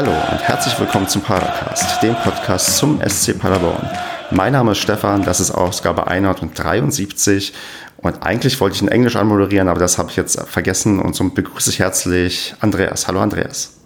[0.00, 3.84] Hallo und herzlich willkommen zum Padercast, dem Podcast zum SC Paderborn.
[4.30, 7.52] Mein Name ist Stefan, das ist Ausgabe 173
[7.96, 11.28] und eigentlich wollte ich in Englisch anmoderieren, aber das habe ich jetzt vergessen und so
[11.28, 13.08] begrüße ich herzlich Andreas.
[13.08, 13.80] Hallo Andreas.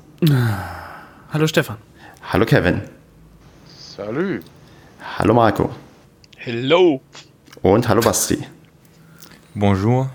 [1.33, 1.79] Hallo Stefan.
[2.31, 2.83] Hallo Kevin.
[3.97, 4.43] Salut.
[5.17, 5.71] Hallo Marco.
[6.37, 7.01] Hello.
[7.63, 8.47] Und hallo Basti.
[9.55, 10.11] Bonjour.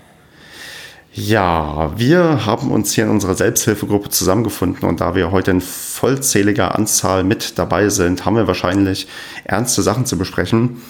[1.12, 6.74] Ja, wir haben uns hier in unserer Selbsthilfegruppe zusammengefunden und da wir heute in vollzähliger
[6.74, 9.08] Anzahl mit dabei sind, haben wir wahrscheinlich
[9.44, 10.82] ernste Sachen zu besprechen.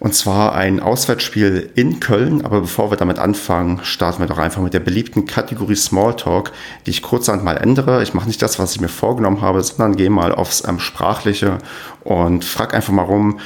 [0.00, 2.42] Und zwar ein Auswärtsspiel in Köln.
[2.42, 6.52] Aber bevor wir damit anfangen, starten wir doch einfach mit der beliebten Kategorie Smalltalk,
[6.86, 8.02] die ich kurzerhand mal ändere.
[8.02, 11.58] Ich mache nicht das, was ich mir vorgenommen habe, sondern gehe mal aufs ähm, Sprachliche
[12.02, 13.40] und frage einfach mal rum,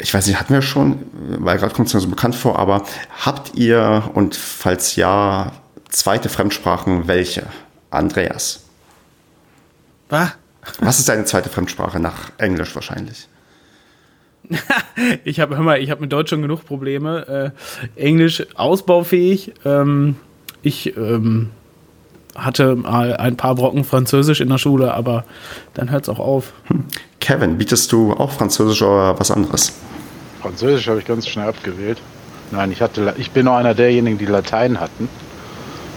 [0.00, 0.98] ich weiß nicht, hatten wir schon,
[1.38, 2.84] weil gerade kommt es mir so bekannt vor, aber
[3.24, 5.52] habt ihr und falls ja,
[5.88, 7.46] zweite Fremdsprachen welche?
[7.90, 8.64] Andreas.
[10.08, 10.32] Was?
[10.80, 13.28] Was ist deine zweite Fremdsprache nach Englisch wahrscheinlich?
[15.24, 17.52] ich habe mal, ich habe mit Deutsch schon genug Probleme.
[17.96, 19.54] Äh, Englisch ausbaufähig.
[19.64, 20.16] Ähm,
[20.62, 21.50] ich ähm,
[22.36, 25.24] hatte mal ein paar Brocken Französisch in der Schule, aber
[25.74, 26.52] dann hört es auch auf.
[27.20, 29.72] Kevin, bietest du auch Französisch oder was anderes?
[30.42, 31.98] Französisch habe ich ganz schnell abgewählt.
[32.52, 35.08] Nein, ich, hatte, ich bin noch einer derjenigen, die Latein hatten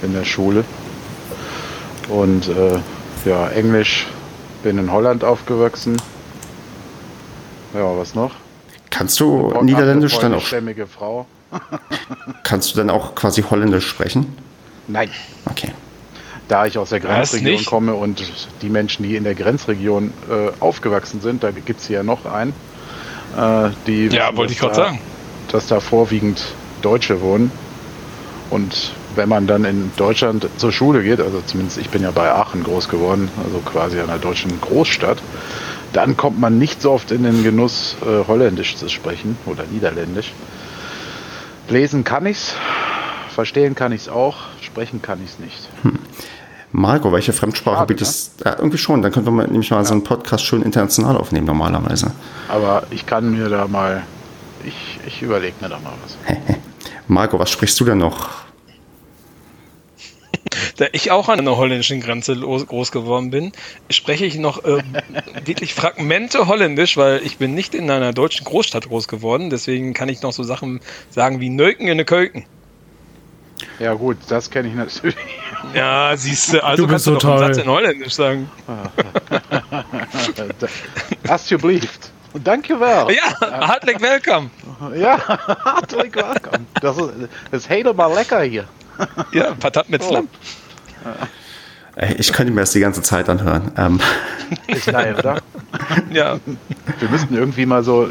[0.01, 0.63] in der Schule.
[2.07, 2.79] Und äh,
[3.25, 4.07] ja, Englisch
[4.63, 5.97] bin in Holland aufgewachsen.
[7.73, 8.31] Ja, was noch?
[8.89, 10.41] Kannst du Niederländisch dann auch?
[10.41, 11.27] Frau.
[12.43, 14.35] kannst du dann auch quasi Holländisch sprechen?
[14.87, 15.09] Nein.
[15.45, 15.71] Okay.
[16.49, 18.23] Da ich aus der Grenzregion komme und
[18.61, 22.25] die Menschen, die in der Grenzregion äh, aufgewachsen sind, da gibt es hier ja noch
[22.25, 22.53] einen,
[23.37, 24.07] äh, die.
[24.07, 24.99] Ja, wollte ich gerade sagen.
[25.51, 26.43] Dass da vorwiegend
[26.81, 27.51] Deutsche wohnen.
[28.49, 32.31] Und wenn man dann in Deutschland zur Schule geht, also zumindest ich bin ja bei
[32.31, 35.19] Aachen groß geworden, also quasi einer deutschen Großstadt,
[35.93, 40.33] dann kommt man nicht so oft in den Genuss, äh, Holländisch zu sprechen oder Niederländisch.
[41.67, 42.55] Lesen kann ich's,
[43.33, 45.69] verstehen kann ich's auch, sprechen kann ich's nicht.
[45.83, 45.99] Hm.
[46.71, 48.45] Marco, welche Fremdsprache Schade, bietest du?
[48.45, 49.01] Ja, irgendwie schon.
[49.01, 49.85] Dann könnten wir nämlich mal ja.
[49.85, 52.11] so einen Podcast schön international aufnehmen, normalerweise.
[52.47, 54.03] Aber ich kann mir da mal,
[54.63, 56.35] ich, ich überlege mir da mal was.
[57.07, 58.29] Marco, was sprichst du denn noch?
[60.77, 63.51] Da ich auch an einer holländischen Grenze groß geworden bin,
[63.89, 64.81] spreche ich noch äh,
[65.45, 69.49] wirklich Fragmente Holländisch, weil ich bin nicht in einer deutschen Großstadt groß geworden.
[69.49, 72.45] Deswegen kann ich noch so Sachen sagen wie Neuken in der Kölken.
[73.79, 75.15] Ja gut, das kenne ich natürlich.
[75.73, 77.43] Ja, siehst du, also du kannst so du toll.
[77.43, 78.49] einen Satz in Holländisch sagen.
[81.27, 82.11] Alsjeblieft.
[82.43, 83.11] Danke wel.
[83.11, 84.49] Ja, hartelijk welkom.
[84.95, 85.17] Ja,
[85.65, 86.65] hartelijk welkom.
[86.81, 87.09] Das ist,
[87.51, 88.65] das ist helemaal lecker hier.
[89.31, 90.27] Ja, Patat mit Slam.
[91.05, 91.25] Oh.
[92.17, 93.71] Ich könnte mir das die ganze Zeit anhören.
[93.77, 93.99] Ähm.
[94.67, 95.41] Ist geil, oder?
[96.11, 96.37] Ja.
[96.99, 98.09] Wir müssten irgendwie mal so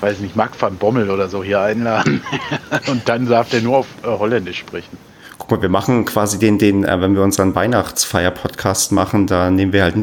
[0.00, 2.22] weiß nicht, Mark van Bommel oder so hier einladen.
[2.88, 4.96] und dann darf der nur auf äh, Holländisch sprechen.
[5.38, 9.72] Guck mal, wir machen quasi den, den, äh, wenn wir unseren Weihnachtsfeier-Podcast machen, da nehmen
[9.72, 9.96] wir halt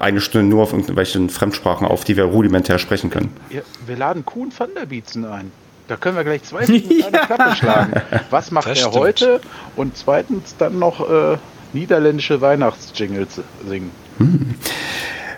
[0.00, 3.34] eine Stunde nur auf irgendwelchen Fremdsprachen auf, die wir rudimentär sprechen können.
[3.50, 5.52] Ja, wir laden Kuhn van der Bietzen ein.
[5.88, 7.06] Da können wir gleich zwei Stunden ja.
[7.06, 7.92] eine Klappe schlagen.
[8.30, 8.96] Was macht das er stimmt.
[8.96, 9.40] heute?
[9.76, 11.36] Und zweitens dann noch äh,
[11.74, 13.90] niederländische Weihnachtsjingles singen.
[14.18, 14.54] Hm.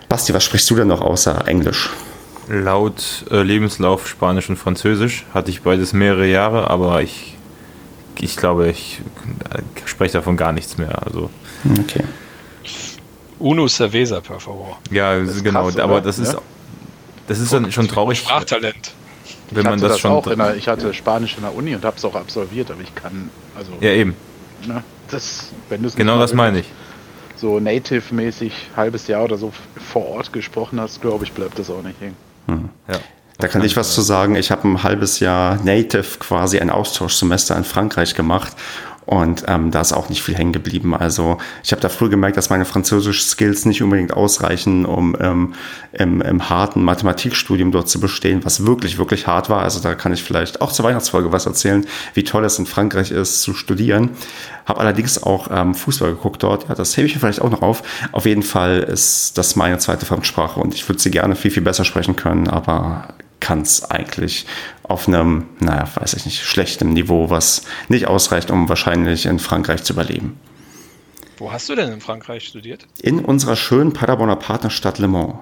[0.07, 1.89] Basti, was sprichst du denn noch außer Englisch?
[2.49, 7.35] Laut äh, Lebenslauf Spanisch und Französisch hatte ich beides mehrere Jahre, aber ich,
[8.19, 9.01] ich glaube, ich
[9.85, 11.05] spreche davon gar nichts mehr.
[11.05, 11.29] Also.
[11.79, 12.03] Okay.
[13.39, 14.79] Uno cerveza, per favor.
[14.91, 16.37] Ja, genau, krass, aber das ist,
[17.27, 18.19] das ist dann schon traurig.
[18.19, 18.93] Sprachtalent.
[19.51, 20.23] Wenn man das, das schon.
[20.23, 23.29] Der, ich hatte Spanisch in der Uni und habe es auch absolviert, aber ich kann.
[23.55, 24.15] Also, ja, eben.
[24.65, 26.67] Ne, das, wenn genau das meine ich.
[27.35, 31.83] So native-mäßig halbes Jahr oder so vor Ort gesprochen hast, glaube ich, bleibt das auch
[31.83, 32.15] nicht hängen.
[32.47, 32.99] Ja.
[33.39, 34.35] Da kann ich was zu sagen.
[34.35, 38.53] Ich habe ein halbes Jahr Native quasi ein Austauschsemester in Frankreich gemacht
[39.07, 40.93] und ähm, da ist auch nicht viel hängen geblieben.
[40.93, 45.53] Also ich habe da früh gemerkt, dass meine Französisch-Skills nicht unbedingt ausreichen, um ähm,
[45.93, 49.63] im, im harten Mathematikstudium dort zu bestehen, was wirklich, wirklich hart war.
[49.63, 53.11] Also da kann ich vielleicht auch zur Weihnachtsfolge was erzählen, wie toll es in Frankreich
[53.11, 54.09] ist zu studieren.
[54.65, 56.67] Habe allerdings auch ähm, Fußball geguckt dort.
[56.67, 57.83] Ja, das hebe ich mir vielleicht auch noch auf.
[58.11, 61.63] Auf jeden Fall ist das meine zweite Fremdsprache und ich würde sie gerne viel, viel
[61.63, 63.07] besser sprechen können, aber
[63.39, 64.45] kann es eigentlich
[64.87, 69.83] auf einem, naja, weiß ich nicht, schlechtem Niveau, was nicht ausreicht, um wahrscheinlich in Frankreich
[69.83, 70.39] zu überleben.
[71.37, 72.87] Wo hast du denn in Frankreich studiert?
[73.01, 75.35] In unserer schönen Paderborner Partnerstadt Le Mans.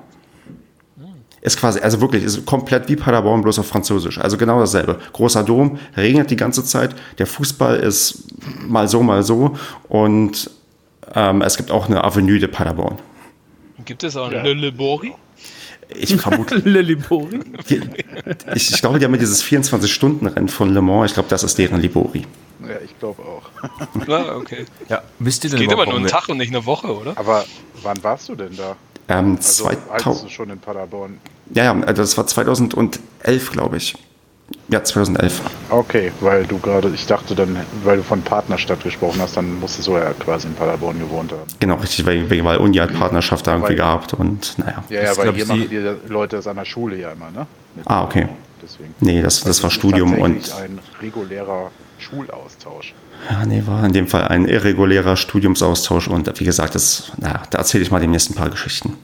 [1.41, 4.17] Ist quasi, also wirklich, ist komplett wie Paderborn, bloß auf Französisch.
[4.17, 4.99] Also genau dasselbe.
[5.13, 6.95] Großer Dom, regnet die ganze Zeit.
[7.19, 8.23] Der Fußball ist
[8.67, 9.55] mal so, mal so.
[9.87, 10.49] Und
[11.13, 12.97] ähm, es gibt auch eine Avenue de Paderborn.
[13.85, 14.39] Gibt es auch Ja.
[14.39, 15.13] eine Lebori?
[15.89, 16.61] Ich vermute,
[17.69, 17.81] die,
[18.55, 21.11] ich, ich glaube, die haben ja dieses 24-Stunden-Rennen von Le Mans.
[21.11, 22.25] Ich glaube, das ist deren Libori.
[22.61, 23.43] Ja, ich glaube auch.
[24.07, 24.65] Ja, okay.
[24.89, 27.13] Ja, wisst ihr denn Geht aber nur einen Tag und nicht eine Woche, oder?
[27.17, 27.45] Aber
[27.83, 28.75] wann warst du denn da?
[29.07, 31.19] Ähm, Also als 2000, du schon in Paderborn.
[31.53, 33.95] ja, ja, also das war 2011, glaube ich.
[34.69, 35.41] Ja, 2011.
[35.69, 39.87] Okay, weil du gerade, ich dachte dann, weil du von Partnerstadt gesprochen hast, dann musstest
[39.87, 41.41] du ja quasi in Paderborn gewohnt haben.
[41.59, 44.83] Genau, richtig, weil, weil Uni hat Partnerschaft da irgendwie Weil- gehabt und naja.
[44.89, 47.47] Ja, ja, weil hier machen die Leute das an der Schule ja immer, ne?
[47.75, 48.27] Mit- Ah, okay.
[48.61, 48.93] Deswegen.
[48.99, 52.93] Nee, das, das war ist Studium und ein regulärer Schulaustausch.
[53.29, 57.59] ja, nee, war in dem Fall ein irregulärer Studiumsaustausch und wie gesagt, das, naja, da
[57.59, 58.97] erzähle ich mal die nächsten paar Geschichten.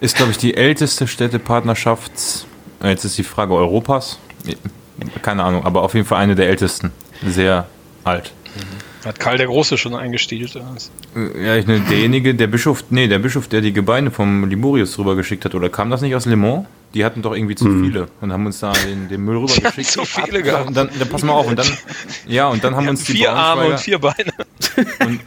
[0.00, 2.46] Ist, glaube ich, die älteste Städtepartnerschaft.
[2.82, 4.18] Äh, Jetzt ist die Frage Europas.
[5.22, 6.92] Keine Ahnung, aber auf jeden Fall eine der ältesten.
[7.26, 7.66] Sehr
[8.04, 8.32] alt.
[9.04, 10.54] Hat Karl der Große schon eingestielt.
[10.54, 10.90] oder was?
[11.16, 14.98] Äh, Ja, ich, ne, derjenige, der Bischof, nee, der Bischof, der die Gebeine vom Liborius
[14.98, 16.66] rüber geschickt hat, oder kam das nicht aus Le Mans?
[16.94, 19.82] Die hatten doch irgendwie zu viele und haben uns da den, den Müll rüber Die
[19.82, 20.68] zu viele gehabt.
[20.68, 21.66] Und dann, dann pass mal auf, und dann,
[22.28, 24.32] ja, und dann haben uns die Vier Arme und vier Beine.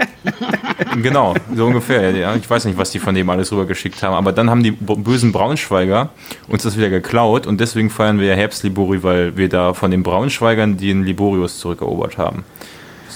[1.01, 2.11] Genau, so ungefähr.
[2.11, 4.71] Ja, ich weiß nicht, was die von dem alles rübergeschickt haben, aber dann haben die
[4.71, 6.09] bösen Braunschweiger
[6.47, 10.03] uns das wieder geklaut und deswegen feiern wir ja Herbstlibori, weil wir da von den
[10.03, 12.43] Braunschweigern den Liborius zurückerobert haben.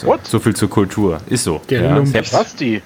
[0.01, 0.25] So, What?
[0.25, 1.17] so viel zur Kultur.
[1.27, 1.59] Ist so.
[1.69, 1.99] Der ja,
[2.31, 2.81] Basti,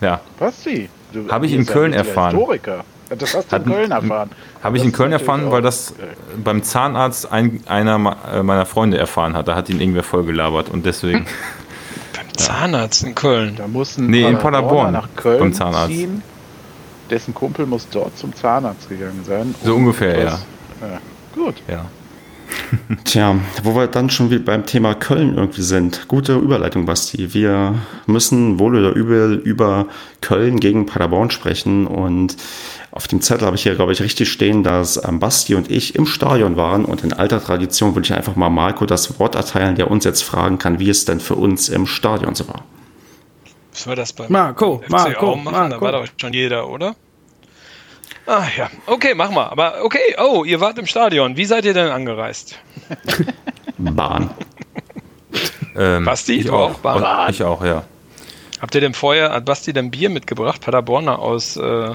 [0.00, 0.20] ja.
[0.38, 0.88] Basti.
[1.12, 2.36] du- Hab ich in Köln erfahren.
[2.36, 2.84] Historiker.
[3.16, 4.30] Das hast du in Köln erfahren.
[4.62, 5.94] Habe ich Das in Köln erfahren, weil das äh,
[6.42, 9.46] beim Zahnarzt ein, einer äh, meiner Freunde erfahren hat.
[9.48, 11.24] Da hat ihn irgendwer vollgelabert und deswegen.
[12.14, 13.54] Beim Zahnarzt in Köln.
[13.56, 15.88] Da muss ein Nee, in Paderborn, nach Köln beim Zahnarzt.
[15.94, 16.22] ziehen.
[17.08, 19.54] Dessen Kumpel muss dort zum Zahnarzt gegangen sein.
[19.64, 20.44] So ungefähr, etwas-
[20.82, 21.00] ja.
[21.34, 21.54] Gut.
[21.68, 21.84] ja.
[23.04, 26.08] Tja, wo wir dann schon wieder beim Thema Köln irgendwie sind.
[26.08, 27.34] Gute Überleitung, Basti.
[27.34, 27.74] Wir
[28.06, 29.86] müssen wohl oder übel über
[30.20, 31.86] Köln gegen Paderborn sprechen.
[31.86, 32.36] Und
[32.90, 35.94] auf dem Zettel habe ich hier, glaube ich, richtig stehen, dass ähm, Basti und ich
[35.94, 36.84] im Stadion waren.
[36.84, 40.22] Und in alter Tradition würde ich einfach mal Marco das Wort erteilen, der uns jetzt
[40.22, 42.64] fragen kann, wie es denn für uns im Stadion so war.
[43.72, 45.54] Müssen wir das beim Marco, FC Marco, auch machen?
[45.54, 45.84] Da Marco.
[45.84, 46.96] war doch schon jeder, oder?
[48.30, 49.46] Ah ja, okay, mach mal.
[49.46, 51.36] Aber okay, oh, ihr wart im Stadion.
[51.38, 52.58] Wie seid ihr denn angereist?
[53.78, 54.30] Bahn.
[55.74, 56.72] Ähm, Basti, ich du auch.
[56.74, 56.78] auch?
[56.80, 57.30] Bahn.
[57.30, 57.84] Ich auch, ja.
[58.60, 60.60] Habt ihr denn vorher, hat Basti denn Bier mitgebracht?
[60.60, 61.94] Paderborner aus, äh,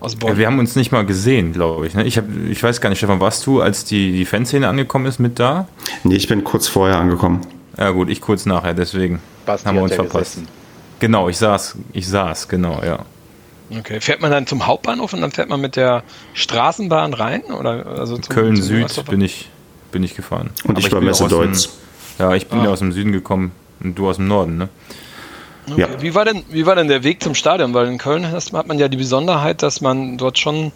[0.00, 0.30] aus Bonn.
[0.32, 1.94] Ja, Wir haben uns nicht mal gesehen, glaube ich.
[1.94, 2.04] ne?
[2.04, 5.20] Ich, hab, ich weiß gar nicht, Stefan, warst du, als die, die Fanszene angekommen ist,
[5.20, 5.68] mit da?
[6.04, 7.46] Nee, ich bin kurz vorher angekommen.
[7.78, 10.34] Ja gut, ich kurz nachher, deswegen Basti haben wir uns verpasst.
[10.34, 10.48] gesessen.
[11.00, 12.98] Genau, ich saß, ich saß, genau, ja.
[13.78, 16.02] Okay, fährt man dann zum Hauptbahnhof und dann fährt man mit der
[16.34, 17.42] Straßenbahn rein?
[17.44, 19.48] Oder also zum, Köln zum Süd bin ich,
[19.90, 20.50] bin ich gefahren.
[20.64, 21.68] Und ich Aber war bin Messe aus dem- Deutz.
[22.18, 22.64] Ja, ich bin Ah.
[22.64, 23.52] ja aus dem Süden gekommen
[23.82, 24.68] und du aus dem Norden, ne?
[25.70, 25.80] Okay.
[25.80, 25.88] Ja.
[26.02, 27.72] Wie, war denn, wie war denn der Weg zum Stadion?
[27.72, 30.72] Weil in Köln hat man ja die Besonderheit, dass man dort schon,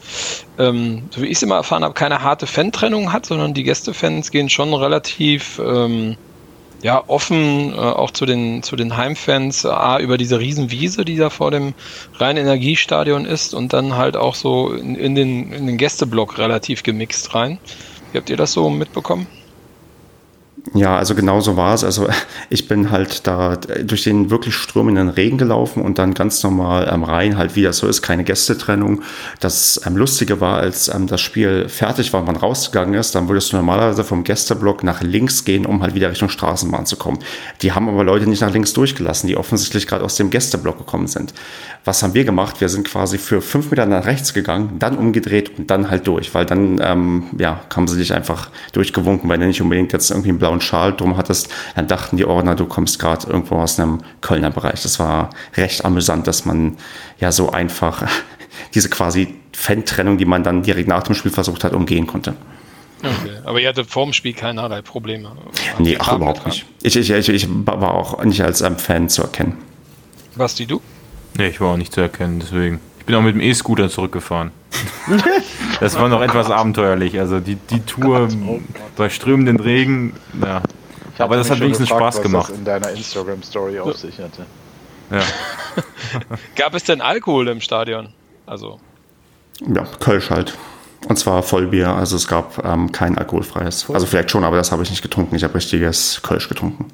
[0.58, 4.30] ähm, so wie ich es immer erfahren habe, keine harte Fan-Trennung hat, sondern die Gästefans
[4.30, 6.16] gehen schon relativ ähm,
[6.86, 11.30] ja, offen äh, auch zu den, zu den Heimfans, äh, über diese Riesenwiese, die da
[11.30, 11.74] vor dem
[12.14, 17.34] Rhein-Energiestadion ist und dann halt auch so in, in, den, in den Gästeblock relativ gemixt
[17.34, 17.58] rein.
[18.12, 19.26] Wie habt ihr das so mitbekommen?
[20.74, 21.84] Ja, also genau so war es.
[21.84, 22.08] Also
[22.50, 27.04] ich bin halt da durch den wirklich strömenden Regen gelaufen und dann ganz normal am
[27.04, 29.02] Rhein halt, wie das so ist, keine Gästetrennung.
[29.40, 33.28] Das ähm, Lustige war, als ähm, das Spiel fertig war und man rausgegangen ist, dann
[33.28, 37.18] würdest du normalerweise vom Gästeblock nach links gehen, um halt wieder Richtung Straßenbahn zu kommen.
[37.62, 41.06] Die haben aber Leute nicht nach links durchgelassen, die offensichtlich gerade aus dem Gästeblock gekommen
[41.06, 41.32] sind.
[41.84, 42.60] Was haben wir gemacht?
[42.60, 46.34] Wir sind quasi für fünf Meter nach rechts gegangen, dann umgedreht und dann halt durch,
[46.34, 50.30] weil dann, ähm, ja, haben sie dich einfach durchgewunken, weil du nicht unbedingt jetzt irgendwie
[50.30, 51.48] einen blauen Schal drum hattest.
[51.74, 54.82] Dann dachten die Ordner, du kommst gerade irgendwo aus einem Kölner Bereich.
[54.82, 56.76] Das war recht amüsant, dass man
[57.18, 58.06] ja so einfach
[58.74, 62.34] diese quasi Fan-Trennung, die man dann direkt nach dem Spiel versucht hat, umgehen konnte.
[63.02, 63.38] Okay.
[63.44, 65.32] Aber ihr hattet vorm Spiel keinerlei Probleme.
[65.78, 66.64] Nee, ach, überhaupt nicht.
[66.82, 69.58] Ich, ich, ich, ich war auch nicht als ähm, Fan zu erkennen.
[70.34, 70.80] Basti, du?
[71.36, 72.80] Nee, ich war auch nicht zu erkennen, deswegen.
[73.06, 74.50] Ich bin auch mit dem E-Scooter zurückgefahren.
[75.80, 77.20] das war noch etwas abenteuerlich.
[77.20, 78.28] Also die, die Tour
[78.96, 80.60] bei strömenden Regen, ja.
[81.14, 82.50] Ich Aber das hat wenigstens gefragt, Spaß was gemacht.
[82.50, 84.44] Das in deiner Instagram-Story auf sich hatte.
[85.12, 85.20] ja.
[86.56, 88.08] Gab es denn Alkohol im Stadion?
[88.44, 88.80] Also,
[89.60, 90.58] Ja, Kölsch halt.
[91.06, 93.88] Und zwar Vollbier, also es gab ähm, kein alkoholfreies.
[93.88, 95.36] Also vielleicht schon, aber das habe ich nicht getrunken.
[95.36, 96.86] Ich habe richtiges Kölsch getrunken.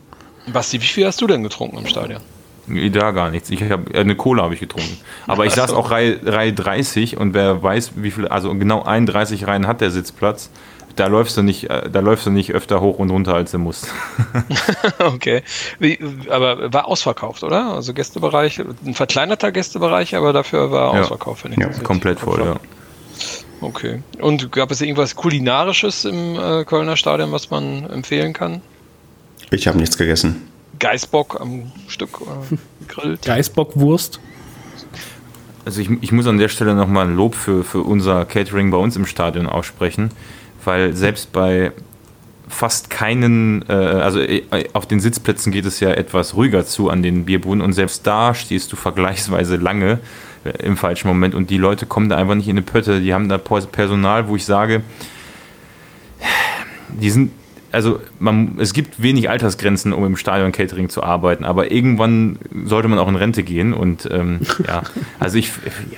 [0.52, 2.20] Basti, wie viel hast du denn getrunken im Stadion?
[2.66, 3.50] Da gar nichts.
[3.50, 4.96] Ich hab, äh, eine Cola habe ich getrunken.
[5.26, 9.46] Aber ich saß auch Reihe, Reihe 30 und wer weiß, wie viel, also genau 31
[9.46, 10.48] Reihen hat der Sitzplatz.
[10.96, 13.58] da läufst du nicht, äh, da läufst du nicht öfter hoch und runter, als du
[13.58, 13.86] musst.
[14.98, 15.42] okay.
[15.78, 17.72] Wie, aber war ausverkauft, oder?
[17.74, 21.00] Also Gästebereich, ein verkleinerter Gästebereich, aber dafür war Ja.
[21.00, 22.56] ausverkauft, wenn ich Ja, das komplett voll, ja.
[23.60, 24.02] Okay.
[24.20, 28.60] Und gab es irgendwas Kulinarisches im äh, Kölner Stadion, was man empfehlen kann?
[29.50, 30.48] Ich habe nichts gegessen.
[30.82, 33.22] Geißbock am Stück äh, gegrillt?
[33.22, 34.20] Geißbockwurst.
[35.64, 38.76] Also ich, ich muss an der Stelle nochmal ein Lob für, für unser Catering bei
[38.76, 40.10] uns im Stadion aussprechen,
[40.64, 41.70] weil selbst bei
[42.48, 47.02] fast keinen, äh, also äh, auf den Sitzplätzen geht es ja etwas ruhiger zu an
[47.02, 50.00] den Bierbuden und selbst da stehst du vergleichsweise lange
[50.44, 53.00] äh, im falschen Moment und die Leute kommen da einfach nicht in die Pötte.
[53.00, 54.82] Die haben da Personal, wo ich sage,
[56.88, 57.30] die sind,
[57.72, 62.88] also man, es gibt wenig Altersgrenzen, um im Stadion Catering zu arbeiten, aber irgendwann sollte
[62.88, 64.82] man auch in Rente gehen und ähm, ja,
[65.18, 65.50] also ich,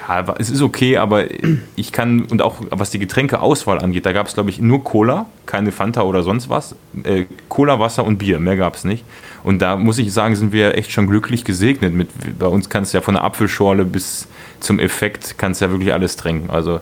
[0.09, 1.25] ja, es ist okay, aber
[1.77, 5.27] ich kann, und auch was die Getränkeauswahl angeht, da gab es glaube ich nur Cola,
[5.47, 9.05] keine Fanta oder sonst was, äh, Cola, Wasser und Bier, mehr gab es nicht.
[9.43, 12.95] Und da muss ich sagen, sind wir echt schon glücklich gesegnet mit, bei uns kannst
[12.95, 14.27] du ja von der Apfelschorle bis
[14.61, 16.81] zum Effekt, kannst ja wirklich alles trinken, also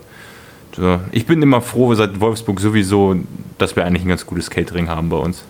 [0.75, 1.00] so.
[1.12, 3.17] Ich bin immer froh, seit Wolfsburg sowieso,
[3.59, 5.45] dass wir eigentlich ein ganz gutes Catering haben bei uns.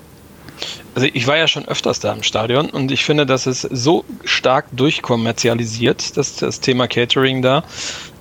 [0.95, 4.05] Also ich war ja schon öfters da im Stadion und ich finde, dass es so
[4.25, 7.64] stark durchkommerzialisiert, das, das Thema Catering da.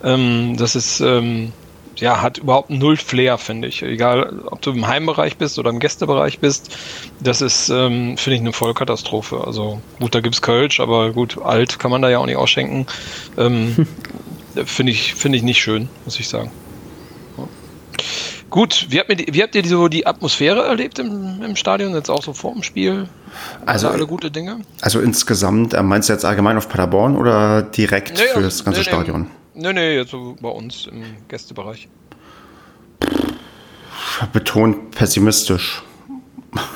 [0.03, 1.51] Ähm, das ist, ähm,
[1.97, 3.83] ja, hat überhaupt null Flair, finde ich.
[3.83, 6.75] Egal, ob du im Heimbereich bist oder im Gästebereich bist,
[7.19, 9.43] das ist, ähm, finde ich, eine Vollkatastrophe.
[9.45, 12.87] Also gut, da gibt's Kölsch, aber gut, alt kann man da ja auch nicht ausschenken.
[13.37, 13.85] Ähm,
[14.65, 16.51] finde ich, finde ich nicht schön, muss ich sagen.
[18.49, 21.55] Gut, wie habt ihr, die- wie habt ihr die, so die Atmosphäre erlebt im, im
[21.55, 23.07] Stadion, jetzt auch so vor dem Spiel?
[23.65, 24.59] Also- Also alle gute Dinge?
[24.81, 28.81] Also insgesamt, äh, meinst du jetzt allgemein auf Paderborn oder direkt Nee, für das ganze
[28.81, 28.85] nee.
[28.85, 29.27] Stadion?
[29.53, 31.87] Nee, nee, jetzt so bei uns im Gästebereich.
[34.33, 35.81] Betont pessimistisch.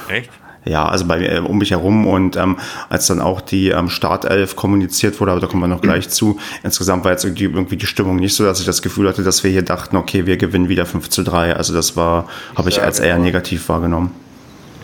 [0.10, 0.30] Echt?
[0.66, 2.58] Ja, also bei äh, um mich herum und ähm,
[2.90, 6.40] als dann auch die ähm, Startelf kommuniziert wurde, aber da kommen wir noch gleich zu.
[6.64, 9.44] Insgesamt war jetzt irgendwie, irgendwie die Stimmung nicht so, dass ich das Gefühl hatte, dass
[9.44, 11.56] wir hier dachten, okay, wir gewinnen wieder 5 zu 3.
[11.56, 14.12] Also das war, habe ich als eher nur- negativ wahrgenommen.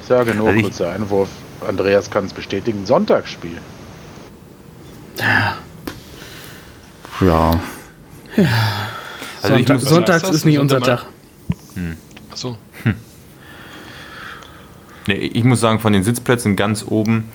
[0.01, 1.29] Ich sage nur, Also ich- kurzer Einwurf.
[1.67, 2.85] Andreas kann es bestätigen.
[2.85, 3.57] Sonntagsspiel.
[7.21, 7.59] Ja,
[9.41, 11.07] Also ich Sonntag, muss- Sonntags ist nicht unser Sonntag Tag.
[12.31, 12.57] Achso.
[15.07, 17.29] Nee, ich muss sagen, von den Sitzplätzen ganz oben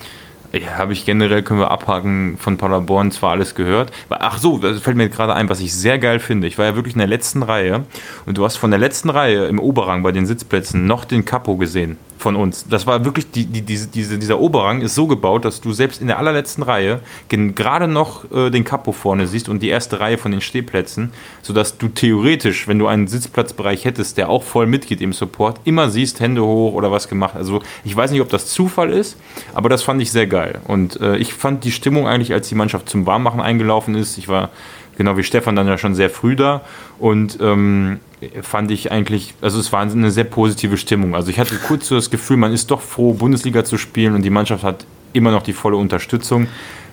[0.53, 3.91] ja, habe ich generell, können wir abhaken, von Paderborn zwar alles gehört.
[4.09, 6.47] Ach so, das fällt mir gerade ein, was ich sehr geil finde.
[6.47, 7.85] Ich war ja wirklich in der letzten Reihe
[8.25, 11.57] und du hast von der letzten Reihe im Oberrang bei den Sitzplätzen noch den Capo
[11.57, 12.67] gesehen von uns.
[12.67, 16.01] Das war wirklich, die, die, diese, diese, dieser Oberrang ist so gebaut, dass du selbst
[16.01, 20.17] in der allerletzten Reihe gerade noch äh, den Capo vorne siehst und die erste Reihe
[20.17, 25.01] von den Stehplätzen, sodass du theoretisch, wenn du einen Sitzplatzbereich hättest, der auch voll mitgeht
[25.01, 27.35] im Support, immer siehst, Hände hoch oder was gemacht.
[27.35, 29.17] Also ich weiß nicht, ob das Zufall ist,
[29.53, 30.59] aber das fand ich sehr geil.
[30.67, 34.27] Und äh, ich fand die Stimmung eigentlich, als die Mannschaft zum Warmmachen eingelaufen ist, ich
[34.27, 34.49] war
[34.97, 36.61] genau wie Stefan dann ja schon sehr früh da
[36.99, 37.99] und ähm,
[38.41, 41.15] fand ich eigentlich, also es war eine sehr positive Stimmung.
[41.15, 44.23] Also ich hatte kurz so das Gefühl, man ist doch froh, Bundesliga zu spielen und
[44.23, 46.47] die Mannschaft hat immer noch die volle Unterstützung,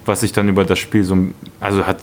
[0.04, 1.16] was sich dann über das Spiel so,
[1.60, 1.98] also hat,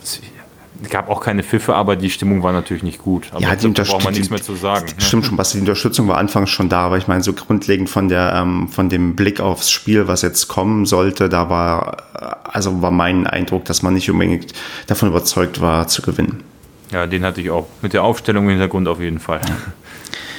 [0.90, 3.28] gab auch keine Pfiffe, aber die Stimmung war natürlich nicht gut.
[3.32, 4.86] Aber Ja, die braucht man nichts mehr zu sagen.
[4.86, 4.94] ne?
[5.00, 8.08] Stimmt schon, Basti, die Unterstützung war anfangs schon da, aber ich meine, so grundlegend von
[8.08, 12.82] der, ähm, von dem Blick aufs Spiel, was jetzt kommen sollte, da war, äh, also
[12.82, 14.52] war mein Eindruck, dass man nicht unbedingt
[14.86, 16.42] davon überzeugt war, zu gewinnen.
[16.90, 17.66] Ja, den hatte ich auch.
[17.80, 19.40] Mit der Aufstellung im Hintergrund auf jeden Fall.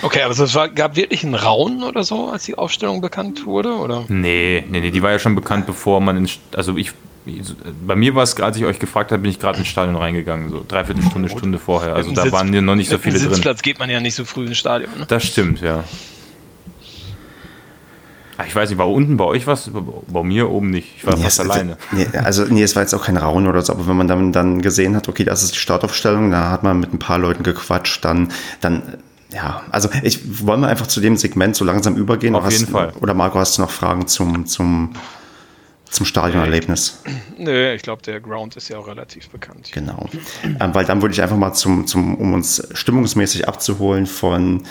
[0.04, 3.74] Okay, aber es war, gab wirklich einen Raun oder so, als die Aufstellung bekannt wurde?
[3.76, 4.04] Oder?
[4.10, 6.92] Nee, nee, nee, die war ja schon bekannt, bevor man ins, also ich,
[7.88, 10.50] bei mir war es, als ich euch gefragt habe, bin ich gerade ins Stadion reingegangen,
[10.50, 11.96] so dreiviertel Stunde, Stunde vorher.
[11.96, 13.30] Also da Sitz- waren ja noch nicht so viele drin.
[13.30, 14.92] Sitzplatz geht man ja nicht so früh ins Stadion.
[15.00, 15.06] Ne?
[15.08, 15.84] Das stimmt, ja.
[18.38, 19.70] Ah, Ich weiß nicht, war unten bei euch was?
[20.08, 20.96] Bei mir oben nicht.
[20.98, 21.78] Ich war Nee, fast es- alleine.
[21.92, 24.32] Nee, also, nee, es war jetzt auch kein Raun oder so, aber wenn man dann,
[24.32, 27.44] dann gesehen hat, okay, das ist die Startaufstellung, da hat man mit ein paar Leuten
[27.44, 28.82] gequatscht, dann, dann,
[29.32, 32.36] ja, also ich wollen wir einfach zu dem Segment so langsam übergehen.
[32.36, 32.94] Auf Hast- jeden Fall.
[33.02, 34.94] Oder Marco, hast du noch Fragen zum, zum,
[35.94, 37.04] zum Stadionerlebnis?
[37.38, 39.70] Nö, ich glaube, der Ground ist ja auch relativ bekannt.
[39.72, 40.08] Genau.
[40.44, 44.64] Ähm, weil dann würde ich einfach mal zum, zum, um uns stimmungsmäßig abzuholen, von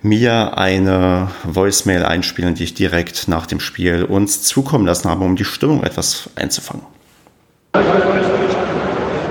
[0.00, 5.34] mir eine Voicemail einspielen, die ich direkt nach dem Spiel uns zukommen lassen habe, um
[5.34, 6.84] die Stimmung etwas einzufangen.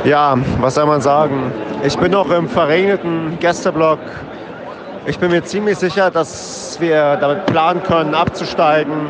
[0.04, 1.52] Ja, was soll man sagen?
[1.84, 4.00] Ich bin noch im verregneten Gästeblock.
[5.06, 9.08] Ich bin mir ziemlich sicher, dass wir damit planen können, abzusteigen.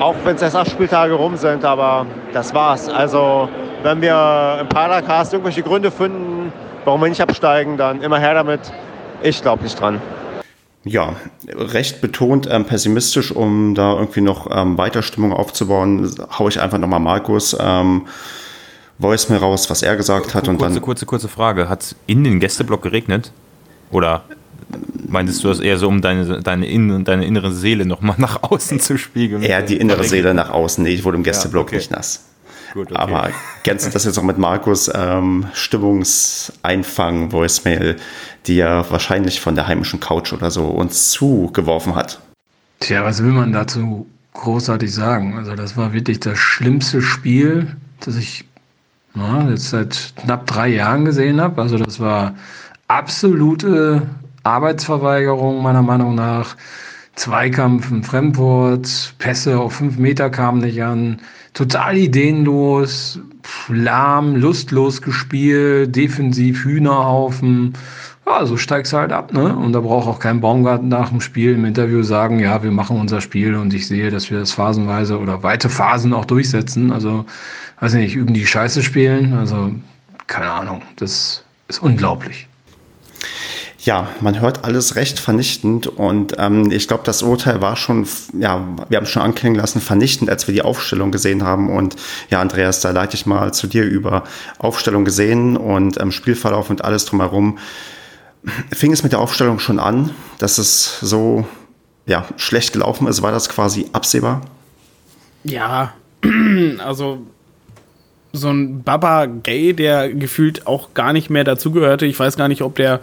[0.00, 2.88] Auch wenn es erst acht Spieltage rum sind, aber das war's.
[2.88, 3.50] Also,
[3.82, 6.50] wenn wir im Paracast irgendwelche Gründe finden,
[6.86, 8.60] warum wir nicht absteigen, dann immer her damit.
[9.22, 10.00] Ich glaube nicht dran.
[10.84, 11.16] Ja,
[11.54, 16.78] recht betont ähm, pessimistisch, um da irgendwie noch ähm, weiter Stimmung aufzubauen, haue ich einfach
[16.78, 18.06] nochmal Markus ähm,
[18.98, 20.44] Voice mir raus, was er gesagt hat.
[20.44, 21.68] Kurze, und dann kurze, kurze Frage.
[21.68, 23.32] Hat es in den Gästeblock geregnet?
[23.90, 24.22] Oder
[25.06, 28.80] meintest du das eher so, um deine, deine, in, deine innere Seele nochmal nach außen
[28.80, 29.42] zu spiegeln?
[29.42, 30.84] eher die innere Seele nach außen.
[30.84, 31.76] Nee, ich wurde im Gästeblock okay.
[31.76, 32.24] nicht nass.
[32.72, 33.00] Gut, okay.
[33.00, 33.30] Aber
[33.64, 37.96] kennst du das jetzt auch mit Markus ähm, Stimmungseinfang, Voicemail,
[38.46, 42.20] die er wahrscheinlich von der heimischen Couch oder so uns zugeworfen hat?
[42.78, 45.36] Tja, was will man dazu großartig sagen?
[45.36, 48.44] Also das war wirklich das schlimmste Spiel, das ich
[49.14, 51.60] ja, jetzt seit knapp drei Jahren gesehen habe.
[51.60, 52.36] Also das war
[52.86, 54.02] absolute
[54.42, 56.56] Arbeitsverweigerung meiner Meinung nach.
[57.16, 61.20] Zweikampf im Fremdwort, Pässe auf fünf Meter kamen nicht an,
[61.52, 63.20] total ideenlos,
[63.68, 67.74] lahm, lustlos gespielt, defensiv Hühnerhaufen.
[68.26, 69.56] Ja, so steigst du halt ab, ne?
[69.56, 72.98] Und da braucht auch kein Baumgarten nach dem Spiel im Interview sagen, ja, wir machen
[72.98, 76.92] unser Spiel und ich sehe, dass wir das phasenweise oder weite Phasen auch durchsetzen.
[76.92, 77.26] Also,
[77.80, 79.34] weiß nicht, üben die Scheiße spielen.
[79.34, 79.72] Also,
[80.26, 82.46] keine Ahnung, das ist unglaublich.
[83.82, 88.06] Ja, man hört alles recht vernichtend und ähm, ich glaube, das Urteil war schon,
[88.38, 91.70] ja, wir haben es schon anklingen lassen, vernichtend, als wir die Aufstellung gesehen haben.
[91.70, 91.96] Und
[92.28, 94.24] ja, Andreas, da leite ich mal zu dir über
[94.58, 97.58] Aufstellung gesehen und ähm, Spielverlauf und alles drumherum.
[98.70, 101.46] Fing es mit der Aufstellung schon an, dass es so
[102.04, 103.22] ja, schlecht gelaufen ist?
[103.22, 104.42] War das quasi absehbar?
[105.42, 105.94] Ja,
[106.84, 107.26] also
[108.32, 112.06] so ein Baba Gay, der gefühlt auch gar nicht mehr dazugehörte.
[112.06, 113.00] Ich weiß gar nicht, ob der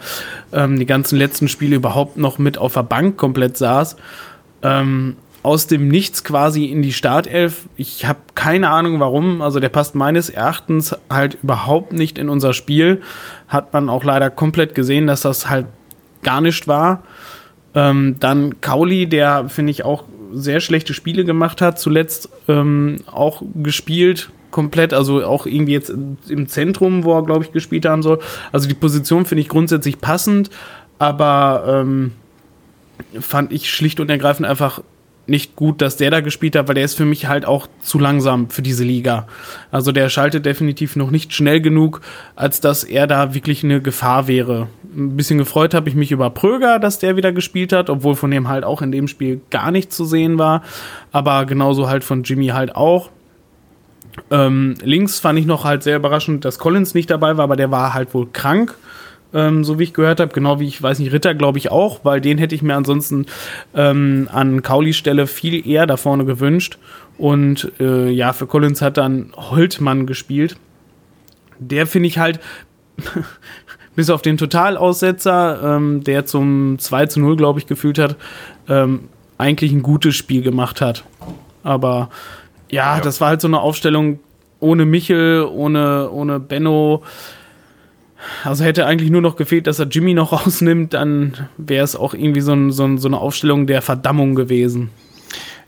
[0.52, 3.96] ähm, die ganzen letzten Spiele überhaupt noch mit auf der Bank komplett saß.
[4.62, 7.68] Ähm, aus dem Nichts quasi in die Startelf.
[7.76, 9.40] Ich habe keine Ahnung warum.
[9.40, 13.02] Also der passt meines Erachtens halt überhaupt nicht in unser Spiel.
[13.46, 15.66] Hat man auch leider komplett gesehen, dass das halt
[16.22, 17.02] gar nicht war.
[17.74, 23.42] Ähm, dann Kauli, der finde ich auch sehr schlechte Spiele gemacht hat, zuletzt ähm, auch
[23.54, 28.18] gespielt, komplett, also auch irgendwie jetzt im Zentrum, wo er, glaube ich, gespielt haben soll.
[28.52, 30.50] Also die Position finde ich grundsätzlich passend,
[30.98, 32.12] aber ähm,
[33.20, 34.82] fand ich schlicht und ergreifend einfach
[35.28, 37.98] nicht gut, dass der da gespielt hat, weil der ist für mich halt auch zu
[37.98, 39.26] langsam für diese Liga.
[39.70, 42.00] Also der schaltet definitiv noch nicht schnell genug,
[42.34, 44.68] als dass er da wirklich eine Gefahr wäre.
[44.96, 48.30] Ein bisschen gefreut habe ich mich über Pröger, dass der wieder gespielt hat, obwohl von
[48.30, 50.62] dem halt auch in dem Spiel gar nicht zu sehen war.
[51.12, 53.10] Aber genauso halt von Jimmy halt auch.
[54.30, 57.70] Ähm, links fand ich noch halt sehr überraschend, dass Collins nicht dabei war, aber der
[57.70, 58.74] war halt wohl krank,
[59.34, 60.32] ähm, so wie ich gehört habe.
[60.32, 63.26] Genau wie ich weiß nicht, Ritter glaube ich auch, weil den hätte ich mir ansonsten
[63.74, 66.78] ähm, an Kaulis Stelle viel eher da vorne gewünscht.
[67.16, 70.56] Und äh, ja, für Collins hat dann Holtmann gespielt.
[71.58, 72.38] Der finde ich halt,
[73.96, 78.16] bis auf den Totalaussetzer, ähm, der zum 2 zu 0, glaube ich, gefühlt hat,
[78.68, 81.04] ähm, eigentlich ein gutes Spiel gemacht hat.
[81.64, 82.10] Aber
[82.70, 84.20] ja, ja, das war halt so eine Aufstellung
[84.60, 87.02] ohne Michel, ohne, ohne Benno.
[88.44, 92.14] Also hätte eigentlich nur noch gefehlt, dass er Jimmy noch rausnimmt, dann wäre es auch
[92.14, 94.90] irgendwie so, ein, so, ein, so, eine Aufstellung der Verdammung gewesen.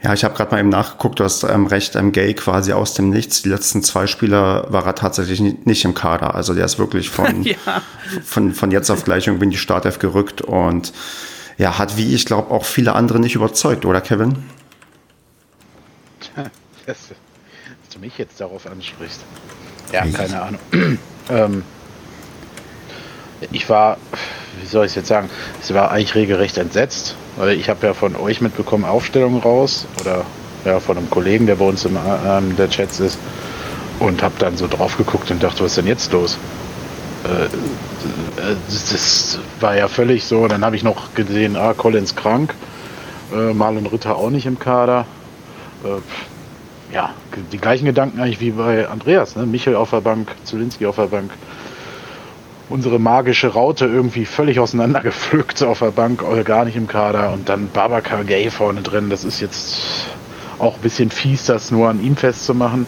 [0.03, 2.95] Ja, ich habe gerade mal eben nachgeguckt, du hast ähm, recht, ähm, Gay quasi aus
[2.95, 3.43] dem Nichts.
[3.43, 6.35] Die letzten zwei Spieler war er tatsächlich nicht im Kader.
[6.35, 7.55] Also der ist wirklich von, ja.
[8.25, 10.93] von, von jetzt auf gleich irgendwie in die Startelf gerückt und
[11.59, 14.37] ja, hat wie ich glaube auch viele andere nicht überzeugt, oder Kevin?
[16.91, 19.21] Dass, dass, du mich jetzt darauf ansprichst.
[19.93, 20.61] Ja, keine Ahnung.
[21.29, 21.63] ähm,
[23.51, 23.97] ich war,
[24.61, 25.31] wie soll ich es jetzt sagen,
[25.63, 30.25] ich war eigentlich regelrecht entsetzt, weil ich habe ja von euch mitbekommen Aufstellungen raus oder
[30.65, 33.19] ja, von einem Kollegen, der bei uns im ähm, der Chats ist
[33.99, 36.39] und habe dann so drauf geguckt und dachte, was ist denn jetzt los?
[37.25, 40.49] Äh, äh das war ja völlig so.
[40.49, 42.55] Dann habe ich noch gesehen, ah, Collins krank,
[43.33, 45.07] äh, Marlon Ritter auch nicht im Kader.
[45.85, 46.01] Äh,
[46.93, 47.15] ja,
[47.53, 49.37] die gleichen Gedanken eigentlich wie bei Andreas.
[49.37, 49.47] Ne?
[49.47, 51.31] Michel auf der Bank, Zulinski auf der Bank.
[52.69, 57.33] Unsere magische Raute irgendwie völlig auseinandergepflückt auf der Bank, oder gar nicht im Kader.
[57.33, 59.11] Und dann Babacar Gay vorne drin.
[59.11, 60.07] Das ist jetzt
[60.59, 62.87] auch ein bisschen fies, das nur an ihm festzumachen.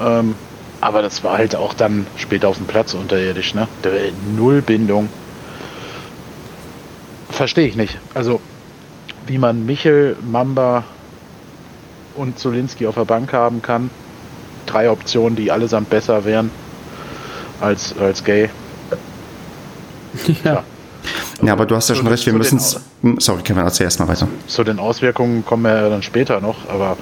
[0.00, 0.34] Ähm,
[0.80, 3.54] aber das war halt auch dann später auf dem Platz unterirdisch.
[3.54, 3.66] Ne?
[4.36, 5.08] Null Bindung.
[7.30, 7.98] Verstehe ich nicht.
[8.14, 8.40] Also,
[9.26, 10.84] wie man Michel, Mamba,
[12.18, 13.90] und Zulinski auf der Bank haben kann.
[14.66, 16.50] Drei Optionen, die allesamt besser wären
[17.60, 18.50] als, als Gay.
[20.44, 20.52] Ja.
[20.52, 20.64] ja.
[21.42, 22.80] Ja, aber du hast ja schon recht, wir müssen es.
[23.02, 24.26] Hm, sorry, Kevin, erzähl erstmal weiter.
[24.48, 26.96] Zu den Auswirkungen kommen wir ja dann später noch, aber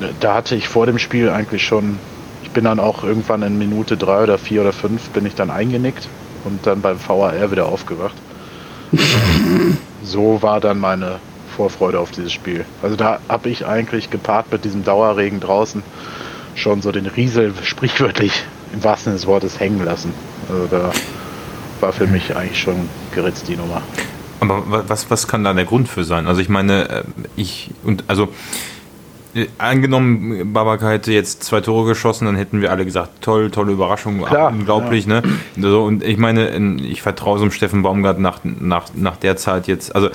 [0.00, 1.98] äh, da hatte ich vor dem Spiel eigentlich schon.
[2.44, 5.50] Ich bin dann auch irgendwann in Minute drei oder vier oder fünf bin ich dann
[5.50, 6.08] eingenickt
[6.44, 8.14] und dann beim VAR wieder aufgewacht.
[10.02, 11.18] so war dann meine
[11.58, 12.64] Vorfreude auf dieses Spiel.
[12.82, 15.82] Also da habe ich eigentlich gepaart mit diesem Dauerregen draußen
[16.54, 20.14] schon so den Riesel sprichwörtlich im wahrsten Sinne des Wortes hängen lassen.
[20.48, 20.92] Also da
[21.80, 23.82] war für mich eigentlich schon geritzt die Nummer.
[24.38, 26.28] Aber was, was kann da der Grund für sein?
[26.28, 27.02] Also ich meine, äh,
[27.34, 28.28] ich und also
[29.34, 33.72] äh, angenommen, Babak hätte jetzt zwei Tore geschossen, dann hätten wir alle gesagt, toll, tolle
[33.72, 35.22] Überraschung, Klar, unglaublich, ja.
[35.22, 35.22] ne?
[35.56, 39.66] So, und ich meine, ich vertraue so einem Steffen Baumgart nach, nach, nach der Zeit
[39.66, 40.10] jetzt, also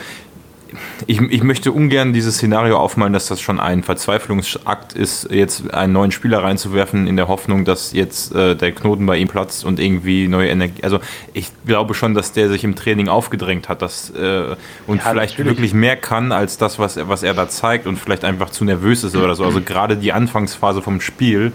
[1.08, 5.94] ich, ich möchte ungern dieses Szenario aufmalen, dass das schon ein Verzweiflungsakt ist, jetzt einen
[5.94, 9.80] neuen Spieler reinzuwerfen, in der Hoffnung, dass jetzt äh, der Knoten bei ihm platzt und
[9.80, 10.84] irgendwie neue Energie.
[10.84, 11.00] Also
[11.34, 14.56] ich glaube schon, dass der sich im Training aufgedrängt hat dass, äh,
[14.88, 15.58] und ja, vielleicht natürlich.
[15.58, 18.64] wirklich mehr kann als das, was er, was er da zeigt und vielleicht einfach zu
[18.66, 19.44] nervös ist oder so.
[19.44, 21.52] Also gerade die Anfangsphase vom Spiel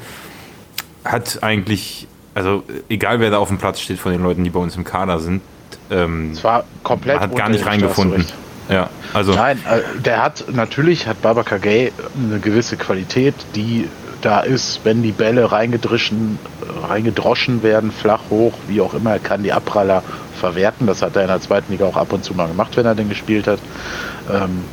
[1.04, 4.60] hat eigentlich, also egal wer da auf dem Platz steht von den Leuten, die bei
[4.60, 5.40] uns im Kader sind,
[5.90, 8.26] ähm, es war komplett hat gar nicht reingefunden.
[8.68, 9.32] Ja, also.
[9.32, 13.88] Nein, äh, der hat, natürlich hat Babacar Gay eine gewisse Qualität, die
[14.20, 16.38] da ist, wenn die Bälle reingedrischen,
[16.88, 20.02] reingedroschen werden, flach hoch, wie auch immer, er kann die Abpraller
[20.38, 20.86] verwerten.
[20.86, 22.94] Das hat er in der zweiten Liga auch ab und zu mal gemacht, wenn er
[22.94, 23.60] den gespielt hat.
[24.30, 24.64] Ähm,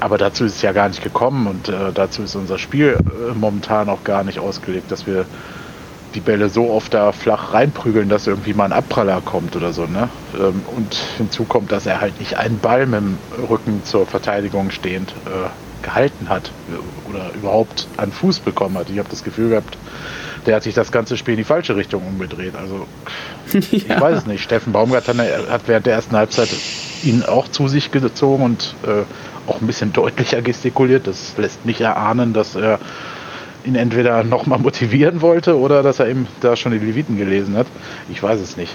[0.00, 3.34] aber dazu ist es ja gar nicht gekommen und äh, dazu ist unser Spiel äh,
[3.34, 5.24] momentan auch gar nicht ausgelegt, dass wir
[6.14, 9.86] die Bälle so oft da flach reinprügeln, dass irgendwie mal ein Abpraller kommt oder so.
[9.86, 10.08] Ne?
[10.34, 14.70] Ähm, und hinzu kommt, dass er halt nicht einen Ball mit dem Rücken zur Verteidigung
[14.70, 16.50] stehend äh, gehalten hat
[17.10, 18.88] oder überhaupt einen Fuß bekommen hat.
[18.90, 19.76] Ich habe das Gefühl gehabt,
[20.46, 22.54] der hat sich das ganze Spiel in die falsche Richtung umgedreht.
[22.56, 22.86] Also
[23.52, 23.60] ja.
[23.70, 24.42] ich weiß es nicht.
[24.42, 26.48] Steffen Baumgart hat während der ersten Halbzeit
[27.02, 29.02] ihn auch zu sich gezogen und äh,
[29.46, 31.06] auch ein bisschen deutlicher gestikuliert.
[31.06, 32.78] Das lässt mich erahnen, dass er
[33.64, 37.66] ihn entweder nochmal motivieren wollte oder dass er eben da schon die Leviten gelesen hat.
[38.10, 38.74] Ich weiß es nicht.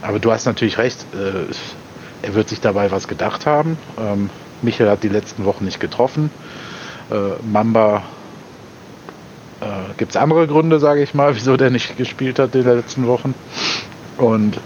[0.00, 1.04] Aber du hast natürlich recht.
[1.14, 1.52] Äh,
[2.22, 3.76] er wird sich dabei was gedacht haben.
[3.98, 4.30] Ähm,
[4.62, 6.30] Michael hat die letzten Wochen nicht getroffen.
[7.10, 8.02] Äh, Mamba
[9.60, 9.64] äh,
[9.96, 13.06] gibt es andere Gründe, sage ich mal, wieso der nicht gespielt hat in den letzten
[13.06, 13.34] Wochen.
[14.18, 14.58] Und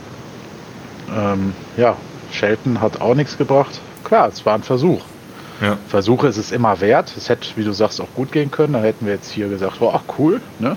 [1.15, 1.97] ähm, ja,
[2.33, 3.81] Shelton hat auch nichts gebracht.
[4.05, 5.03] Klar, es war ein Versuch.
[5.61, 5.79] Ja.
[5.89, 7.13] Versuche ist es immer wert.
[7.17, 8.75] Es hätte, wie du sagst, auch gut gehen können.
[8.75, 10.77] Da hätten wir jetzt hier gesagt, oh, cool, ne?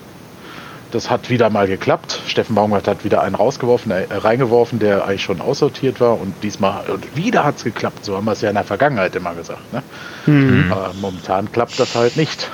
[0.92, 2.20] Das hat wieder mal geklappt.
[2.26, 6.20] Steffen Baumgart hat wieder einen rausgeworfen, äh, reingeworfen, der eigentlich schon aussortiert war.
[6.20, 8.06] Und diesmal, und wieder hat es geklappt.
[8.06, 9.72] So haben wir es ja in der Vergangenheit immer gesagt.
[9.72, 9.84] Ne?
[10.26, 10.72] Mhm.
[10.72, 12.50] Aber momentan klappt das halt nicht.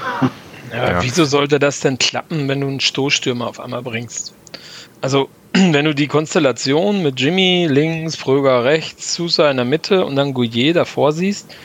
[0.73, 1.03] Ja, ja.
[1.03, 4.33] Wieso sollte das denn klappen, wenn du einen Stoßstürmer auf einmal bringst?
[4.99, 10.17] Also, wenn du die Konstellation mit Jimmy links, Fröger rechts, Sousa in der Mitte und
[10.17, 11.55] dann Gouillet davor siehst,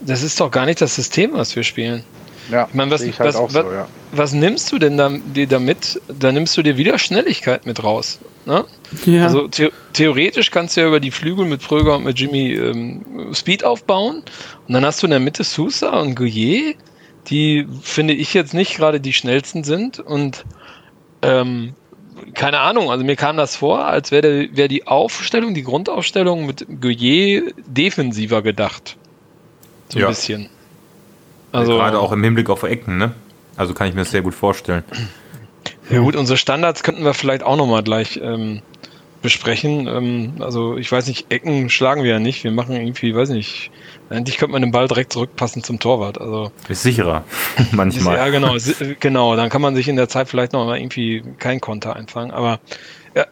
[0.00, 2.04] das ist doch gar nicht das System, was wir spielen.
[2.50, 3.88] Ja, ich meine, was, ich halt was, was, so, ja.
[4.12, 6.00] was, nimmst du denn da, dir damit?
[6.08, 8.18] Da nimmst du dir wieder Schnelligkeit mit raus.
[8.46, 8.64] Ne?
[9.04, 9.24] Ja.
[9.24, 13.34] Also the theoretisch kannst du ja über die Flügel mit Pröger und mit Jimmy ähm,
[13.34, 14.22] Speed aufbauen.
[14.66, 16.76] Und dann hast du in der Mitte Sousa und Gouillet,
[17.28, 20.00] die finde ich jetzt nicht gerade die schnellsten sind.
[20.00, 20.46] Und
[21.20, 21.74] ähm,
[22.32, 26.66] keine Ahnung, also mir kam das vor, als wäre wär die Aufstellung, die Grundaufstellung mit
[26.80, 28.96] Gouillet defensiver gedacht.
[29.88, 30.08] So ein ja.
[30.08, 30.48] bisschen.
[31.52, 33.12] Also, Gerade auch im Hinblick auf Ecken, ne?
[33.56, 34.84] Also kann ich mir das sehr gut vorstellen.
[35.90, 38.60] Ja gut, unsere Standards könnten wir vielleicht auch nochmal gleich ähm,
[39.22, 39.88] besprechen.
[39.88, 42.44] Ähm, also ich weiß nicht, Ecken schlagen wir ja nicht.
[42.44, 43.70] Wir machen irgendwie, weiß nicht,
[44.10, 46.20] eigentlich könnte man den Ball direkt zurückpassen zum Torwart.
[46.20, 47.24] Also ist sicherer
[47.72, 48.16] manchmal.
[48.16, 48.54] ja genau,
[49.00, 49.34] genau.
[49.34, 52.30] Dann kann man sich in der Zeit vielleicht noch mal irgendwie kein Konter einfangen.
[52.30, 52.60] Aber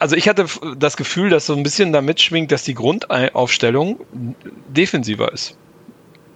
[0.01, 4.01] also ich hatte das Gefühl, dass so ein bisschen da mitschwingt, dass die Grundaufstellung
[4.69, 5.57] defensiver ist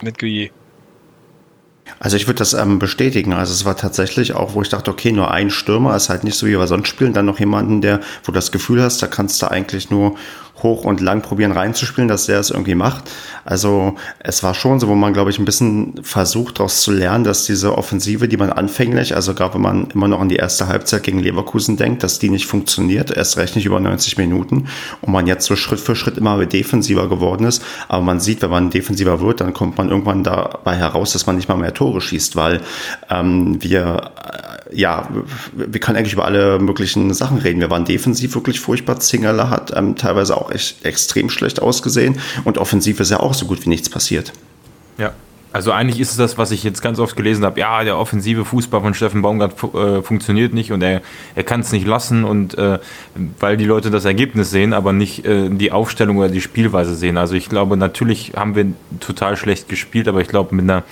[0.02, 0.52] mit Gouillet.
[1.98, 3.32] Also ich würde das ähm, bestätigen.
[3.32, 6.36] Also es war tatsächlich auch, wo ich dachte, okay, nur ein Stürmer ist halt nicht
[6.36, 7.12] so wie wir sonst spielen.
[7.12, 10.16] Dann noch jemanden, der, wo du das Gefühl hast, da kannst du eigentlich nur
[10.62, 13.10] hoch und lang probieren reinzuspielen, dass der es irgendwie macht.
[13.44, 17.24] Also es war schon so, wo man, glaube ich, ein bisschen versucht, daraus zu lernen,
[17.24, 20.68] dass diese Offensive, die man anfänglich, also gerade wenn man immer noch an die erste
[20.68, 24.68] Halbzeit gegen Leverkusen denkt, dass die nicht funktioniert, erst recht nicht über 90 Minuten
[25.00, 27.62] und man jetzt so Schritt für Schritt immer defensiver geworden ist.
[27.88, 31.36] Aber man sieht, wenn man defensiver wird, dann kommt man irgendwann dabei heraus, dass man
[31.36, 32.60] nicht mal mehr Tore schießt, weil
[33.10, 34.12] ähm, wir
[34.72, 35.08] ja,
[35.52, 37.60] wir können eigentlich über alle möglichen Sachen reden.
[37.60, 39.00] Wir waren defensiv wirklich furchtbar.
[39.00, 43.46] Zingerle hat ähm, teilweise auch echt extrem schlecht ausgesehen und offensiv ist ja auch so
[43.46, 44.32] gut wie nichts passiert.
[44.98, 45.12] Ja,
[45.52, 47.58] also eigentlich ist es das, was ich jetzt ganz oft gelesen habe.
[47.58, 51.02] Ja, der offensive Fußball von Steffen Baumgart äh, funktioniert nicht und er,
[51.34, 52.78] er kann es nicht lassen und äh,
[53.40, 57.18] weil die Leute das Ergebnis sehen, aber nicht äh, die Aufstellung oder die Spielweise sehen.
[57.18, 58.66] Also ich glaube, natürlich haben wir
[59.00, 60.84] total schlecht gespielt, aber ich glaube mit einer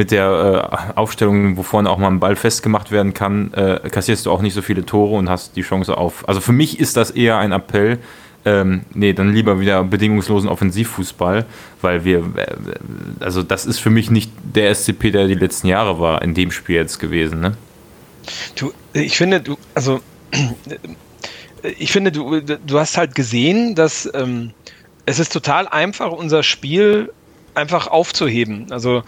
[0.00, 4.24] mit der äh, Aufstellung, wo vorne auch mal ein Ball festgemacht werden kann, äh, kassierst
[4.24, 6.26] du auch nicht so viele Tore und hast die Chance auf.
[6.26, 7.98] Also für mich ist das eher ein Appell,
[8.46, 11.44] ähm, nee, dann lieber wieder bedingungslosen Offensivfußball,
[11.82, 12.46] weil wir, äh,
[13.22, 16.50] also das ist für mich nicht der SCP, der die letzten Jahre war, in dem
[16.50, 17.40] Spiel jetzt gewesen.
[17.40, 17.58] Ne?
[18.54, 20.00] Du, ich finde, du, also
[21.78, 24.52] ich finde, du, du hast halt gesehen, dass ähm,
[25.04, 27.12] es ist total einfach, unser Spiel
[27.54, 28.72] einfach aufzuheben.
[28.72, 29.02] Also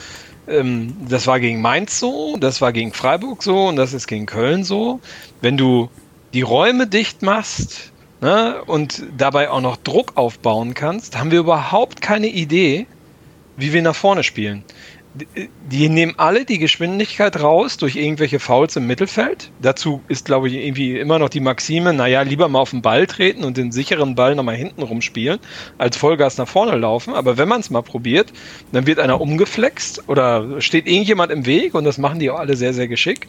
[0.48, 4.26] ähm, das war gegen Mainz so, das war gegen Freiburg so und das ist gegen
[4.26, 5.00] Köln so.
[5.40, 5.90] Wenn du
[6.32, 12.00] die Räume dicht machst ne, und dabei auch noch Druck aufbauen kannst, haben wir überhaupt
[12.00, 12.86] keine Idee,
[13.56, 14.64] wie wir nach vorne spielen
[15.14, 19.50] die nehmen alle die Geschwindigkeit raus durch irgendwelche Fouls im Mittelfeld.
[19.60, 23.06] Dazu ist, glaube ich, irgendwie immer noch die Maxime, naja, lieber mal auf den Ball
[23.06, 25.38] treten und den sicheren Ball nochmal hinten rumspielen,
[25.76, 27.12] als Vollgas nach vorne laufen.
[27.12, 28.32] Aber wenn man es mal probiert,
[28.72, 32.56] dann wird einer umgeflext oder steht irgendjemand im Weg und das machen die auch alle
[32.56, 33.28] sehr, sehr geschickt.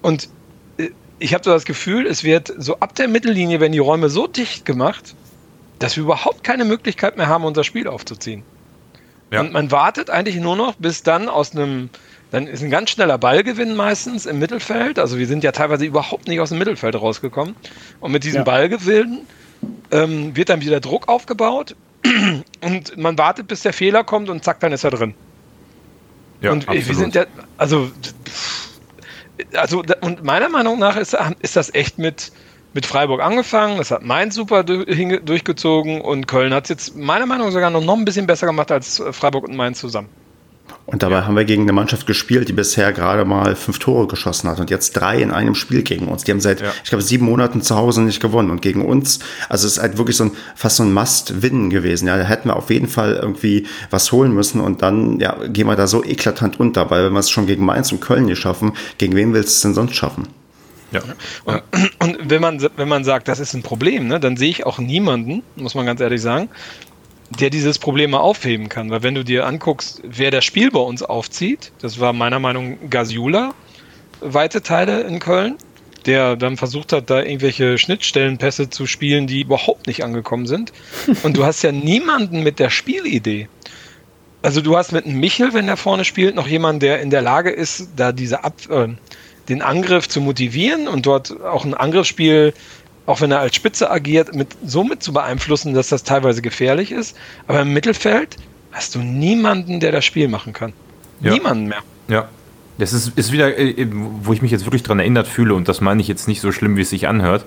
[0.00, 0.30] Und
[0.78, 0.88] äh,
[1.18, 4.26] ich habe so das Gefühl, es wird so ab der Mittellinie, wenn die Räume so
[4.26, 5.14] dicht gemacht,
[5.78, 8.44] dass wir überhaupt keine Möglichkeit mehr haben, unser Spiel aufzuziehen.
[9.30, 9.40] Ja.
[9.40, 11.90] Und man wartet eigentlich nur noch, bis dann aus einem,
[12.30, 14.98] dann ist ein ganz schneller Ballgewinn meistens im Mittelfeld.
[14.98, 17.54] Also wir sind ja teilweise überhaupt nicht aus dem Mittelfeld rausgekommen.
[18.00, 18.44] Und mit diesem ja.
[18.44, 19.20] Ballgewinn
[19.90, 21.76] ähm, wird dann wieder Druck aufgebaut
[22.60, 25.14] und man wartet, bis der Fehler kommt und zack, dann ist er drin.
[26.40, 26.88] Ja, und absolut.
[26.88, 27.90] wir sind ja, also,
[29.54, 32.30] also, und meiner Meinung nach ist, ist das echt mit,
[32.74, 37.46] mit Freiburg angefangen, das hat Mainz super durchgezogen und Köln hat es jetzt meiner Meinung
[37.46, 40.08] nach sogar noch, noch ein bisschen besser gemacht als äh, Freiburg und Mainz zusammen.
[40.90, 41.26] Und dabei ja.
[41.26, 44.70] haben wir gegen eine Mannschaft gespielt, die bisher gerade mal fünf Tore geschossen hat und
[44.70, 46.24] jetzt drei in einem Spiel gegen uns.
[46.24, 46.72] Die haben seit, ja.
[46.82, 49.18] ich glaube, sieben Monaten zu Hause nicht gewonnen und gegen uns,
[49.50, 52.08] also es ist halt wirklich so ein, fast so ein Must-Win gewesen.
[52.08, 55.66] Ja, da hätten wir auf jeden Fall irgendwie was holen müssen und dann, ja, gehen
[55.66, 58.38] wir da so eklatant unter, weil wenn wir es schon gegen Mainz und Köln nicht
[58.38, 60.28] schaffen, gegen wen willst du es denn sonst schaffen?
[60.92, 61.02] Ja.
[61.44, 61.62] Und,
[61.98, 64.78] und, wenn, man, wenn man sagt, das ist ein Problem, ne, dann sehe ich auch
[64.78, 66.48] niemanden, muss man ganz ehrlich sagen,
[67.40, 68.90] der dieses Problem mal aufheben kann.
[68.90, 72.78] Weil wenn du dir anguckst, wer das Spiel bei uns aufzieht, das war meiner Meinung
[72.82, 73.54] nach Gasiula,
[74.20, 75.56] weite Teile in Köln,
[76.06, 80.72] der dann versucht hat, da irgendwelche Schnittstellenpässe zu spielen, die überhaupt nicht angekommen sind.
[81.22, 83.48] Und du hast ja niemanden mit der Spielidee.
[84.40, 87.22] Also du hast mit einem Michel, wenn der vorne spielt, noch jemanden, der in der
[87.22, 88.88] Lage ist, da diese Ab äh,
[89.48, 92.52] den Angriff zu motivieren und dort auch ein Angriffsspiel,
[93.06, 96.92] auch wenn er als Spitze agiert, mit, so mit zu beeinflussen, dass das teilweise gefährlich
[96.92, 97.16] ist.
[97.46, 98.36] Aber im Mittelfeld
[98.72, 100.72] hast du niemanden, der das Spiel machen kann.
[101.20, 101.32] Ja.
[101.32, 101.82] Niemanden mehr.
[102.08, 102.28] Ja.
[102.78, 105.80] Das ist, ist wieder, äh, wo ich mich jetzt wirklich dran erinnert fühle, und das
[105.80, 107.44] meine ich jetzt nicht so schlimm, wie es sich anhört,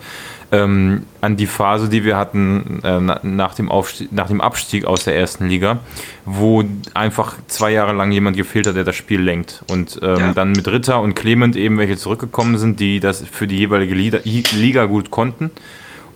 [0.51, 5.03] ähm, an die Phase, die wir hatten äh, nach, dem Aufstieg, nach dem Abstieg aus
[5.05, 5.79] der ersten Liga,
[6.25, 9.63] wo einfach zwei Jahre lang jemand gefehlt hat, der das Spiel lenkt.
[9.69, 10.33] Und ähm, ja.
[10.33, 14.85] dann mit Ritter und Clement eben welche zurückgekommen sind, die das für die jeweilige Liga
[14.85, 15.51] gut konnten.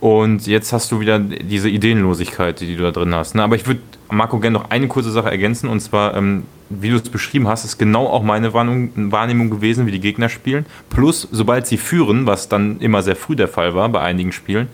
[0.06, 3.34] Und jetzt hast du wieder diese Ideenlosigkeit, die du da drin hast.
[3.34, 3.42] Ne?
[3.42, 3.80] Aber ich würde
[4.12, 5.68] Marco gerne noch eine kurze Sache ergänzen.
[5.68, 9.92] Und zwar, ähm, wie du es beschrieben hast, ist genau auch meine Wahrnehmung gewesen, wie
[9.92, 10.68] die Gegner spielen.
[10.92, 14.68] Plus, sobald sie führen, was dann immer sehr früh der Fall war bei einigen Spielen,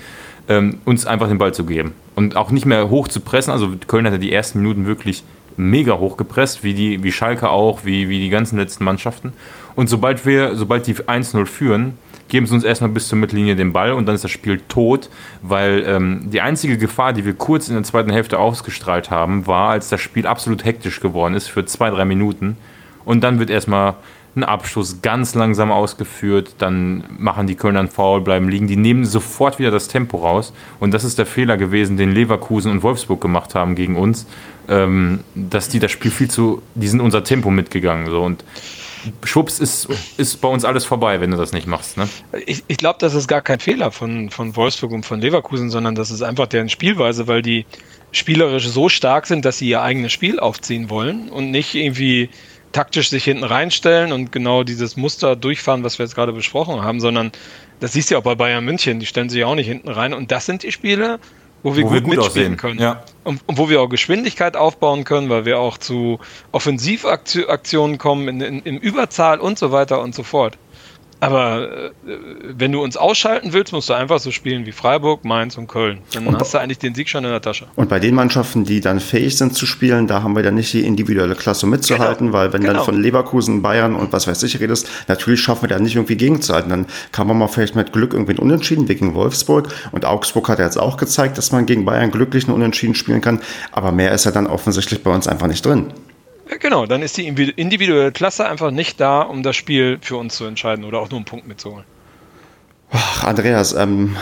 [0.50, 1.94] ähm, uns einfach den Ball zu geben.
[2.16, 3.52] Und auch nicht mehr hoch zu pressen.
[3.52, 5.24] Also Köln hatte die ersten Minuten wirklich
[5.56, 9.32] mega hoch gepresst, wie, die, wie Schalke auch, wie, wie die ganzen letzten Mannschaften.
[9.78, 11.94] Und sobald wir, sobald die 1-0 führen,
[12.32, 15.10] geben sie uns erstmal bis zur Mittellinie den Ball und dann ist das Spiel tot,
[15.42, 19.72] weil ähm, die einzige Gefahr, die wir kurz in der zweiten Hälfte ausgestrahlt haben, war,
[19.72, 22.56] als das Spiel absolut hektisch geworden ist für zwei, drei Minuten.
[23.04, 23.96] Und dann wird erstmal
[24.34, 29.04] ein Abschluss ganz langsam ausgeführt, dann machen die Kölner einen Foul, bleiben liegen, die nehmen
[29.04, 30.54] sofort wieder das Tempo raus.
[30.80, 34.26] Und das ist der Fehler gewesen, den Leverkusen und Wolfsburg gemacht haben gegen uns,
[34.70, 38.10] ähm, dass die das Spiel viel zu, die sind unser Tempo mitgegangen.
[38.10, 38.22] So.
[38.22, 38.46] Und
[39.24, 39.88] schwupps ist,
[40.18, 41.98] ist bei uns alles vorbei, wenn du das nicht machst.
[41.98, 42.08] Ne?
[42.46, 45.96] Ich, ich glaube, das ist gar kein Fehler von, von Wolfsburg und von Leverkusen, sondern
[45.96, 47.66] das ist einfach deren Spielweise, weil die
[48.12, 52.30] spielerisch so stark sind, dass sie ihr eigenes Spiel aufziehen wollen und nicht irgendwie
[52.72, 57.00] taktisch sich hinten reinstellen und genau dieses Muster durchfahren, was wir jetzt gerade besprochen haben,
[57.00, 57.32] sondern
[57.80, 60.14] das siehst du ja auch bei Bayern München, die stellen sich auch nicht hinten rein
[60.14, 61.20] und das sind die Spiele,
[61.64, 62.58] wo wir, wo gut, wir gut mitspielen aussehen.
[62.58, 62.80] können.
[62.80, 63.04] Ja.
[63.24, 66.20] Und, und, wo wir auch Geschwindigkeit aufbauen können, weil wir auch zu
[66.52, 70.58] Offensivaktionen kommen in, in, in Überzahl und so weiter und so fort.
[71.22, 71.92] Aber äh,
[72.58, 76.00] wenn du uns ausschalten willst, musst du einfach so spielen wie Freiburg, Mainz und Köln.
[76.14, 77.68] Dann und hast du eigentlich den Sieg schon in der Tasche.
[77.76, 80.74] Und bei den Mannschaften, die dann fähig sind zu spielen, da haben wir dann nicht
[80.74, 82.38] die individuelle Klasse mitzuhalten, genau.
[82.40, 82.74] weil wenn genau.
[82.74, 86.18] dann von Leverkusen, Bayern und was weiß ich redest, natürlich schaffen wir da nicht irgendwie
[86.18, 86.72] gegenzuhalten.
[86.72, 89.70] Dann kann man mal vielleicht mit Glück irgendwie einen Unentschieden wie gegen Wolfsburg.
[89.92, 93.22] Und Augsburg hat ja jetzt auch gezeigt, dass man gegen Bayern glücklich einen Unentschieden spielen
[93.22, 93.42] kann.
[93.72, 95.94] Aber mehr ist ja dann offensichtlich bei uns einfach nicht drin.
[96.60, 100.46] Genau, dann ist die individuelle Klasse einfach nicht da, um das Spiel für uns zu
[100.46, 101.86] entscheiden oder auch nur einen Punkt mitzuholen.
[102.92, 104.18] Ach, Andreas, ähm,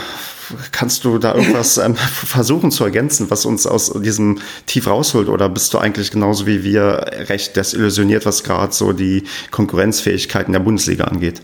[0.70, 5.28] kannst du da irgendwas ähm, versuchen zu ergänzen, was uns aus diesem Tief rausholt?
[5.28, 10.60] Oder bist du eigentlich genauso wie wir recht desillusioniert, was gerade so die Konkurrenzfähigkeiten der
[10.60, 11.42] Bundesliga angeht?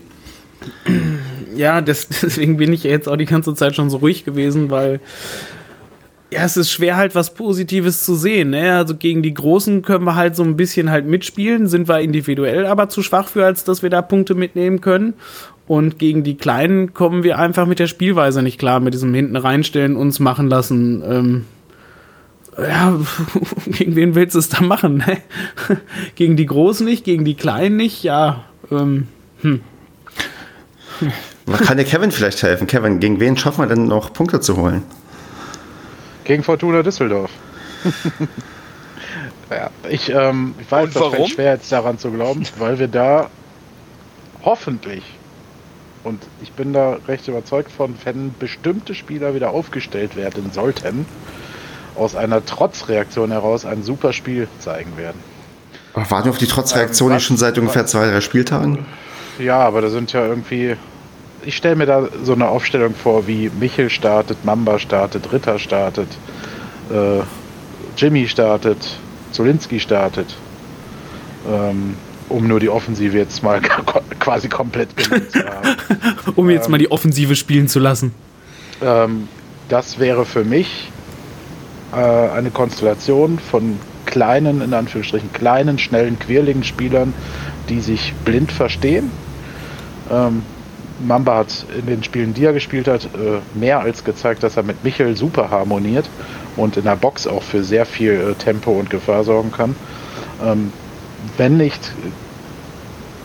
[1.55, 5.01] Ja, das, deswegen bin ich jetzt auch die ganze Zeit schon so ruhig gewesen, weil
[6.31, 8.49] ja, es ist schwer halt was Positives zu sehen.
[8.49, 8.75] Ne?
[8.75, 12.65] Also gegen die Großen können wir halt so ein bisschen halt mitspielen, sind wir individuell
[12.65, 15.13] aber zu schwach für, als dass wir da Punkte mitnehmen können.
[15.67, 19.35] Und gegen die Kleinen kommen wir einfach mit der Spielweise nicht klar, mit diesem hinten
[19.35, 21.03] reinstellen, uns machen lassen.
[21.05, 21.45] Ähm,
[22.57, 22.97] ja,
[23.65, 24.97] gegen wen willst du es da machen?
[24.97, 25.17] Ne?
[26.15, 28.45] gegen die Großen nicht, gegen die Kleinen nicht, ja.
[28.71, 29.07] Ähm,
[29.41, 29.61] hm.
[31.65, 32.67] Kann dir Kevin vielleicht helfen?
[32.67, 34.83] Kevin, gegen wen schaffen wir denn noch Punkte zu holen?
[36.27, 37.31] Gegen Fortuna Düsseldorf.
[39.49, 43.29] ja, ich, ähm, ich weiß, das fällt schwer jetzt daran zu glauben, weil wir da
[44.43, 45.03] hoffentlich,
[46.03, 51.05] und ich bin da recht überzeugt von, wenn bestimmte Spieler wieder aufgestellt werden sollten,
[51.95, 55.23] aus einer Trotzreaktion heraus ein super Spiel zeigen werden.
[55.93, 58.85] Warten wir auf die Trotzreaktion ähm, schon seit ungefähr zwei, drei Spieltagen?
[59.39, 60.75] Ja, aber da sind ja irgendwie
[61.47, 66.09] ich stelle mir da so eine Aufstellung vor, wie Michel startet, Mamba startet, Ritter startet,
[66.91, 67.21] äh,
[67.95, 68.97] Jimmy startet,
[69.31, 70.35] Zolinski startet,
[71.49, 71.95] ähm,
[72.27, 73.61] um nur die Offensive jetzt mal
[74.19, 75.77] quasi komplett genutzt zu haben.
[76.35, 78.13] um jetzt ähm, mal die Offensive spielen zu lassen.
[78.81, 79.29] Ähm,
[79.69, 80.91] das wäre für mich
[81.93, 87.13] äh, eine Konstellation von kleinen, in Anführungsstrichen, kleinen, schnellen, quirligen Spielern,
[87.69, 89.11] die sich blind verstehen.
[90.11, 90.43] Ähm,
[90.99, 94.63] Mamba hat in den Spielen, die er gespielt hat, äh, mehr als gezeigt, dass er
[94.63, 96.09] mit Michel super harmoniert
[96.55, 99.75] und in der Box auch für sehr viel äh, Tempo und Gefahr sorgen kann.
[100.43, 100.71] Ähm,
[101.37, 101.91] wenn nicht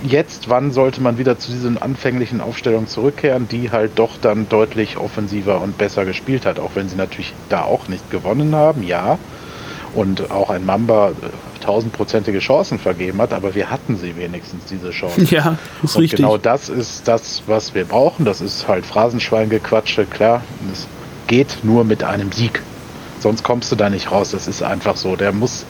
[0.02, 4.96] jetzt, wann sollte man wieder zu diesen anfänglichen Aufstellungen zurückkehren, die halt doch dann deutlich
[4.96, 9.18] offensiver und besser gespielt hat, auch wenn sie natürlich da auch nicht gewonnen haben, ja.
[9.94, 11.12] Und auch ein Mamba äh,
[11.62, 15.26] tausendprozentige Chancen vergeben hat, aber wir hatten sie wenigstens, diese Chancen.
[15.30, 16.18] Ja, ist Und richtig.
[16.18, 18.24] Genau das ist das, was wir brauchen.
[18.24, 20.42] Das ist halt Phrasenschweingequatsche, klar.
[20.72, 20.86] Es
[21.26, 22.62] geht nur mit einem Sieg.
[23.20, 24.32] Sonst kommst du da nicht raus.
[24.32, 25.16] Das ist einfach so.
[25.16, 25.64] Der muss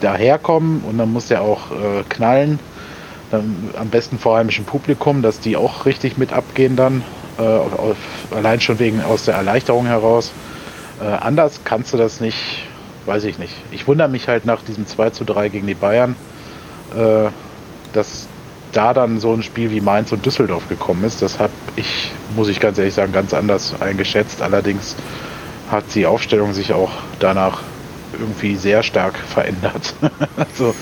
[0.00, 2.58] daherkommen und dann muss er auch äh, knallen.
[3.30, 7.02] Dann, am besten vor heimischem Publikum, dass die auch richtig mit abgehen dann.
[7.38, 7.96] Äh, auf,
[8.30, 10.32] allein schon wegen aus der Erleichterung heraus.
[11.00, 12.66] Äh, anders kannst du das nicht
[13.06, 13.54] weiß ich nicht.
[13.70, 16.16] Ich wundere mich halt nach diesem 2 zu 3 gegen die Bayern,
[16.96, 17.30] äh,
[17.92, 18.28] dass
[18.72, 21.22] da dann so ein Spiel wie Mainz und Düsseldorf gekommen ist.
[21.22, 24.42] Das habe ich, muss ich ganz ehrlich sagen, ganz anders eingeschätzt.
[24.42, 24.96] Allerdings
[25.70, 27.60] hat die Aufstellung sich auch danach
[28.18, 29.94] irgendwie sehr stark verändert.
[30.36, 30.74] also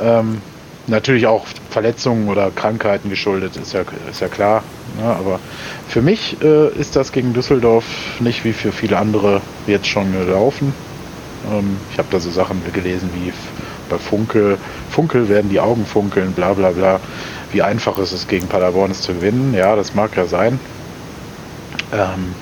[0.00, 0.40] ähm,
[0.86, 4.62] natürlich auch Verletzungen oder Krankheiten geschuldet, ist ja, ist ja klar.
[4.98, 5.04] Ne?
[5.04, 5.38] Aber
[5.88, 7.84] für mich äh, ist das gegen Düsseldorf
[8.20, 10.74] nicht wie für viele andere jetzt schon gelaufen.
[11.50, 13.32] Ähm, ich habe da so Sachen gelesen wie
[13.88, 14.58] bei Funkel,
[14.90, 17.00] Funkel werden die Augen funkeln, bla bla bla.
[17.52, 19.54] Wie einfach ist es gegen Paderborn es zu gewinnen?
[19.54, 20.58] Ja, das mag ja sein.
[21.92, 22.34] Ähm,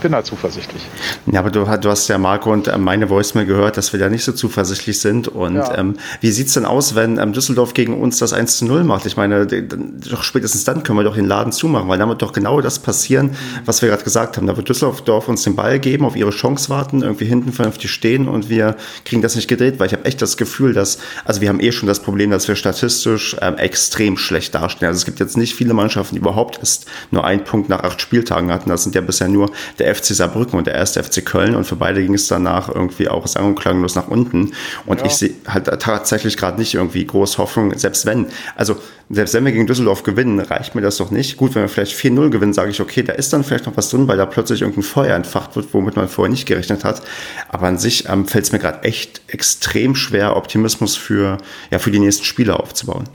[0.00, 0.82] ich bin da zuversichtlich.
[1.30, 4.08] Ja, aber du, du hast ja Marco und äh, meine Voicemail gehört, dass wir da
[4.08, 5.28] nicht so zuversichtlich sind.
[5.28, 5.76] Und ja.
[5.76, 9.04] ähm, wie sieht's denn aus, wenn ähm, Düsseldorf gegen uns das 1 zu 0 macht?
[9.04, 12.62] Ich meine, doch spätestens dann können wir doch den Laden zumachen, weil damit doch genau
[12.62, 13.36] das passieren, mhm.
[13.66, 14.46] was wir gerade gesagt haben.
[14.46, 18.26] Da wird Düsseldorf uns den Ball geben, auf ihre Chance warten, irgendwie hinten vernünftig stehen
[18.26, 21.50] und wir kriegen das nicht gedreht, weil ich habe echt das Gefühl, dass, also wir
[21.50, 24.88] haben eh schon das Problem, dass wir statistisch ähm, extrem schlecht dastehen.
[24.88, 28.00] Also es gibt jetzt nicht viele Mannschaften, die überhaupt erst nur einen Punkt nach acht
[28.00, 28.70] Spieltagen hatten.
[28.70, 31.76] Das sind ja bisher nur der FC Saarbrücken und der erste FC Köln und für
[31.76, 34.52] beide ging es danach irgendwie auch sang- und klanglos nach unten.
[34.86, 35.06] Und ja.
[35.06, 38.26] ich sehe halt tatsächlich gerade nicht irgendwie groß Hoffnung, selbst wenn,
[38.56, 38.76] also
[39.12, 41.36] selbst wenn wir gegen Düsseldorf gewinnen, reicht mir das doch nicht.
[41.36, 43.90] Gut, wenn wir vielleicht 4-0 gewinnen, sage ich, okay, da ist dann vielleicht noch was
[43.90, 47.02] drin, weil da plötzlich irgendein Feuer entfacht wird, womit man vorher nicht gerechnet hat.
[47.48, 51.38] Aber an sich ähm, fällt es mir gerade echt extrem schwer, Optimismus für,
[51.72, 53.08] ja, für die nächsten Spiele aufzubauen.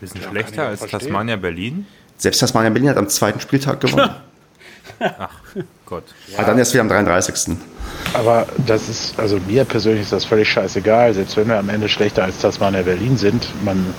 [0.00, 1.00] Bisschen ja, schlechter als verstehen.
[1.00, 1.86] Tasmania Berlin?
[2.16, 4.10] Selbst Tasmania Berlin hat am zweiten Spieltag gewonnen.
[5.00, 5.40] Ach
[5.90, 6.04] Gott.
[6.28, 6.38] Ja.
[6.38, 7.56] Aber dann erst wieder am 33.
[8.14, 11.88] Aber das ist, also mir persönlich ist das völlig scheißegal, selbst wenn wir am Ende
[11.88, 13.46] schlechter als das in Berlin sind.
[13.64, 13.92] Man,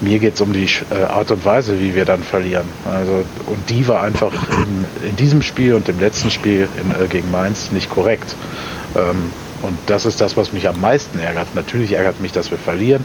[0.00, 2.68] mir geht es um die äh, Art und Weise, wie wir dann verlieren.
[2.84, 7.06] Also, und die war einfach in, in diesem Spiel und im letzten Spiel in, äh,
[7.06, 8.34] gegen Mainz nicht korrekt.
[8.96, 9.30] Ähm,
[9.62, 11.54] und das ist das, was mich am meisten ärgert.
[11.54, 13.04] Natürlich ärgert mich, dass wir verlieren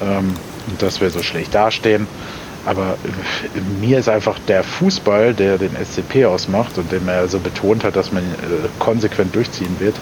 [0.00, 0.34] ähm,
[0.68, 2.06] und dass wir so schlecht dastehen.
[2.66, 7.38] Aber äh, mir ist einfach der Fußball, der den SCP ausmacht und den er so
[7.38, 9.94] betont hat, dass man äh, konsequent durchziehen wird,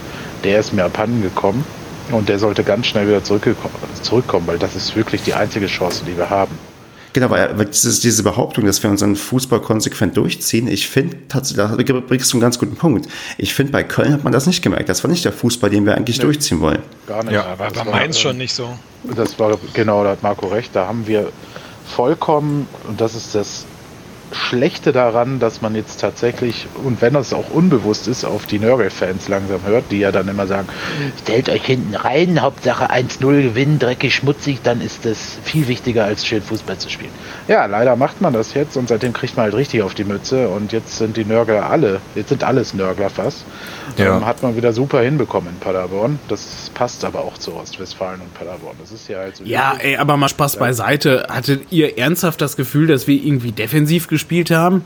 [0.43, 1.65] der ist mir abhanden gekommen.
[2.11, 6.17] Und der sollte ganz schnell wieder zurückkommen, weil das ist wirklich die einzige Chance, die
[6.19, 6.59] wir haben.
[7.15, 11.41] Genau, weil dieses, diese Behauptung, dass wir unseren Fußball konsequent durchziehen, ich finde, da
[12.01, 13.09] bringst du einen ganz guten Punkt.
[13.39, 14.89] Ich finde, bei Köln hat man das nicht gemerkt.
[14.89, 16.81] Das war nicht der Fußball, den wir eigentlich durchziehen wollen.
[17.07, 17.33] Gar nicht.
[17.33, 18.77] Ja, aber War Mainz schon nicht so.
[19.17, 20.75] Das war, genau, da hat Marco recht.
[20.75, 21.31] Da haben wir
[21.85, 23.67] vollkommen, und das ist das
[24.35, 29.29] Schlechte daran, dass man jetzt tatsächlich, und wenn das auch unbewusst ist, auf die Nörgel-Fans
[29.29, 30.69] langsam hört, die ja dann immer sagen,
[31.23, 36.27] stellt euch hinten rein, Hauptsache 1-0 gewinnen, dreckig, schmutzig, dann ist das viel wichtiger, als
[36.27, 37.13] schön Fußball zu spielen.
[37.47, 40.49] Ja, leider macht man das jetzt und seitdem kriegt man halt richtig auf die Mütze
[40.49, 43.45] und jetzt sind die Nörgler alle, jetzt sind alles Nörgler fast.
[43.97, 44.17] Ja.
[44.17, 46.19] Ähm, hat man wieder super hinbekommen in Paderborn.
[46.29, 48.75] Das passt aber auch zu Ostwestfalen und Paderborn.
[48.81, 49.45] Das ist ja halt so.
[49.45, 51.27] Ja, ey, aber mal Spaß beiseite.
[51.29, 54.85] Hattet ihr ernsthaft das Gefühl, dass wir irgendwie defensiv gespielt haben?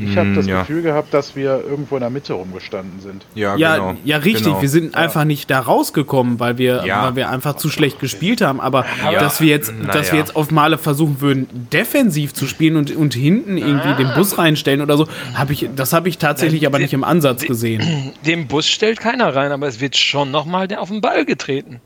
[0.00, 0.60] Ich habe das Mm, ja.
[0.60, 3.26] Gefühl gehabt, dass wir irgendwo in der Mitte rumgestanden sind.
[3.34, 3.94] Ja, Ja, genau.
[4.04, 4.44] ja, richtig.
[4.44, 4.62] Genau.
[4.62, 7.02] Wir sind einfach nicht da rausgekommen, weil wir, Ja.
[7.06, 8.60] weil wir einfach zu schlecht gespielt haben.
[8.60, 10.24] Aber Ja, dass wir jetzt, na dass wir ja.
[10.24, 14.82] jetzt auf Male versuchen würden, defensiv zu spielen und, und hinten irgendwie den Bus reinstellen
[14.82, 18.12] oder so, habe ich, das habe ich tatsächlich aber nicht im Ansatz gesehen.
[18.24, 21.80] Den Bus stellt keiner rein, aber es wird schon nochmal auf den Ball getreten.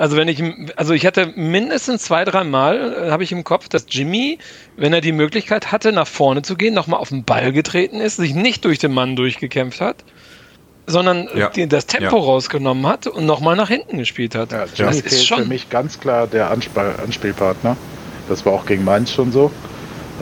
[0.00, 0.42] Also wenn ich,
[0.76, 4.38] also ich hatte mindestens zwei, drei Mal, äh, habe ich im Kopf, dass Jimmy,
[4.78, 8.16] wenn er die Möglichkeit hatte, nach vorne zu gehen, nochmal auf den Ball getreten ist,
[8.16, 9.96] sich nicht durch den Mann durchgekämpft hat,
[10.86, 11.50] sondern Ja.
[11.50, 12.22] die, das Tempo Ja.
[12.24, 14.52] rausgenommen hat und nochmal nach hinten gespielt hat.
[14.52, 15.48] Ja, das Jimmy ist fehlt für schon.
[15.48, 17.76] mich ganz klar der Anspiel Anspielpartner.
[18.26, 19.50] Das war auch gegen Mainz schon so.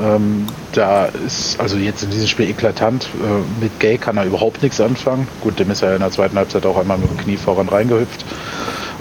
[0.00, 3.04] Ähm, da ist also jetzt in diesem Spiel eklatant.
[3.04, 5.26] Äh, mit Gay kann er überhaupt nichts anfangen.
[5.40, 8.24] Gut, dem ist er in der zweiten Halbzeit auch einmal mit dem Knie voran reingehüpft.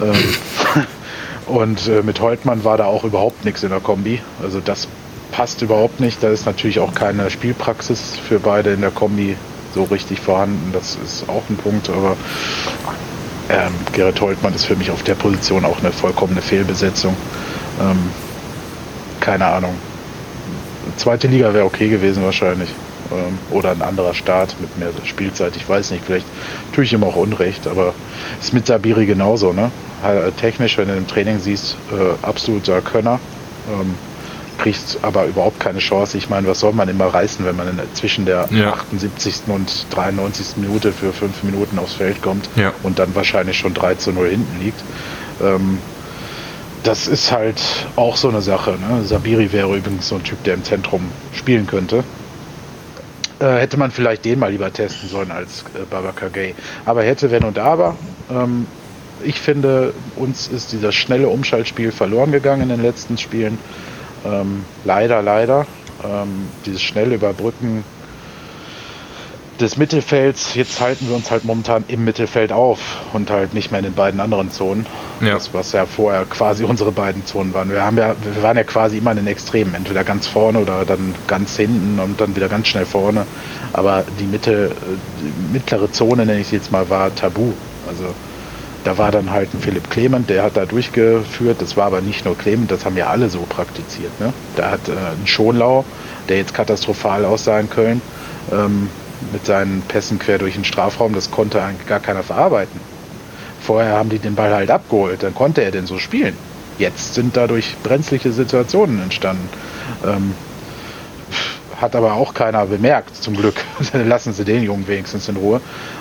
[0.02, 0.84] Ähm,
[1.46, 4.20] und äh, mit Holtmann war da auch überhaupt nichts in der Kombi.
[4.42, 4.88] Also das
[5.30, 6.22] passt überhaupt nicht.
[6.22, 9.36] Da ist natürlich auch keine Spielpraxis für beide in der Kombi
[9.74, 10.72] so richtig vorhanden.
[10.72, 12.16] Das ist auch ein Punkt, aber
[13.48, 17.16] ähm, Gerrit Holtmann ist für mich auf der Position auch eine vollkommene Fehlbesetzung.
[17.80, 18.10] Ähm,
[19.20, 19.74] keine Ahnung.
[20.98, 22.68] Zweite Liga wäre okay gewesen wahrscheinlich.
[23.10, 25.56] Ähm, oder ein anderer Start mit mehr Spielzeit.
[25.56, 26.26] Ich weiß nicht, vielleicht
[26.74, 27.94] tue ich ihm auch Unrecht, aber
[28.40, 29.52] ist mit Sabiri genauso.
[29.52, 29.70] Ne?
[30.04, 33.18] Äh, Technisch, wenn du im Training siehst, äh, absoluter Könner.
[33.72, 33.94] Ähm,
[34.58, 36.18] kriegt aber überhaupt keine Chance.
[36.18, 38.72] Ich meine, was soll man immer reißen, wenn man in, zwischen der Ja.
[38.72, 39.42] 78.
[39.46, 40.56] und 93.
[40.56, 42.72] Minute für fünf Minuten aufs Feld kommt Ja.
[42.82, 44.80] und dann wahrscheinlich schon 3 zu 0 hinten liegt.
[45.40, 45.78] Ähm,
[46.82, 47.60] das ist halt
[47.96, 48.72] auch so eine Sache.
[48.72, 49.02] Ne?
[49.02, 51.02] Sabiri wäre übrigens so ein Typ, der im Zentrum
[51.32, 52.04] spielen könnte.
[53.40, 56.54] Äh, hätte man vielleicht den mal lieber testen sollen als äh, Babacar Gay.
[56.84, 57.96] Aber hätte, wenn und aber.
[58.30, 58.66] Ähm,
[59.24, 63.58] ich finde, uns ist dieses schnelle Umschaltspiel verloren gegangen in den letzten Spielen.
[64.24, 65.66] Ähm, leider, leider.
[66.04, 67.84] Ähm, dieses schnell Überbrücken
[69.60, 70.54] des Mittelfelds.
[70.54, 72.78] Jetzt halten wir uns halt momentan im Mittelfeld auf
[73.12, 74.86] und halt nicht mehr in den beiden anderen Zonen.
[75.20, 75.34] Ja.
[75.34, 77.70] Das, was ja vorher quasi unsere beiden Zonen waren.
[77.70, 80.84] Wir, haben ja, wir waren ja quasi immer in den Extremen, entweder ganz vorne oder
[80.84, 83.26] dann ganz hinten und dann wieder ganz schnell vorne.
[83.72, 84.72] Aber die Mitte,
[85.20, 87.52] die mittlere Zone, nenne ich sie jetzt mal, war tabu.
[87.88, 88.14] Also
[88.84, 91.60] da war dann halt ein Philipp Clement, der hat da durchgeführt.
[91.60, 94.18] Das war aber nicht nur Clement, das haben ja alle so praktiziert.
[94.20, 94.32] Ne?
[94.56, 95.84] Da hat äh, ein Schonlau,
[96.28, 98.00] der jetzt katastrophal aussah in Köln,
[98.52, 98.88] ähm,
[99.32, 102.80] mit seinen Pässen quer durch den Strafraum, das konnte eigentlich gar keiner verarbeiten.
[103.60, 106.36] Vorher haben die den Ball halt abgeholt, dann konnte er denn so spielen.
[106.78, 109.48] Jetzt sind dadurch brenzliche Situationen entstanden.
[110.06, 110.34] Ähm,
[111.80, 113.56] hat aber auch keiner bemerkt, zum Glück.
[113.92, 115.60] Dann Lassen sie den Jungen wenigstens in Ruhe.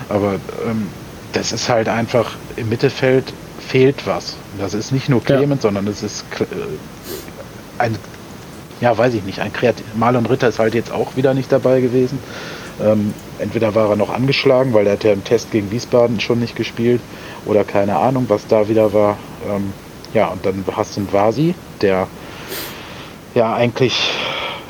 [0.09, 0.87] Aber ähm,
[1.33, 3.25] das ist halt einfach, im Mittelfeld
[3.67, 4.35] fehlt was.
[4.59, 6.45] Das ist nicht nur Clement, sondern es ist äh,
[7.77, 7.95] ein,
[8.81, 9.85] ja, weiß ich nicht, ein Kreativ.
[9.95, 12.19] Marlon Ritter ist halt jetzt auch wieder nicht dabei gewesen.
[12.81, 16.39] Ähm, entweder war er noch angeschlagen, weil er hat ja im Test gegen Wiesbaden schon
[16.39, 17.01] nicht gespielt
[17.45, 19.17] oder keine Ahnung, was da wieder war.
[19.49, 19.73] Ähm,
[20.13, 22.07] ja, und dann hast du einen Vasi, der
[23.35, 23.93] ja eigentlich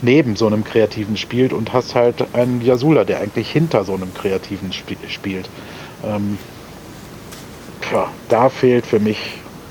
[0.01, 4.13] neben so einem Kreativen spielt und hast halt einen Yasula, der eigentlich hinter so einem
[4.13, 5.49] Kreativen sp spielt.
[6.03, 6.37] Ähm,
[7.91, 9.17] ja, da fehlt für mich,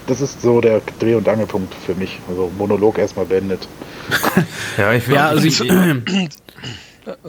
[0.06, 2.18] das ist so der Dreh- und Angelpunkt für mich.
[2.28, 3.66] Also Monolog erstmal beendet.
[4.78, 5.58] Ja, ich Ja, also ich,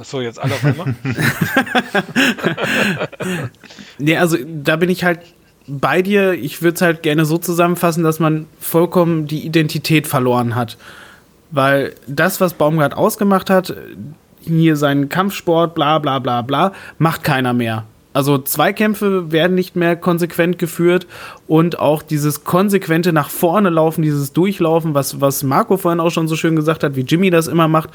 [0.04, 0.96] So, jetzt alle auf einmal.
[4.00, 5.20] Nee, also da bin ich halt
[5.68, 6.34] bei dir.
[6.34, 10.78] Ich würde es halt gerne so zusammenfassen, dass man vollkommen die Identität verloren hat.
[11.52, 13.74] Weil das, was Baumgart ausgemacht hat,
[14.42, 17.86] hier seinen Kampfsport, bla bla bla bla, macht keiner mehr.
[18.18, 21.06] Also Zweikämpfe werden nicht mehr konsequent geführt
[21.46, 26.28] und auch dieses konsequente nach vorne laufen, dieses Durchlaufen, was, was Marco vorhin auch schon
[26.28, 27.92] so schön gesagt hat, wie Jimmy das immer macht,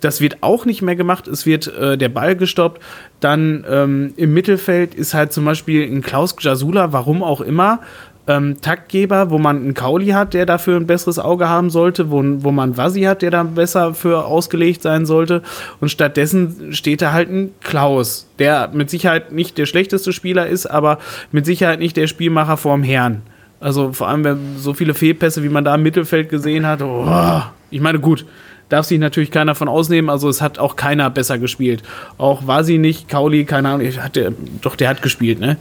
[0.00, 1.28] das wird auch nicht mehr gemacht.
[1.28, 2.80] Es wird äh, der Ball gestoppt.
[3.20, 7.80] Dann ähm, im Mittelfeld ist halt zum Beispiel ein Klaus Jasula, warum auch immer,
[8.28, 12.22] ähm, Taktgeber, wo man einen Kauli hat, der dafür ein besseres Auge haben sollte, wo,
[12.22, 15.42] wo man Vasi hat, der da besser für ausgelegt sein sollte.
[15.80, 20.66] Und stattdessen steht da halt ein Klaus, der mit Sicherheit nicht der schlechteste Spieler ist,
[20.66, 20.98] aber
[21.32, 23.22] mit Sicherheit nicht der Spielmacher vorm Herrn.
[23.60, 26.82] Also vor allem, wenn so viele Fehlpässe, wie man da im Mittelfeld gesehen hat.
[26.82, 28.26] Oh, ich meine, gut,
[28.68, 30.10] darf sich natürlich keiner von ausnehmen.
[30.10, 31.82] Also es hat auch keiner besser gespielt.
[32.18, 35.56] Auch Vasi nicht, Kauli, keine Ahnung, hat der, doch, der hat gespielt, ne?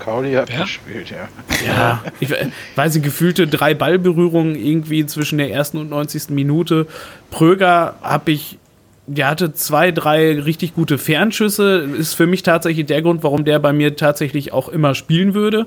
[0.00, 0.62] Kauli hat Ja?
[0.62, 1.28] gespielt, ja.
[1.66, 6.30] Ja, ich we- weiß nicht, gefühlte drei Ballberührungen irgendwie zwischen der ersten und 90.
[6.34, 6.86] Minute.
[7.30, 8.58] Pröger habe ich,
[9.06, 11.88] der hatte zwei, drei richtig gute Fernschüsse.
[11.98, 15.66] Ist für mich tatsächlich der Grund, warum der bei mir tatsächlich auch immer spielen würde.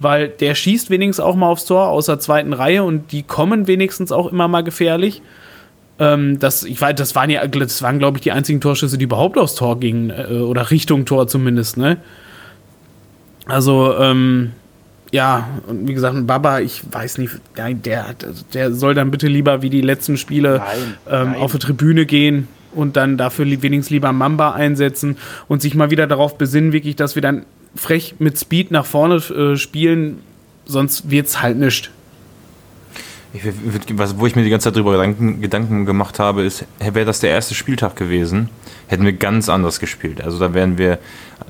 [0.00, 3.66] Weil der schießt wenigstens auch mal aufs Tor aus der zweiten Reihe und die kommen
[3.68, 5.22] wenigstens auch immer mal gefährlich.
[6.00, 9.04] Ähm, das, ich weiß, das waren ja, das waren, glaube ich, die einzigen Torschüsse, die
[9.04, 11.98] überhaupt aufs Tor gingen, äh, oder Richtung Tor zumindest, ne?
[13.46, 14.52] Also, ähm,
[15.10, 18.16] ja, und wie gesagt, ein Baba, ich weiß nicht, nein, der,
[18.52, 21.40] der soll dann bitte lieber wie die letzten Spiele Nein, ähm, nein.
[21.40, 25.16] auf die Tribüne gehen und dann dafür wenigstens lieber Mamba einsetzen
[25.46, 27.44] und sich mal wieder darauf besinnen, wirklich, dass wir dann
[27.76, 30.18] frech mit Speed nach vorne äh, spielen,
[30.64, 31.90] sonst wird's halt nicht.
[33.32, 33.42] Ich,
[33.94, 37.18] was, wo ich mir die ganze Zeit drüber Gedanken, Gedanken gemacht habe, ist, wäre das
[37.18, 38.48] der erste Spieltag gewesen,
[38.86, 40.20] hätten wir ganz anders gespielt.
[40.20, 41.00] Also da wären wir,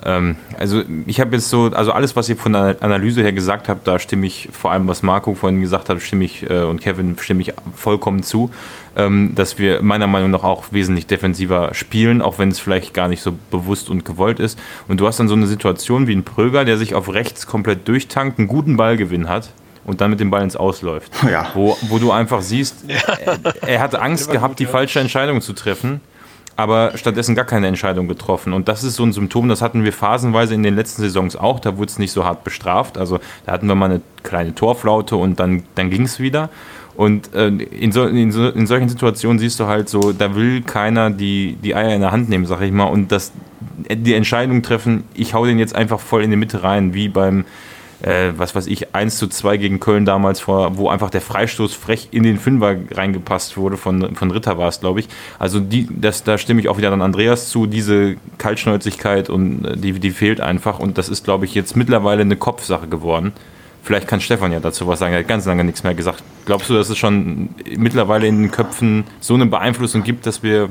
[0.05, 3.68] ähm, also ich habe jetzt so, also alles, was ihr von der Analyse her gesagt
[3.68, 6.80] habt, da stimme ich, vor allem was Marco vorhin gesagt hat, stimme ich äh, und
[6.80, 8.50] Kevin stimme ich vollkommen zu,
[8.96, 13.09] ähm, dass wir meiner Meinung nach auch wesentlich defensiver spielen, auch wenn es vielleicht gar
[13.09, 14.59] nicht so bewusst und gewollt ist.
[14.88, 17.88] Und du hast dann so eine Situation wie ein Pröger, der sich auf rechts komplett
[17.88, 19.50] durchtankt, einen guten Ballgewinn hat
[19.84, 21.12] und dann mit dem Ball ins Ausläuft.
[21.30, 21.48] Ja.
[21.55, 26.00] Wo, wo du einfach siehst, er, er hatte Angst gehabt, die falsche Entscheidung zu treffen,
[26.57, 28.52] aber stattdessen gar keine Entscheidung getroffen.
[28.52, 31.61] Und das ist so ein Symptom, das hatten wir phasenweise in den letzten Saisons auch.
[31.61, 32.96] Da wurde es nicht so hart bestraft.
[32.98, 36.50] Also da hatten wir mal eine kleine Torflaute und dann, dann ging es wieder.
[36.96, 40.62] Und äh, in, so, in, so, in solchen Situationen siehst du halt so, da will
[40.62, 43.32] keiner die, die Eier in der Hand nehmen, sag ich mal, und das,
[43.90, 47.46] die Entscheidung treffen, ich hau den jetzt einfach voll in die Mitte rein, wie beim,
[48.05, 51.74] äh, was weiß ich, 1 zu 2 gegen Köln damals vor, wo einfach der Freistoß
[51.74, 55.09] frech in den Fünfer reingepasst wurde, von, von Ritter war es, glaube ich.
[55.38, 59.76] Also die, das, da stimme ich auch wieder an Andreas zu, diese Kaltschnäuzigkeit und äh,
[59.76, 63.32] die, die fehlt einfach und das ist, glaube ich, jetzt mittlerweile eine Kopfsache geworden.
[63.82, 66.22] Vielleicht kann Stefan ja dazu was sagen, er hat ganz lange nichts mehr gesagt.
[66.46, 70.70] Glaubst du, dass es schon mittlerweile in den Köpfen so eine Beeinflussung gibt, dass wir,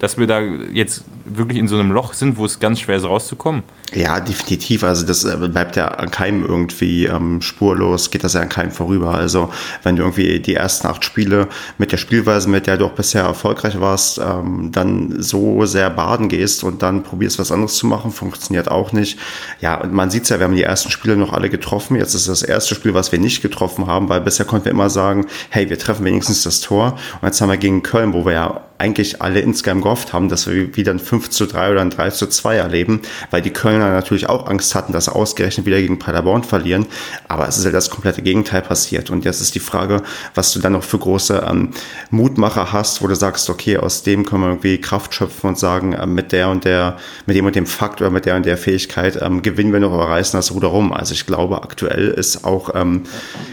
[0.00, 3.04] dass wir da jetzt wirklich in so einem Loch sind, wo es ganz schwer ist,
[3.04, 3.62] rauszukommen?
[3.92, 4.82] Ja, definitiv.
[4.82, 8.70] Also das äh, bleibt ja an keinem irgendwie ähm, spurlos, geht das ja an keinem
[8.70, 9.14] vorüber.
[9.14, 9.50] Also
[9.82, 13.24] wenn du irgendwie die ersten acht Spiele mit der Spielweise, mit der du auch bisher
[13.24, 18.10] erfolgreich warst, ähm, dann so sehr baden gehst und dann probierst was anderes zu machen,
[18.10, 19.18] funktioniert auch nicht.
[19.60, 21.96] Ja, und man sieht ja, wir haben die ersten Spiele noch alle getroffen.
[21.96, 24.88] Jetzt ist das erste Spiel, was wir nicht getroffen haben, weil bisher konnten wir immer
[24.88, 26.96] sagen, hey, wir treffen wenigstens das Tor.
[27.20, 30.46] Und jetzt haben wir gegen Köln, wo wir ja eigentlich alle insgesamt gehofft haben, dass
[30.46, 33.90] wir wieder ein 5 zu 3 oder ein 3 zu 2 erleben, weil die Kölner
[33.90, 36.86] natürlich auch Angst hatten, dass sie ausgerechnet wieder gegen Paderborn verlieren.
[37.28, 39.10] Aber es ist ja das komplette Gegenteil passiert.
[39.10, 40.02] Und jetzt ist die Frage,
[40.34, 41.70] was du dann noch für große ähm,
[42.10, 45.94] Mutmacher hast, wo du sagst, okay, aus dem können wir irgendwie Kraft schöpfen und sagen,
[46.00, 48.56] ähm, mit der und der, mit dem und dem Fakt oder mit der und der
[48.56, 50.92] Fähigkeit ähm, gewinnen wir noch, aber reißen das Ruder rum.
[50.92, 53.02] Also ich glaube, aktuell ist auch, ähm,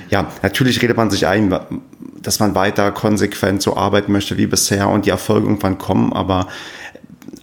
[0.10, 1.54] ja, natürlich redet man sich ein,
[2.22, 6.48] dass man weiter konsequent so arbeiten möchte wie bisher und die Erfolge irgendwann kommen, aber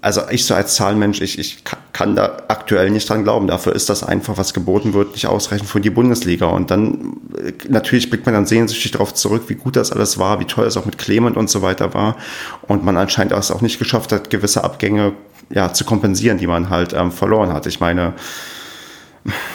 [0.01, 3.47] also ich so als Zahlenmensch, ich, ich ka- kann da aktuell nicht dran glauben.
[3.47, 6.47] Dafür ist das einfach, was geboten wird, nicht ausreichend für die Bundesliga.
[6.47, 10.41] Und dann, äh, natürlich blickt man dann sehnsüchtig darauf zurück, wie gut das alles war,
[10.41, 12.17] wie toll es auch mit Clement und so weiter war.
[12.63, 15.13] Und man anscheinend es auch nicht geschafft hat, gewisse Abgänge
[15.49, 17.67] ja, zu kompensieren, die man halt ähm, verloren hat.
[17.67, 18.13] Ich meine,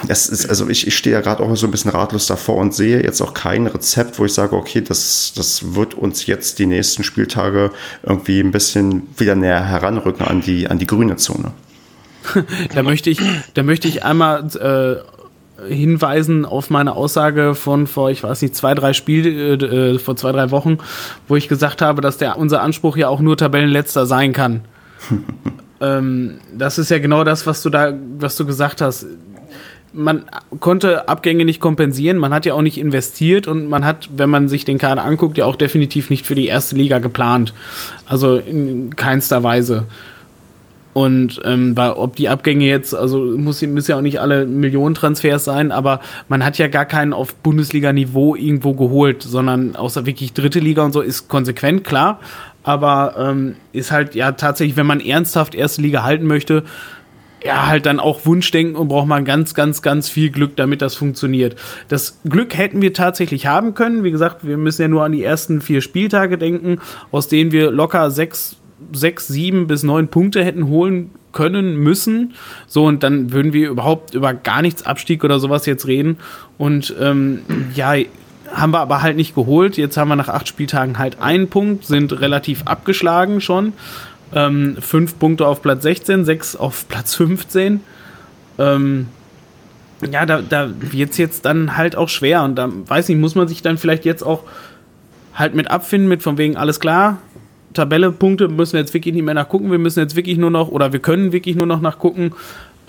[0.08, 2.74] es ist, also ich, ich stehe ja gerade auch so ein bisschen ratlos davor und
[2.74, 6.66] sehe jetzt auch kein Rezept, wo ich sage, okay, das, das wird uns jetzt die
[6.66, 7.72] nächsten Spieltage
[8.04, 11.52] irgendwie ein bisschen wieder näher heranrücken an die, an die grüne Zone.
[12.74, 13.20] Da möchte ich,
[13.54, 15.02] da möchte ich einmal äh,
[15.68, 20.16] hinweisen auf meine Aussage von vor, ich weiß nicht, zwei, drei Spiel, äh, äh, vor
[20.16, 20.78] zwei, drei Wochen,
[21.28, 24.62] wo ich gesagt habe, dass der unser Anspruch ja auch nur Tabellenletzter sein kann.
[25.82, 29.06] ähm, das ist ja genau das, was du da, was du gesagt hast.
[29.92, 30.26] Man
[30.60, 34.48] konnte Abgänge nicht kompensieren, man hat ja auch nicht investiert und man hat, wenn man
[34.48, 37.54] sich den Kader anguckt, ja auch definitiv nicht für die erste Liga geplant.
[38.06, 39.86] Also in keinster Weise.
[40.94, 45.46] Und ähm, weil, ob die Abgänge jetzt, also muss, müssen ja auch nicht alle Millionentransfers
[45.46, 50.60] sein, aber man hat ja gar keinen auf Bundesliga-Niveau irgendwo geholt, sondern außer wirklich dritte
[50.60, 52.20] Liga und so ist konsequent, klar.
[52.64, 56.64] Aber ähm, ist halt ja tatsächlich, wenn man ernsthaft erste Liga halten möchte,
[57.44, 60.96] ja, halt dann auch Wunschdenken und braucht man ganz, ganz, ganz viel Glück, damit das
[60.96, 61.56] funktioniert.
[61.88, 64.04] Das Glück hätten wir tatsächlich haben können.
[64.04, 66.80] Wie gesagt, wir müssen ja nur an die ersten vier Spieltage denken,
[67.12, 68.58] aus denen wir locker sechs,
[68.92, 72.34] sechs, sieben bis neun Punkte hätten holen können, müssen.
[72.68, 76.18] So, und dann würden wir überhaupt über gar nichts Abstieg oder sowas jetzt reden.
[76.58, 77.42] Und ähm,
[77.76, 77.94] ja,
[78.52, 79.78] haben wir aber halt nicht geholt.
[79.78, 83.74] Jetzt haben wir nach acht Spieltagen halt einen Punkt, sind relativ abgeschlagen schon.
[84.34, 87.82] Ähm, fünf Punkte auf Platz 16, sechs auf Platz 15.
[88.60, 89.08] Ähm,
[90.12, 92.44] ja, da, da wird es jetzt dann halt auch schwer.
[92.44, 94.44] Und da weiß nicht, muss man sich dann vielleicht jetzt auch
[95.34, 97.18] halt mit abfinden, mit von wegen alles klar.
[97.74, 99.72] Tabelle, Punkte müssen wir jetzt wirklich nicht mehr nachgucken.
[99.72, 102.32] Wir müssen jetzt wirklich nur noch, oder wir können wirklich nur noch nachgucken,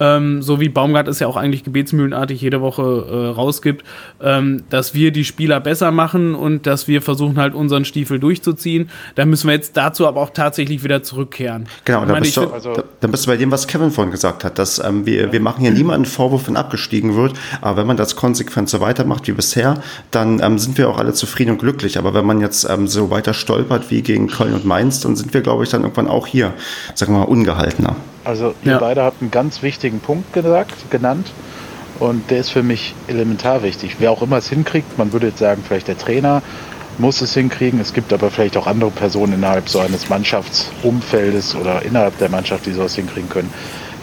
[0.01, 3.85] ähm, so wie Baumgart es ja auch eigentlich gebetsmühlenartig jede Woche äh, rausgibt,
[4.21, 8.91] ähm, dass wir die Spieler besser machen und dass wir versuchen halt unseren Stiefel durchzuziehen.
[9.15, 11.69] Da müssen wir jetzt dazu aber auch tatsächlich wieder zurückkehren.
[11.85, 14.45] Genau, da bist, du, also da, da bist du bei dem, was Kevin vorhin gesagt
[14.45, 15.33] hat, dass ähm, wir, ja.
[15.33, 19.29] wir machen hier niemanden Vorwurf, wenn abgestiegen wird, aber wenn man das konsequent so weitermacht
[19.29, 21.99] wie bisher, dann ähm, sind wir auch alle zufrieden und glücklich.
[21.99, 25.35] Aber wenn man jetzt ähm, so weiter stolpert wie gegen Köln und Mainz, dann sind
[25.35, 26.53] wir, glaube ich, dann irgendwann auch hier,
[26.95, 27.97] sagen wir mal, ungehaltener.
[28.25, 28.79] Also ihr ja.
[28.79, 31.31] beide habt einen ganz wichtigen Punkt gesagt, genannt
[31.99, 33.97] und der ist für mich elementar wichtig.
[33.99, 36.43] Wer auch immer es hinkriegt, man würde jetzt sagen, vielleicht der Trainer
[36.99, 37.81] muss es hinkriegen.
[37.81, 42.67] Es gibt aber vielleicht auch andere Personen innerhalb so eines Mannschaftsumfeldes oder innerhalb der Mannschaft,
[42.67, 43.53] die sowas hinkriegen können.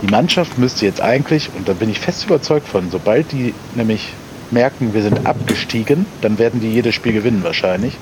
[0.02, 4.14] Die Mannschaft müsste jetzt eigentlich, und da bin ich fest überzeugt von, sobald die nämlich
[4.52, 7.98] merken, wir sind abgestiegen, dann werden die jedes Spiel gewinnen wahrscheinlich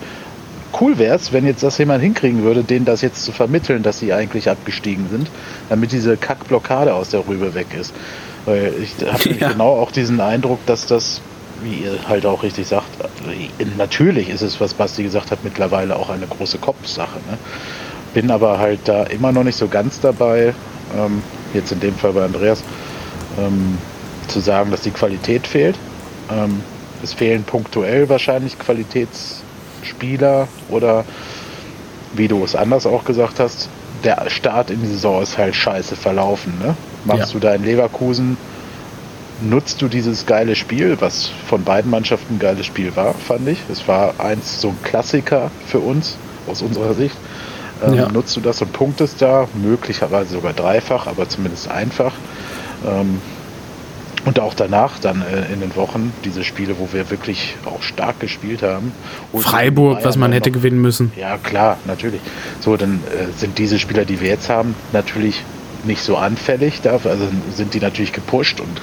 [0.80, 4.00] cool wäre es, wenn jetzt das jemand hinkriegen würde, denen das jetzt zu vermitteln, dass
[4.00, 5.30] sie eigentlich abgestiegen sind,
[5.70, 7.94] damit diese Kackblockade aus der Rübe weg ist.
[8.46, 9.52] Weil ich habe ja.
[9.52, 11.22] genau auch diesen Eindruck, dass das,
[11.64, 12.88] wie ihr halt auch richtig sagt,
[13.78, 17.18] natürlich ist es, was Basti gesagt hat, mittlerweile auch eine große Kopfsache.
[17.30, 17.38] Ne?
[18.14, 20.54] Bin aber halt da immer noch nicht so ganz dabei,
[20.98, 21.22] ähm,
[21.54, 22.64] jetzt in dem Fall bei Andreas,
[23.38, 23.78] ähm,
[24.28, 25.76] zu sagen, dass die Qualität fehlt.
[26.32, 26.62] Ähm,
[27.04, 29.45] es fehlen punktuell wahrscheinlich Qualitäts
[29.86, 31.06] Spieler oder
[32.14, 33.70] wie du es anders auch gesagt hast,
[34.04, 36.54] der Start in die Saison ist halt scheiße verlaufen.
[36.60, 36.76] Ne?
[37.06, 37.34] Machst ja.
[37.34, 38.38] du da in Leverkusen,
[39.42, 43.60] nutzt du dieses geile Spiel, was von beiden Mannschaften ein geiles Spiel war, fand ich.
[43.72, 46.18] Es war eins so ein Klassiker für uns,
[46.48, 47.16] aus unserer Sicht.
[47.86, 48.10] Ähm, ja.
[48.10, 52.14] Nutzt du das und punktest da, möglicherweise sogar dreifach, aber zumindest einfach.
[52.88, 53.22] Ähm,
[54.26, 58.20] und auch danach, dann äh, in den Wochen, diese Spiele, wo wir wirklich auch stark
[58.20, 58.92] gespielt haben.
[59.34, 61.12] Freiburg, was man hätte noch, gewinnen müssen.
[61.16, 62.22] Ja, klar, natürlich.
[62.60, 65.44] So, dann äh, sind diese Spieler, die wir jetzt haben, natürlich
[65.86, 67.12] nicht so anfällig dafür.
[67.12, 68.82] Also sind die natürlich gepusht und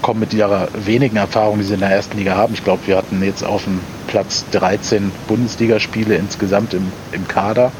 [0.00, 2.54] kommen mit ihrer wenigen Erfahrung, die sie in der ersten Liga haben.
[2.54, 7.70] Ich glaube, wir hatten jetzt auf dem Platz 13 Bundesligaspiele insgesamt im, im Kader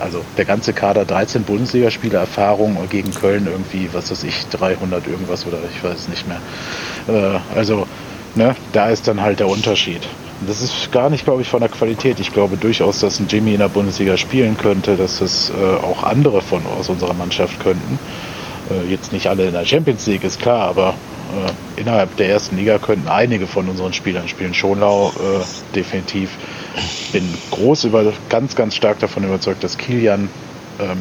[0.00, 5.46] also der ganze Kader 13 Bundesligaspiele Erfahrung gegen Köln irgendwie, was weiß ich, 300 irgendwas
[5.46, 6.40] oder ich weiß nicht mehr.
[7.08, 7.86] Äh, also,
[8.34, 10.02] ne, da ist dann halt der Unterschied.
[10.46, 12.20] Das ist gar nicht, glaube ich, von der Qualität.
[12.20, 16.04] Ich glaube durchaus, dass ein Jimmy in der Bundesliga spielen könnte, dass es äh, auch
[16.04, 17.98] andere von aus unserer Mannschaft könnten.
[18.70, 20.94] Äh, jetzt nicht alle in der Champions League, ist klar, aber
[21.28, 24.54] äh, innerhalb der ersten Liga könnten einige von unseren Spielern spielen.
[24.54, 26.30] Schonlau äh, definitiv.
[27.12, 30.28] Bin groß über, ganz, ganz stark davon überzeugt, dass Kilian,
[30.80, 30.98] ähm,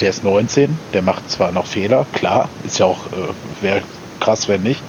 [0.00, 3.82] der ist 19, der macht zwar noch Fehler, klar, ist ja auch, äh, wäre
[4.20, 4.82] krass, wenn nicht.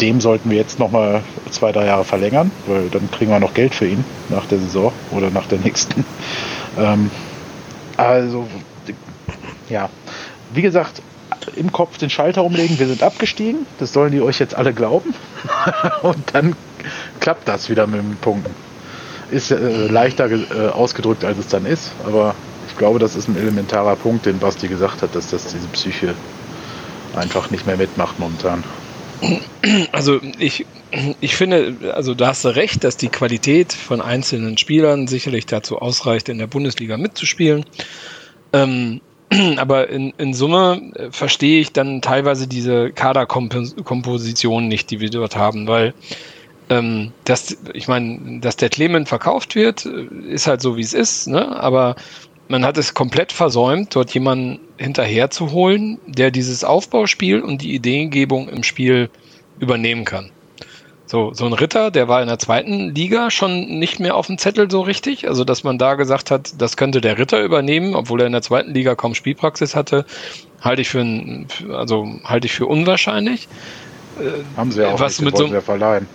[0.00, 3.74] Dem sollten wir jetzt nochmal zwei, drei Jahre verlängern, weil dann kriegen wir noch Geld
[3.74, 6.04] für ihn nach der Saison oder nach der nächsten.
[6.76, 7.08] Ähm,
[7.96, 8.48] also,
[9.68, 9.88] ja,
[10.52, 11.02] wie gesagt,
[11.56, 15.14] im Kopf den Schalter umlegen, wir sind abgestiegen, das sollen die euch jetzt alle glauben.
[16.02, 16.54] und dann
[17.20, 18.54] klappt das wieder mit den Punkten.
[19.30, 22.34] Ist äh, leichter äh, ausgedrückt, als es dann ist, aber
[22.68, 26.14] ich glaube, das ist ein elementarer Punkt, den Basti gesagt hat, dass das diese Psyche
[27.14, 28.64] einfach nicht mehr mitmacht momentan.
[29.92, 30.66] Also ich,
[31.20, 35.78] ich finde, also da hast du recht, dass die Qualität von einzelnen Spielern sicherlich dazu
[35.78, 37.64] ausreicht, in der Bundesliga mitzuspielen.
[38.52, 39.00] Ähm,
[39.56, 45.36] aber in, in Summe äh, verstehe ich dann teilweise diese Kaderkomposition nicht, die wir dort
[45.36, 45.94] haben, weil
[46.70, 50.94] ähm, dass, ich meine, dass der Clement verkauft wird, äh, ist halt so, wie es
[50.94, 51.60] ist, ne?
[51.60, 51.96] aber
[52.48, 57.74] man hat es komplett versäumt, dort jemanden hinterher zu holen, der dieses Aufbauspiel und die
[57.74, 59.10] Ideengebung im Spiel
[59.58, 60.30] übernehmen kann.
[61.06, 64.38] So, so ein Ritter, der war in der zweiten Liga schon nicht mehr auf dem
[64.38, 65.28] Zettel so richtig.
[65.28, 68.42] Also, dass man da gesagt hat, das könnte der Ritter übernehmen, obwohl er in der
[68.42, 70.06] zweiten Liga kaum Spielpraxis hatte,
[70.62, 73.48] halte ich für ein, also halte ich für unwahrscheinlich.
[74.18, 76.06] Äh, Haben sie ja auch was nicht, mit so, verleihen.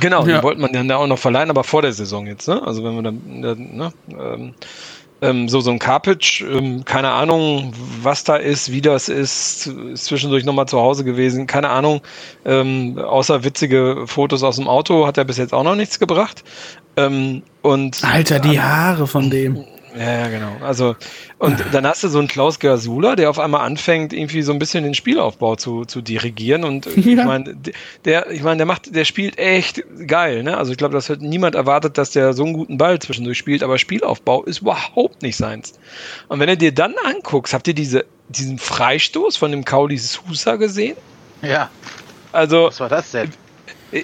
[0.00, 0.38] Genau, ja.
[0.38, 2.62] die wollte man dann auch noch verleihen, aber vor der Saison jetzt, ne?
[2.62, 3.92] Also wenn wir dann, ne?
[4.10, 4.54] Ähm,
[5.22, 10.04] ähm, so, so ein Carpage, ähm, keine Ahnung, was da ist, wie das ist, ist
[10.04, 12.02] zwischendurch nochmal zu Hause gewesen, keine Ahnung,
[12.44, 16.42] ähm, außer witzige Fotos aus dem Auto hat er bis jetzt auch noch nichts gebracht.
[16.96, 19.64] Ähm, und Alter, die Haare von dem.
[19.94, 20.56] Ja, ja, genau.
[20.64, 20.96] Also,
[21.38, 24.58] und dann hast du so einen Klaus Gersula, der auf einmal anfängt, irgendwie so ein
[24.58, 26.64] bisschen den Spielaufbau zu, zu dirigieren.
[26.64, 27.24] Und ich Ja.
[27.24, 27.54] meine,
[28.04, 30.56] der, ich meine, der macht, der spielt echt geil, ne?
[30.56, 33.62] Also ich glaube, das hat niemand erwartet, dass der so einen guten Ball zwischendurch spielt,
[33.62, 35.74] aber Spielaufbau ist überhaupt nicht seins.
[36.28, 40.56] Und wenn du dir dann anguckst, habt ihr diese, diesen Freistoß von dem Kauli Sousa
[40.56, 40.96] gesehen?
[41.42, 41.70] Ja,
[42.32, 43.30] Also, was war das denn?
[43.90, 44.02] äh,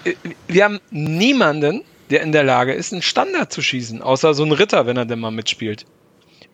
[0.49, 4.52] wir haben niemanden, der in der Lage ist, einen Standard zu schießen, außer so ein
[4.52, 5.84] Ritter, wenn er denn mal mitspielt.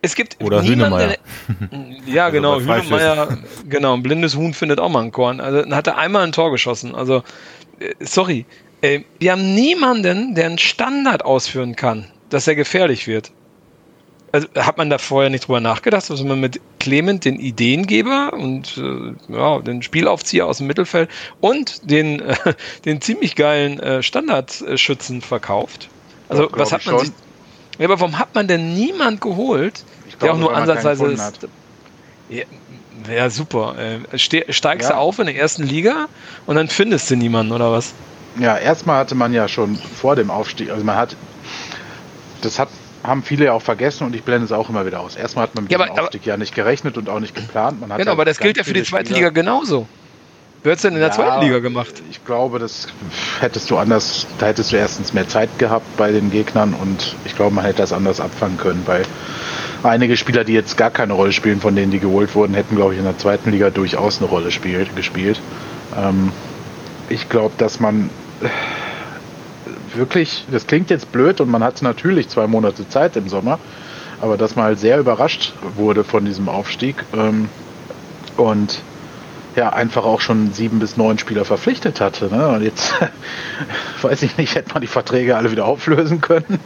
[0.02, 2.02] Es gibt Oder niemanden, Hühnemeier.
[2.06, 2.60] Ja, Also genau.
[2.60, 3.38] Hühnemeier,
[3.68, 5.40] genau, ein blindes Huhn findet auch mal ein Korn.
[5.40, 6.94] Also dann hat er einmal ein Tor geschossen.
[6.94, 7.22] Also,
[7.78, 8.44] äh, sorry.
[8.82, 13.32] Äh, wir haben niemanden, der einen Standard ausführen kann, dass er gefährlich wird.
[14.34, 18.76] Also hat man da vorher nicht drüber nachgedacht, dass man mit Clement den Ideengeber und
[18.76, 21.08] äh, ja, den Spielaufzieher aus dem Mittelfeld
[21.40, 22.34] und den, äh,
[22.84, 25.88] den ziemlich geilen äh, Standardschützen verkauft?
[26.28, 27.12] Also Doch, glaub was hat man sich.
[27.78, 31.38] Ja, aber warum hat man denn niemand geholt, Ich der auch nur ansatzweise ist?
[32.28, 32.42] Ja,
[33.04, 33.76] Wäre super.
[33.78, 34.96] Äh, ste steigst Ja.
[34.96, 36.08] du auf in der ersten Liga
[36.46, 37.92] und dann findest du niemanden oder was?
[38.40, 41.14] Ja, erstmal hatte man ja schon vor dem Aufstieg, also man hat,
[42.42, 42.68] das hat,
[43.04, 45.14] haben viele ja auch vergessen und ich blende es auch immer wieder aus.
[45.14, 47.34] Erstmal hat man mit Ja, dem aber- aber- Aufstieg ja nicht gerechnet und auch nicht
[47.34, 47.80] geplant.
[47.80, 49.86] Man hat Genau, ja aber das gilt ja für die zweite Liga genauso.
[50.62, 52.02] Wer hat's denn in der Ja, zweiten Liga gemacht?
[52.10, 52.88] Ich glaube, das
[53.40, 57.36] hättest du anders, da hättest du erstens mehr Zeit gehabt bei den Gegnern und ich
[57.36, 59.02] glaube, man hätte das anders abfangen können, weil
[59.82, 62.94] einige Spieler, die jetzt gar keine Rolle spielen, von denen die geholt wurden, hätten, glaube
[62.94, 65.38] ich, in der zweiten Liga durchaus eine Rolle spielt, gespielt.
[65.94, 66.32] Ähm,
[67.10, 68.08] ich glaube, dass man
[69.96, 73.58] wirklich, das klingt jetzt blöd und man hat natürlich zwei Monate Zeit im Sommer,
[74.20, 77.48] aber dass man halt sehr überrascht wurde von diesem Aufstieg ähm,
[78.36, 78.80] und
[79.56, 82.26] ja, einfach auch schon sieben bis neun Spieler verpflichtet hatte.
[82.26, 82.48] Ne?
[82.48, 82.94] Und jetzt
[84.02, 86.58] weiß ich nicht, hätte man die Verträge alle wieder auflösen können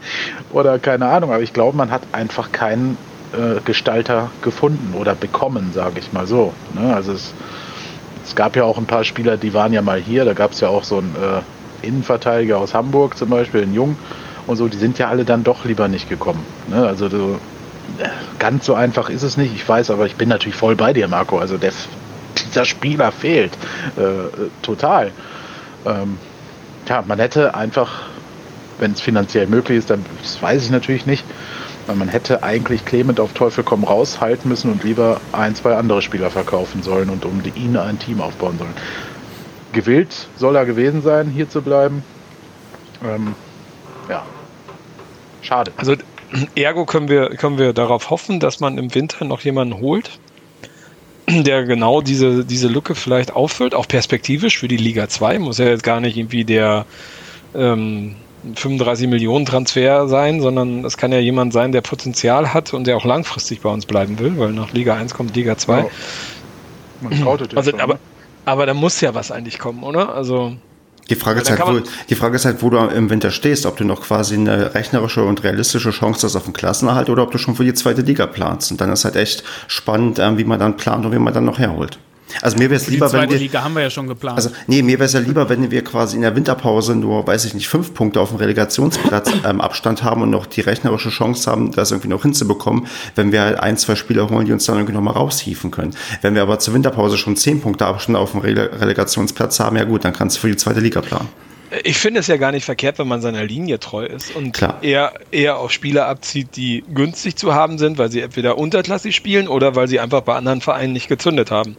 [0.52, 1.32] oder keine Ahnung.
[1.32, 2.96] Aber ich glaube, man hat einfach keinen
[3.32, 6.52] äh, Gestalter gefunden oder bekommen, sage ich mal so.
[6.74, 6.94] Ne?
[6.94, 7.34] Also es,
[8.24, 10.24] es gab ja auch ein paar Spieler, die waren ja mal hier.
[10.24, 11.40] Da gab es ja auch so einen äh,
[11.82, 13.96] Innenverteidiger aus Hamburg zum Beispiel, einen Jung
[14.46, 14.68] und so.
[14.68, 16.44] Die sind ja alle dann doch lieber nicht gekommen.
[16.68, 16.86] Ne?
[16.86, 17.38] Also du,
[18.38, 19.54] ganz so einfach ist es nicht.
[19.54, 21.38] Ich weiß, aber ich bin natürlich voll bei dir, Marco.
[21.38, 21.72] Also der,
[22.44, 23.52] dieser Spieler fehlt
[23.96, 25.12] äh, total.
[25.84, 26.18] Ähm,
[26.88, 28.02] ja, man hätte einfach,
[28.78, 31.24] wenn es finanziell möglich ist, dann das weiß ich natürlich nicht,
[31.86, 35.76] weil man hätte eigentlich Clement auf Teufel komm raus halten müssen und lieber ein, zwei
[35.76, 38.74] andere Spieler verkaufen sollen und um ihn ein Team aufbauen sollen.
[39.76, 42.02] Gewillt soll er gewesen sein, hier zu bleiben.
[43.04, 43.34] Ähm,
[44.08, 44.24] ja,
[45.42, 45.70] schade.
[45.76, 45.94] Also
[46.54, 50.18] ergo können wir, können wir darauf hoffen, dass man im Winter noch jemanden holt,
[51.28, 55.40] der genau diese, diese Lücke vielleicht auffüllt, auch perspektivisch für die Liga 2.
[55.40, 56.86] Muss ja jetzt gar nicht irgendwie der
[57.54, 58.16] ähm,
[58.54, 62.96] 35 Millionen Transfer sein, sondern es kann ja jemand sein, der Potenzial hat und der
[62.96, 65.78] auch langfristig bei uns bleiben will, weil nach Liga 1 kommt Liga 2.
[65.78, 65.86] Ja.
[67.02, 68.00] Man scoutet Also, schon, aber, ne?
[68.46, 70.14] Aber da muss ja was eigentlich kommen, oder?
[70.14, 70.56] Also
[71.10, 73.76] Die Frage, ist halt, wo, die Frage ist halt, wo du im Winter stehst, ob
[73.76, 77.38] du noch quasi eine rechnerische und realistische Chance hast auf den Klassenerhalt oder ob du
[77.38, 78.70] schon für die zweite Liga planst.
[78.70, 81.44] Und dann ist halt echt spannend, ähm, wie man dann plant und wie man dann
[81.44, 81.98] noch herholt.
[82.42, 84.36] Also mir wäre es Die lieber, wenn zweite wir, Liga haben wir ja schon geplant.
[84.36, 87.44] also nee, mir wäre es ja lieber, wenn wir quasi in der Winterpause nur, weiß
[87.44, 91.50] ich nicht, fünf Punkte auf dem Relegationsplatz ähm, Abstand haben und noch die rechnerische Chance
[91.50, 94.76] haben, das irgendwie noch hinzubekommen, wenn wir halt ein, zwei Spieler holen, die uns dann
[94.76, 95.94] irgendwie noch mal raushieven können.
[96.22, 99.84] Wenn wir aber zur Winterpause schon zehn Punkte Abstand auf dem Rele Relegationsplatz haben, ja
[99.84, 101.28] gut, dann kannst du für die zweite Liga planen.
[101.82, 104.78] Ich finde es ja gar nicht verkehrt, wenn man seiner Linie treu ist und Klar.
[104.82, 109.48] eher, eher auf Spieler abzieht, die günstig zu haben sind, weil sie entweder unterklassig spielen
[109.48, 111.76] oder weil sie einfach bei anderen Vereinen nicht gezündet haben.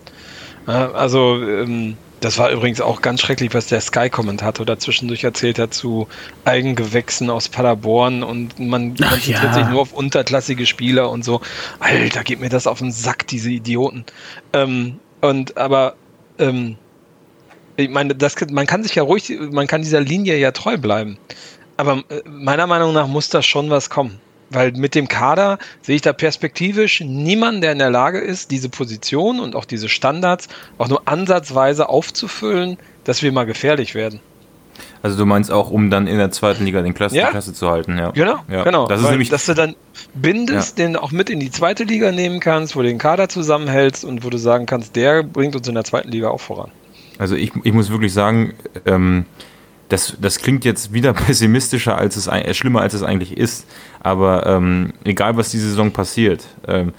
[0.67, 5.73] Also, ähm, das war übrigens auch ganz schrecklich, was der Sky-Kommentator da zwischendurch erzählt hat
[5.73, 6.07] zu
[6.45, 9.53] Eigengewächsen aus Paderborn und man konzentriert ja.
[9.53, 11.41] sich nur auf unterklassige Spieler und so.
[11.79, 14.03] Alter, geht mir das auf den Sack, diese Idioten.
[14.53, 15.95] Ähm, und aber,
[16.39, 16.75] ähm,
[17.75, 21.17] ich meine, das, man kann sich ja ruhig, man kann dieser Linie ja treu bleiben.
[21.77, 24.19] Aber äh, meiner Meinung nach muss da schon was kommen.
[24.49, 28.69] Weil mit dem Kader sehe ich da perspektivisch niemanden, der in der Lage ist, diese
[28.69, 34.19] Position und auch diese Standards auch nur ansatzweise aufzufüllen, dass wir mal gefährlich werden.
[35.01, 37.29] Also du meinst auch, um dann in der zweiten Liga den Klasse, Ja.
[37.29, 38.11] Klasse zu halten, ja.
[38.11, 38.63] Genau, ja.
[38.63, 38.87] genau.
[38.87, 39.75] Das ist Weil, nämlich, dass du dann
[40.13, 44.05] bindest, den auch mit in die zweite Liga nehmen kannst, wo du den Kader zusammenhältst
[44.05, 46.71] und wo du sagen kannst, der bringt uns in der zweiten Liga auch voran.
[47.17, 48.53] also ich, ich muss wirklich sagen,
[48.85, 49.25] ähm,
[49.89, 53.67] das, das klingt jetzt wieder pessimistischer, als es äh, schlimmer, als es eigentlich ist.
[53.99, 56.93] Aber ähm, egal, was diese Saison passiert, ähm,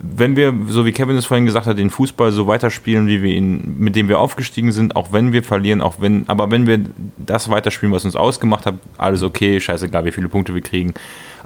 [0.00, 3.34] wenn wir, so wie Kevin es vorhin gesagt hat, den Fußball so weiterspielen, wie wir
[3.34, 6.80] ihn, mit dem wir aufgestiegen sind, auch wenn wir verlieren, auch wenn, aber wenn wir
[7.18, 10.94] das weiterspielen, was uns ausgemacht hat, alles okay, scheißegal, wie viele Punkte wir kriegen,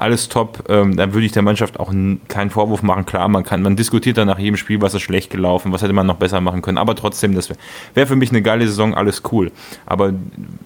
[0.03, 1.93] alles top, ähm, dann würde ich der Mannschaft auch
[2.29, 3.07] keinen Vorwurf machen.
[3.07, 5.93] Klar, man kann, man diskutiert dann nach jedem Spiel, was ist schlecht gelaufen, was hätte
[5.93, 7.59] man noch besser machen können, aber trotzdem, das wäre
[7.95, 9.51] wär für mich eine geile Saison, alles cool.
[9.87, 10.13] Aber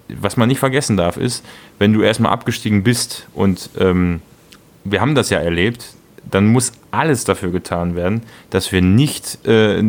[0.08, 1.44] was man nicht vergessen darf, ist,
[1.78, 4.20] wenn du erstmal abgestiegen bist und ähm,
[4.84, 5.96] wir haben das ja erlebt,
[6.30, 9.82] dann muss alles dafür getan werden, dass wir nicht äh,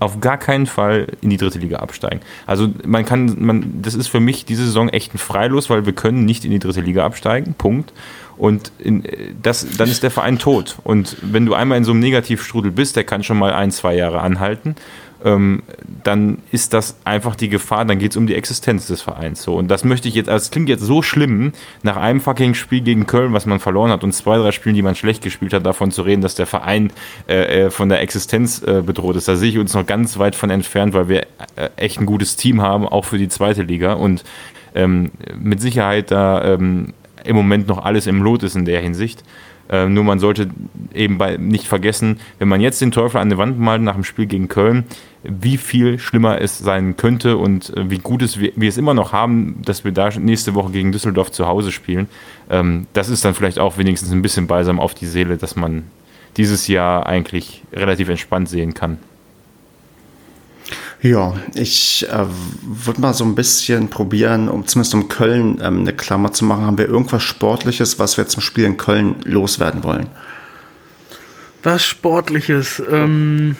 [0.00, 2.20] auf gar keinen Fall in die dritte Liga absteigen.
[2.46, 5.92] Also man kann, man, das ist für mich diese Saison echt ein Freilos, weil wir
[5.92, 7.54] können nicht in die dritte Liga absteigen.
[7.54, 7.92] Punkt.
[8.36, 9.04] Und in,
[9.42, 10.76] das, dann ist der Verein tot.
[10.84, 13.94] Und wenn du einmal in so einem Negativstrudel bist, der kann schon mal ein, zwei
[13.94, 14.76] Jahre anhalten
[15.24, 15.62] ähm,
[16.02, 19.42] dann ist das einfach die Gefahr, dann geht es um die Existenz des Vereins.
[19.42, 19.54] So.
[19.54, 22.82] Und das möchte ich jetzt, also es klingt jetzt so schlimm, nach einem fucking Spiel
[22.82, 25.64] gegen Köln, was man verloren hat, und zwei, drei Spielen, die man schlecht gespielt hat,
[25.64, 26.92] davon zu reden, dass der Verein
[27.26, 29.26] äh, äh von der Existenz äh, bedroht ist.
[29.26, 31.22] Da sehe ich uns noch ganz weit von entfernt, weil wir
[31.56, 33.94] äh, echt ein gutes Team haben, auch für die zweite Liga.
[33.94, 34.24] Und
[34.74, 36.92] ähm, mit Sicherheit da ähm,
[37.24, 39.22] im Moment noch alles im Lot ist in der Hinsicht.
[39.68, 40.48] Äh, nur man sollte
[40.92, 44.04] eben bei, nicht vergessen, wenn man jetzt den Teufel an die Wand malt nach dem
[44.04, 44.84] Spiel gegen Köln,
[45.22, 48.92] wie viel schlimmer es sein könnte und äh, wie gut es wir, wir, es immer
[48.92, 52.08] noch haben, dass wir da nächste Woche gegen Düsseldorf zu Hause spielen.
[52.50, 55.84] Ähm, das ist dann vielleicht auch wenigstens ein bisschen balsam auf die Seele, dass man
[56.36, 58.98] dieses Jahr eigentlich relativ entspannt sehen kann.
[61.04, 62.24] Ja, ich äh,
[62.62, 66.64] würde mal so ein bisschen probieren, um zumindest um Köln ähm, eine Klammer zu machen.
[66.64, 70.06] Haben wir irgendwas Sportliches, was wir zum Spiel in Köln loswerden wollen?
[71.62, 72.82] Was Sportliches?
[72.90, 73.56] Ähm,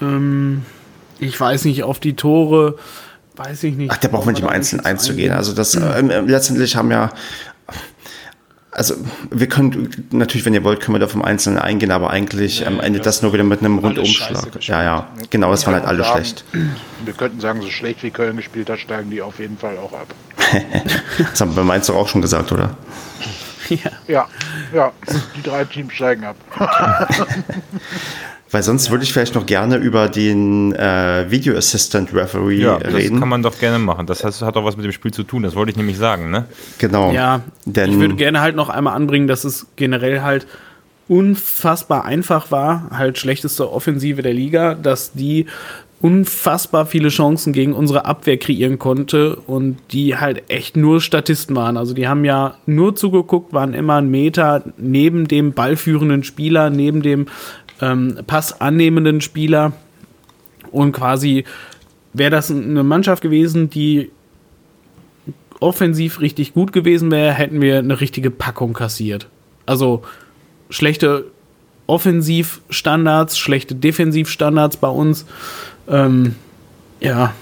[0.00, 0.62] ähm,
[1.18, 2.78] ich weiß nicht, auf die Tore,
[3.36, 3.90] weiß ich nicht.
[3.92, 5.34] Ach, da brauchen wir nicht im Einzelnen einzugehen.
[5.34, 7.10] Also das äh, letztendlich haben ja
[8.78, 8.94] also
[9.30, 12.68] wir können natürlich, wenn ihr wollt, können wir da vom Einzelnen eingehen, aber eigentlich ja,
[12.68, 14.64] endet das nur wieder mit einem Rundumschlag.
[14.64, 16.44] Ja, ja, genau, es waren halt alle schlecht.
[17.04, 19.92] Wir könnten sagen, so schlecht wie Köln gespielt hat, steigen die auf jeden Fall auch
[19.92, 20.08] ab.
[21.18, 22.76] das haben wir Mainz doch auch schon gesagt, oder?
[23.68, 23.90] Ja.
[24.06, 24.28] ja,
[24.74, 24.92] ja,
[25.36, 26.36] die drei Teams steigen ab.
[28.50, 28.92] Weil sonst ja.
[28.92, 33.12] würde ich vielleicht noch gerne über den äh, Video Assistant Referee ja, reden.
[33.12, 34.06] Das kann man doch gerne machen.
[34.06, 35.42] Das hat, hat auch was mit dem Spiel zu tun.
[35.42, 36.46] Das wollte ich nämlich sagen, ne?
[36.78, 37.12] Genau.
[37.12, 40.46] Ja, denn ich würde gerne halt noch einmal anbringen, dass es generell halt
[41.08, 45.46] unfassbar einfach war, halt schlechteste Offensive der Liga, dass die
[46.00, 51.76] unfassbar viele Chancen gegen unsere Abwehr kreieren konnte und die halt echt nur Statisten waren.
[51.76, 57.02] Also die haben ja nur zugeguckt, waren immer ein Meter neben dem ballführenden Spieler, neben
[57.02, 57.26] dem
[57.80, 59.72] ähm, passannehmenden Spieler.
[60.70, 61.44] Und quasi
[62.12, 64.10] wäre das eine Mannschaft gewesen, die
[65.60, 69.28] offensiv richtig gut gewesen wäre, hätten wir eine richtige Packung kassiert.
[69.66, 70.02] Also
[70.70, 71.30] schlechte
[71.86, 75.24] Offensivstandards, schlechte Defensivstandards bei uns.
[75.88, 76.34] Ähm,
[77.00, 77.32] ja,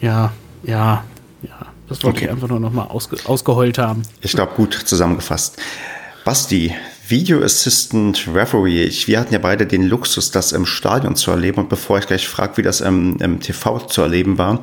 [0.00, 0.32] ja,
[0.62, 1.04] ja,
[1.42, 1.66] ja.
[1.88, 2.24] Das wollte okay.
[2.26, 4.02] ich einfach nur noch mal ausge ausgeheult haben.
[4.20, 5.58] Ich glaube, gut zusammengefasst.
[6.24, 6.74] Basti,
[7.10, 8.84] Video Assistant Referee.
[8.84, 11.58] Ich, wir hatten ja beide den Luxus, das im Stadion zu erleben.
[11.58, 14.60] Und bevor ich gleich frage, wie das im, im TV zu erleben war,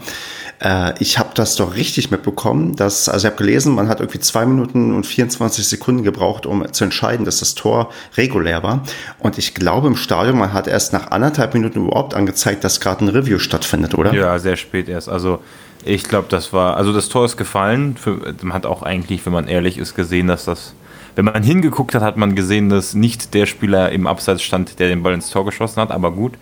[0.63, 2.77] äh, ich habe das doch richtig mitbekommen.
[2.77, 6.71] Dass, also ich habe gelesen, man hat irgendwie zwei Minuten und 24 Sekunden gebraucht, um
[6.71, 8.83] zu entscheiden, dass das Tor regulär war.
[9.19, 13.03] Und ich glaube im Stadion, man hat erst nach anderthalb Minuten überhaupt angezeigt, dass gerade
[13.03, 14.13] ein Review stattfindet, oder?
[14.13, 15.09] Ja, sehr spät erst.
[15.09, 15.39] Also
[15.83, 17.97] ich glaube, das war, also das Tor ist gefallen.
[17.97, 20.73] Für, man hat auch eigentlich, wenn man ehrlich ist, gesehen, dass das
[21.17, 24.87] wenn man hingeguckt hat, hat man gesehen, dass nicht der Spieler im Abseits stand, der
[24.87, 26.33] den Ball ins Tor geschossen hat, aber gut.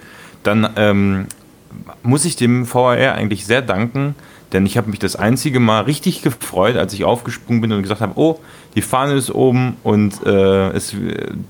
[0.43, 1.27] Dann ähm,
[2.03, 4.15] muss ich dem VAR eigentlich sehr danken,
[4.51, 8.01] denn ich habe mich das einzige Mal richtig gefreut, als ich aufgesprungen bin und gesagt
[8.01, 8.41] habe, oh,
[8.75, 10.93] die Fahne ist oben und äh, es,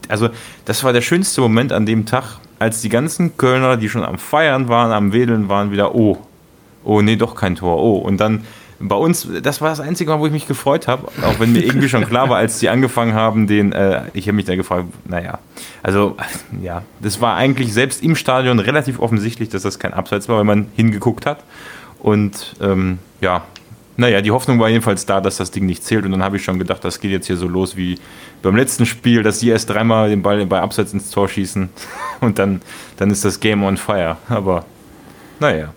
[0.08, 0.30] also
[0.66, 4.20] das war der schönste Moment an dem Tag, als die ganzen Kölner, die schon am
[4.20, 6.20] Feiern waren, am Wedeln waren, wieder, oh,
[6.84, 8.46] oh, nee, doch kein Tor, oh, und dann
[8.80, 11.64] bei uns, das war das einzige Mal, wo ich mich gefreut habe, auch wenn mir
[11.64, 14.86] irgendwie schon klar war, als die angefangen haben, den, äh, ich habe mich da gefragt,
[15.06, 15.40] naja,
[15.82, 16.18] also
[16.62, 20.44] ja, das war eigentlich selbst im Stadion relativ offensichtlich, dass das kein Abseits war, weil
[20.44, 21.44] man hingeguckt hat.
[22.00, 23.44] Und ähm, ja,
[23.98, 26.06] naja, die Hoffnung war jedenfalls da, dass das Ding nicht zählt.
[26.06, 27.98] Und dann habe ich schon gedacht, das geht jetzt hier so los wie
[28.42, 31.70] beim letzten Spiel, dass die erst dreimal den Ball bei Abseits ins Tor schießen
[32.22, 32.62] und dann,
[32.98, 34.18] dann ist das Game on fire.
[34.28, 34.66] Aber
[35.40, 35.74] naja.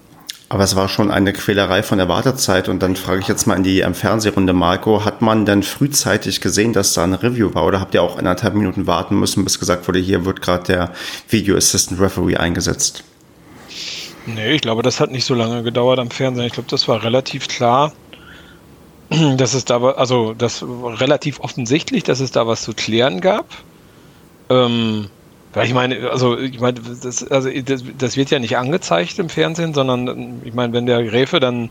[0.50, 2.68] Aber es war schon eine Quälerei von der Wartezeit.
[2.68, 6.40] Und dann frage ich jetzt mal in die ähm, Fernsehrunde, Marco, hat man denn frühzeitig
[6.40, 7.66] gesehen, dass da ein Review war?
[7.66, 10.92] Oder habt ihr auch anderthalb Minuten warten müssen, bis gesagt wurde, hier wird gerade der
[11.28, 13.04] Video Assistant Referee eingesetzt?
[14.26, 16.46] Nee, ich glaube, das hat nicht so lange gedauert am Fernsehen.
[16.46, 17.92] Ich glaube, das war relativ klar.
[19.36, 23.46] dass es da, also das relativ offensichtlich, dass es da was zu klären gab.
[24.50, 25.08] Ähm,
[25.54, 29.28] weil ich meine, also ich meine, das, also das, das wird ja nicht angezeigt im
[29.28, 31.70] Fernsehen, sondern ich meine, wenn der Gräfe dann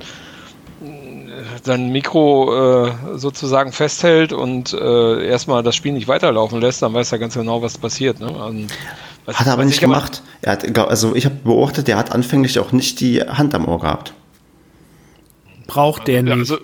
[1.63, 7.11] sein Mikro äh, sozusagen festhält und äh, erstmal das Spiel nicht weiterlaufen lässt, dann weiß
[7.11, 8.19] er ganz genau, was passiert.
[8.19, 8.29] Ne?
[8.29, 8.67] Und,
[9.25, 10.23] was, hat er aber nicht gemacht.
[10.41, 13.79] Er hat, also ich habe beobachtet, der hat anfänglich auch nicht die Hand am Ohr
[13.79, 14.13] gehabt.
[15.67, 16.33] Braucht der nicht.
[16.33, 16.57] Also,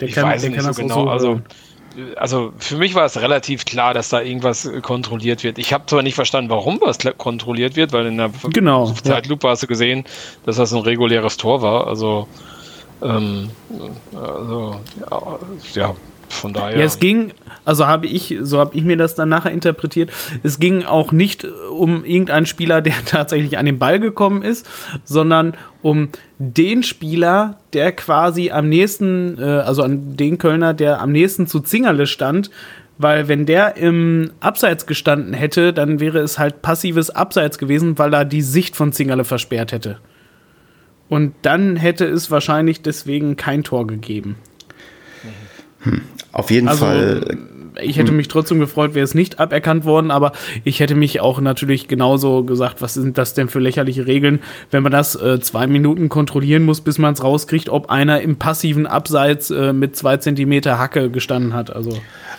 [0.00, 1.04] der ich kann, weiß der nicht so genau.
[1.04, 1.40] So also,
[2.16, 5.58] also für mich war es relativ klar, dass da irgendwas kontrolliert wird.
[5.58, 9.52] Ich habe zwar nicht verstanden, warum was kontrolliert wird, weil in der genau, Zeitlupe ja.
[9.52, 10.04] hast du gesehen,
[10.44, 11.86] dass das ein reguläres Tor war.
[11.86, 12.28] Also
[13.02, 13.50] ähm,
[14.14, 14.80] also,
[15.10, 15.38] ja,
[15.74, 15.94] ja,
[16.28, 16.78] von daher.
[16.78, 17.32] Ja, es ging,
[17.64, 20.10] also habe ich, so habe ich mir das dann nachher interpretiert,
[20.42, 24.68] es ging auch nicht um irgendeinen Spieler, der tatsächlich an den Ball gekommen ist,
[25.04, 26.08] sondern um
[26.38, 31.60] den Spieler, der quasi am nächsten, äh, also an den Kölner, der am nächsten zu
[31.60, 32.50] Zingerle stand,
[32.98, 38.12] weil wenn der im Abseits gestanden hätte, dann wäre es halt passives Abseits gewesen, weil
[38.12, 39.98] er die Sicht von Zingerle versperrt hätte.
[41.08, 44.36] Und dann hätte es wahrscheinlich deswegen kein Tor gegeben.
[45.90, 46.02] Hm.
[46.32, 47.38] Auf jeden also, Fall.
[47.80, 48.16] Ich hätte hm.
[48.16, 50.32] mich trotzdem gefreut, wäre es nicht aberkannt worden, aber
[50.64, 54.82] ich hätte mich auch natürlich genauso gesagt, was sind das denn für lächerliche Regeln, wenn
[54.82, 58.86] man das äh, zwei Minuten kontrollieren muss, bis man es rauskriegt, ob einer im passiven
[58.86, 61.74] Abseits äh, mit zwei Zentimeter Hacke gestanden hat.
[61.74, 61.96] Also.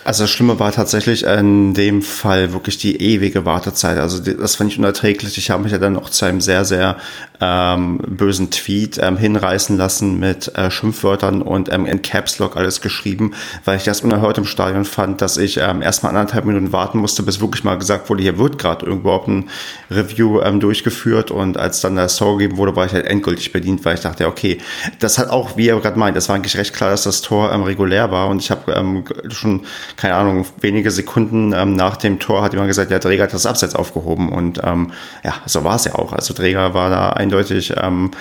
[0.09, 3.99] Also das Schlimme war tatsächlich in dem Fall wirklich die ewige Wartezeit.
[3.99, 5.37] Also das fand ich unerträglich.
[5.37, 6.97] Ich habe mich ja dann noch zu einem sehr, sehr
[7.41, 12.81] ähm, bösen Tweet ähm, hinreißen lassen mit äh, Schimpfwörtern und ähm, in Caps Lock alles
[12.81, 13.33] geschrieben,
[13.65, 17.23] weil ich das unerhört im Stadion fand, dass ich ähm, erstmal anderthalb Minuten warten musste,
[17.23, 19.49] bis wirklich mal gesagt wurde, hier wird gerade überhaupt ein
[19.89, 23.85] Review ähm, durchgeführt und als dann das Tor gegeben wurde, war ich halt endgültig bedient,
[23.85, 24.57] weil ich dachte, okay,
[24.99, 27.53] das hat auch, wie ihr gerade meint, das war eigentlich recht klar, dass das Tor
[27.53, 29.61] ähm, regulär war und ich habe ähm, schon,
[29.99, 33.45] keine Ahnung, wenige Sekunden ähm, nach dem Tor hat jemand gesagt, der Träger hat das
[33.45, 34.91] Abseits aufgehoben und ähm,
[35.23, 36.13] ja, so war es ja auch.
[36.13, 38.11] Also Träger war da ein eindeutig ähm,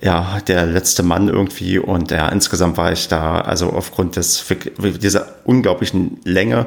[0.00, 4.44] ja, der letzte Mann irgendwie und ja, insgesamt war ich da, also aufgrund des,
[4.78, 6.66] dieser unglaublichen Länge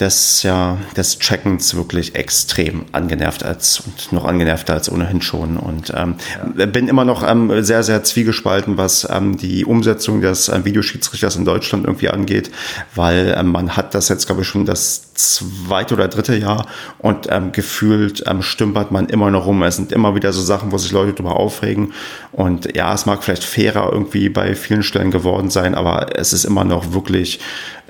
[0.00, 5.58] des, ja, des Checkens wirklich extrem angenervt als und noch angenervter als ohnehin schon.
[5.58, 6.14] Und ähm,
[6.56, 6.66] ja.
[6.66, 11.44] bin immer noch ähm, sehr, sehr zwiegespalten, was ähm, die Umsetzung des ähm, Videoschiedsrichters in
[11.44, 12.50] Deutschland irgendwie angeht,
[12.94, 16.66] weil ähm, man hat das jetzt, glaube ich, schon das zweite oder dritte Jahr
[16.98, 19.62] und ähm, gefühlt ähm, stümpert man immer noch rum.
[19.62, 21.92] Es sind immer wieder so Sachen, wo sich Leute drüber aufregen.
[22.32, 26.46] Und ja, es mag vielleicht fairer irgendwie bei vielen Stellen geworden sein, aber es ist
[26.46, 27.40] immer noch wirklich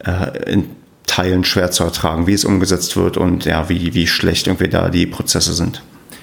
[0.04, 4.46] äh, in Teilen schwer zu ertragen, wie es umgesetzt wird und ja, wie, wie schlecht
[4.46, 5.82] irgendwie da die Prozesse sind.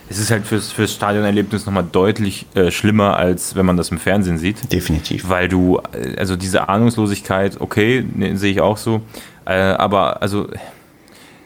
[0.10, 4.00] Es ist halt fürs, fürs Stadionerlebnis nochmal deutlich äh, schlimmer, als wenn man das im
[4.00, 4.72] Fernsehen sieht.
[4.74, 5.30] Definitiv.
[5.30, 9.02] Weil du, äh, also diese Ahnungslosigkeit, okay, ne, sehe ich auch so,
[9.46, 10.48] äh, aber also.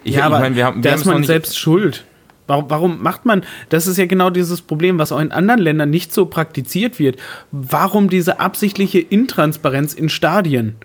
[0.06, 0.82] Ich, ja, ich meine, wir haben.
[0.82, 2.06] Da ist man selbst schuld.
[2.48, 5.90] Warum, warum macht man, das ist ja genau dieses Problem, was auch in anderen Ländern
[5.90, 7.18] nicht so praktiziert wird.
[7.52, 10.76] Warum diese absichtliche Intransparenz in Stadien?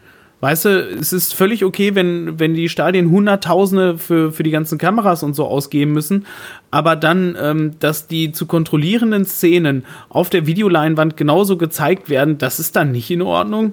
[0.41, 4.78] Weißt du, es ist völlig okay, wenn, wenn die Stadien Hunderttausende für, für die ganzen
[4.78, 6.26] Kameras und so ausgeben müssen,
[6.70, 12.61] aber dann, ähm, dass die zu kontrollierenden Szenen auf der Videoleinwand genauso gezeigt werden, das
[12.61, 13.72] ist dann nicht in Ordnung.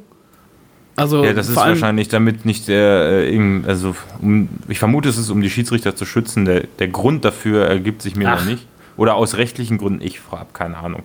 [0.96, 5.30] Also ja, das ist wahrscheinlich damit nicht der, äh, also um, ich vermute, es ist
[5.30, 6.46] um die Schiedsrichter zu schützen.
[6.46, 8.40] Der, der Grund dafür ergibt sich mir Ach.
[8.40, 8.66] noch nicht.
[8.98, 11.04] Oder aus rechtlichen Gründen, ich habe keine Ahnung.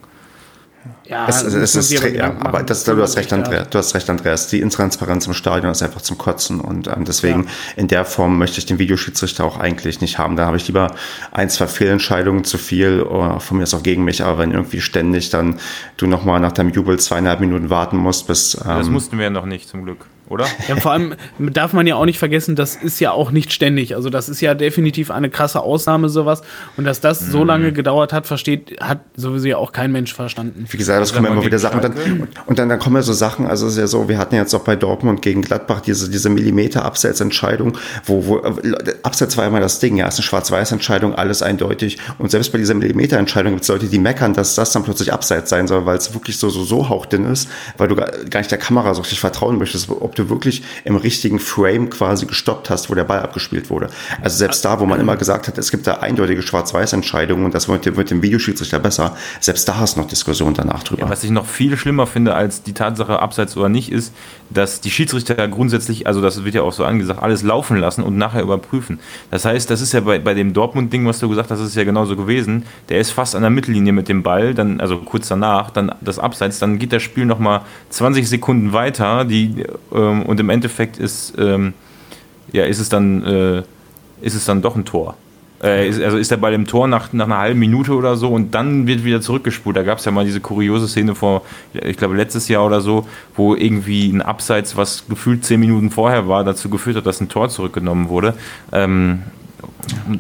[1.05, 4.47] Ja, es, es ist, ja, aber das, du, hast recht, Andreas, du hast recht, Andreas.
[4.47, 7.51] Die Intransparenz im Stadion ist einfach zum Kotzen und ähm, deswegen ja.
[7.76, 10.37] in der Form möchte ich den Videoschiedsrichter auch eigentlich nicht haben.
[10.37, 10.95] Da habe ich lieber
[11.33, 14.81] ein, zwei Fehlentscheidungen zu viel oder von mir ist auch gegen mich, aber wenn irgendwie
[14.81, 15.59] ständig dann
[15.97, 18.55] du nochmal nach deinem Jubel zweieinhalb Minuten warten musst, bis.
[18.55, 20.47] Ähm, das mussten wir ja noch nicht, zum Glück oder?
[20.68, 23.97] Ja, vor allem darf man ja auch nicht vergessen, das ist ja auch nicht ständig.
[23.97, 26.43] Also das ist ja definitiv eine krasse Ausnahme, sowas.
[26.76, 27.47] Und dass das so mhm.
[27.47, 30.66] lange gedauert hat, versteht, hat sowieso ja auch kein Mensch verstanden.
[30.70, 31.81] Wie gesagt, das kommen ja immer wieder Sachen.
[31.81, 34.18] Und dann, und dann, dann kommen ja so Sachen, also es ist ja so, wir
[34.18, 38.37] hatten jetzt auch bei Dortmund gegen Gladbach diese, diese Millimeter-Abseitsentscheidung, wo, wo
[39.03, 41.99] Abseits war immer das Ding, ja, es ist eine Schwarz-Weiß-Entscheidung, alles eindeutig.
[42.18, 45.51] Und selbst bei dieser Millimeter-Entscheidung gibt es Leute, die meckern, dass das dann plötzlich Abseits
[45.51, 48.59] sein soll, weil es wirklich so, so, so hauchdünn ist, weil du gar nicht der
[48.59, 52.91] Kamera so richtig vertrauen möchtest, ob du du wirklich im richtigen Frame quasi gestoppt hast,
[52.91, 53.89] wo der Ball abgespielt wurde.
[54.23, 57.68] Also selbst da, wo man immer gesagt hat, es gibt da eindeutige Schwarz-Weiß-Entscheidungen und das
[57.68, 61.03] wird, wird dem Videoschiedsrichter besser, selbst da hast du noch Diskussionen danach drüber.
[61.03, 64.14] Ja, was ich noch viel schlimmer finde als die Tatsache, abseits oder nicht, ist,
[64.51, 68.16] dass die Schiedsrichter grundsätzlich, also das wird ja auch so angesagt, alles laufen lassen und
[68.16, 69.01] nachher überprüfen.
[69.31, 71.85] Das heißt, das ist ja bei, bei dem Dortmund-Ding, was du gesagt hast, ist ja
[71.85, 72.64] genauso gewesen.
[72.89, 76.18] Der ist fast an der Mittellinie mit dem Ball, dann, also kurz danach, dann das
[76.18, 79.64] Abseits, dann geht das Spiel nochmal 20 Sekunden weiter, die,
[80.11, 81.74] ähm, und im Endeffekt ist, ähm,
[82.52, 83.62] ja, ist es dann, äh,
[84.20, 85.16] ist es dann doch ein Tor.
[85.62, 88.28] Äh, ist, also ist der Ball im Tor nach, nach einer halben Minute oder so
[88.30, 89.76] und dann wird wieder zurückgespult.
[89.76, 91.42] Da gab es ja mal diese kuriose Szene vor,
[91.74, 93.06] ich glaube letztes Jahr oder so,
[93.36, 97.28] wo irgendwie ein Abseits, was gefühlt zehn Minuten vorher war, dazu geführt hat, dass ein
[97.28, 98.34] Tor zurückgenommen wurde.
[98.72, 99.22] Ähm,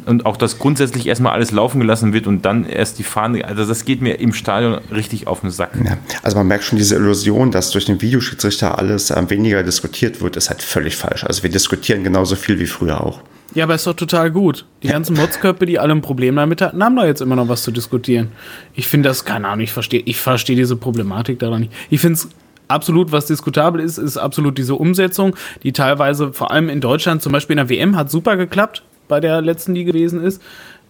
[0.06, 3.64] und auch, dass grundsätzlich erstmal alles laufen gelassen wird und dann erst die Fahne, also
[3.64, 5.72] das geht mir im Stadion richtig auf den Sack.
[5.84, 10.20] Ja, also man merkt schon diese Illusion, dass durch den Videoschiedsrichter alles äh, weniger diskutiert
[10.20, 11.24] wird, ist halt völlig falsch.
[11.24, 13.20] Also wir diskutieren genauso viel wie früher auch.
[13.54, 14.64] Ja, aber ist doch total gut.
[14.82, 17.64] Die ganzen Motzköpfe, die alle ein Problem damit hatten, haben da jetzt immer noch was
[17.64, 18.28] zu diskutieren.
[18.74, 21.72] Ich finde das, keine Ahnung, ich verstehe ich versteh diese Problematik daran nicht.
[21.90, 22.28] Ich finde es
[22.68, 27.32] absolut, was diskutabel ist, ist absolut diese Umsetzung, die teilweise, vor allem in Deutschland, zum
[27.32, 30.40] Beispiel in der WM, hat super geklappt, bei der letzten, die gewesen ist.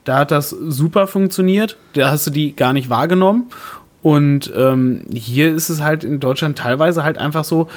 [0.04, 1.76] Da hat das super funktioniert.
[1.94, 3.46] Da hast du die gar nicht wahrgenommen.
[4.02, 7.68] Und ähm, hier ist es halt in Deutschland teilweise halt einfach so,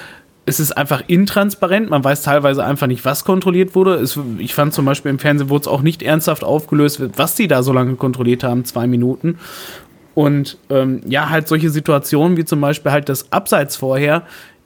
[0.46, 1.90] es ist einfach intransparent.
[1.90, 3.96] Man weiß teilweise einfach nicht, was kontrolliert wurde.
[3.96, 7.48] Es, ich fand zum Beispiel im Fernsehen wurde es auch nicht ernsthaft aufgelöst, was die
[7.48, 9.40] da so lange kontrolliert haben, zwei Minuten.
[10.16, 14.24] Und ähm, ja, halt solche Situationen wie zum Beispiel halt das Abseits vorher,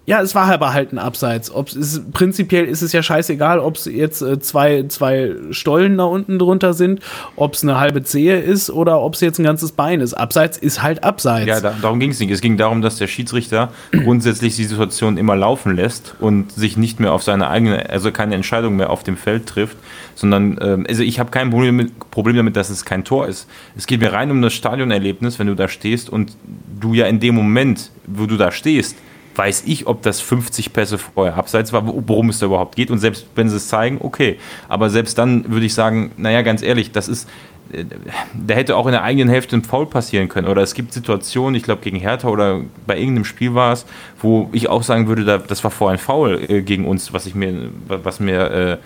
[0.08, 1.54] ja, es war aber halt ein Abseits.
[1.54, 6.06] Ob's ist, prinzipiell ist es ja scheißegal, ob es jetzt äh, zwei, zwei Stollen da
[6.06, 7.02] unten drunter sind,
[7.36, 10.14] ob es eine halbe Zehe ist oder ob es jetzt ein ganzes Bein ist.
[10.14, 11.48] Abseits ist halt Abseits.
[11.48, 12.32] Ja, da, darum ging es nicht.
[12.32, 17.02] Es ging darum, dass der Schiedsrichter grundsätzlich die Situation immer laufen lässt und sich nicht
[17.02, 19.76] mehr auf seine eigene, also keine Entscheidung mehr auf dem Feld trifft,
[20.16, 23.46] sondern, ähm, also ich habe kein Problem, mit, Problem damit, dass es kein Tor ist.
[23.76, 26.38] Es geht mir rein um das Stadionerlebnis, wenn du da stehst und
[26.80, 28.96] du ja in dem Moment, wo du da stehst,
[29.38, 32.92] weiß ich, ob das 50 Pässe vorher abseits war, worum es da überhaupt geht.
[32.92, 34.38] Und selbst wenn sie es zeigen, okay.
[34.68, 37.30] Aber selbst dann würde ich sagen, naja, ganz ehrlich, das ist,
[37.72, 37.86] äh,
[38.34, 40.48] da hätte auch in der eigenen Hälfte ein Foul passieren können.
[40.48, 43.86] Oder es gibt Situationen, ich glaube gegen Hertha oder bei irgendeinem Spiel war es,
[44.22, 47.36] wo ich auch sagen würde, das war vorher ein Foul äh, gegen uns, was ich
[47.36, 48.78] mir, was mir, äh,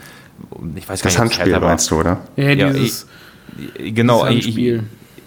[0.76, 2.22] ich weiß gar nicht, das Handspiel meinst du, oder?
[2.36, 3.08] Ja, dieses,
[3.58, 4.82] ja ich, genau, ich,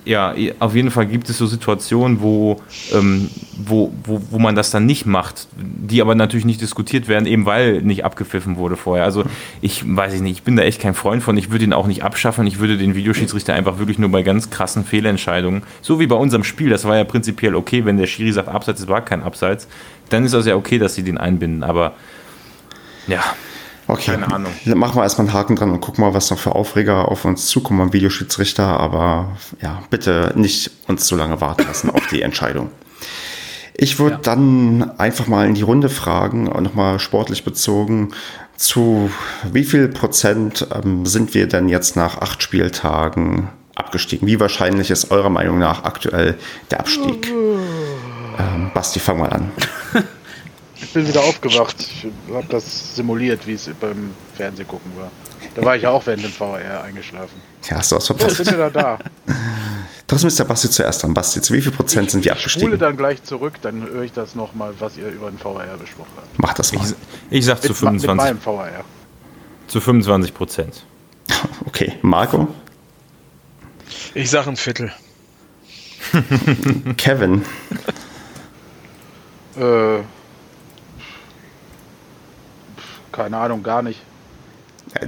[0.05, 2.61] ja, auf jeden Fall gibt es so Situationen, wo,
[2.93, 7.27] ähm, wo, wo, wo man das dann nicht macht, die aber natürlich nicht diskutiert werden,
[7.27, 9.05] eben weil nicht abgepfiffen wurde vorher.
[9.05, 9.25] Also
[9.63, 11.87] ich weiß ich nicht, ich bin da echt kein Freund von, ich würde ihn auch
[11.87, 16.07] nicht abschaffen, ich würde den Videoschiedsrichter einfach wirklich nur bei ganz krassen Fehlentscheidungen, so wie
[16.07, 19.03] bei unserem Spiel, das war ja prinzipiell okay, wenn der Schiri sagt Abseits, es war
[19.03, 19.69] kein Abseits,
[20.11, 21.95] dann ist das ja okay, dass sie den einbinden, aber
[23.07, 23.23] ja,
[23.87, 24.53] Okay, Keine Ahnung.
[24.65, 27.25] Dann machen wir erstmal einen Haken dran und gucken mal, was noch für Aufreger auf
[27.25, 28.81] uns zukommen am Videoschiedsrichter.
[28.81, 32.71] Aber ja, bitte nicht uns so lange warten lassen auf die Entscheidung.
[33.77, 34.21] Ich würde ja.
[34.23, 38.13] dann einfach mal in die Runde fragen, nochmal sportlich bezogen,
[38.57, 39.11] zu
[39.53, 44.29] wie viel Prozent ähm, sind wir denn jetzt nach acht Spieltagen abgestiegen?
[44.29, 46.39] Wie wahrscheinlich ist eurer Meinung nach aktuell
[46.71, 47.33] der Abstieg?
[48.39, 49.51] Ähm, Basti, fang mal an.
[50.77, 51.77] Ich bin wieder aufgewacht.
[51.81, 55.11] Ich habe das simuliert, wie es beim Fernsehgucken war.
[55.55, 57.41] Da war ich ja auch während dem VR eingeschlafen.
[57.69, 58.41] Ja, hast du was verpasst.
[58.41, 58.99] Oh, sind wir da?
[60.07, 61.15] Trotzdem ist der Basti zuerst dran.
[61.15, 62.69] Basti, zu wie viel Prozent ich, sind wir abgestiegen?
[62.69, 65.77] Ich spule dann gleich zurück, dann höre ich das nochmal, was ihr über den VR
[65.79, 66.39] besprochen habt.
[66.39, 66.85] Mach das mal.
[67.31, 68.09] Ich, ich sag zu 25.
[68.09, 68.85] Mit meinem VR.
[69.69, 70.85] Zu 25 Prozent.
[71.67, 72.49] Okay, Marco?
[74.15, 74.93] Ich sag ein Viertel.
[76.97, 77.43] Kevin?
[79.57, 79.99] äh,
[83.15, 84.01] keine Ahnung, gar nicht.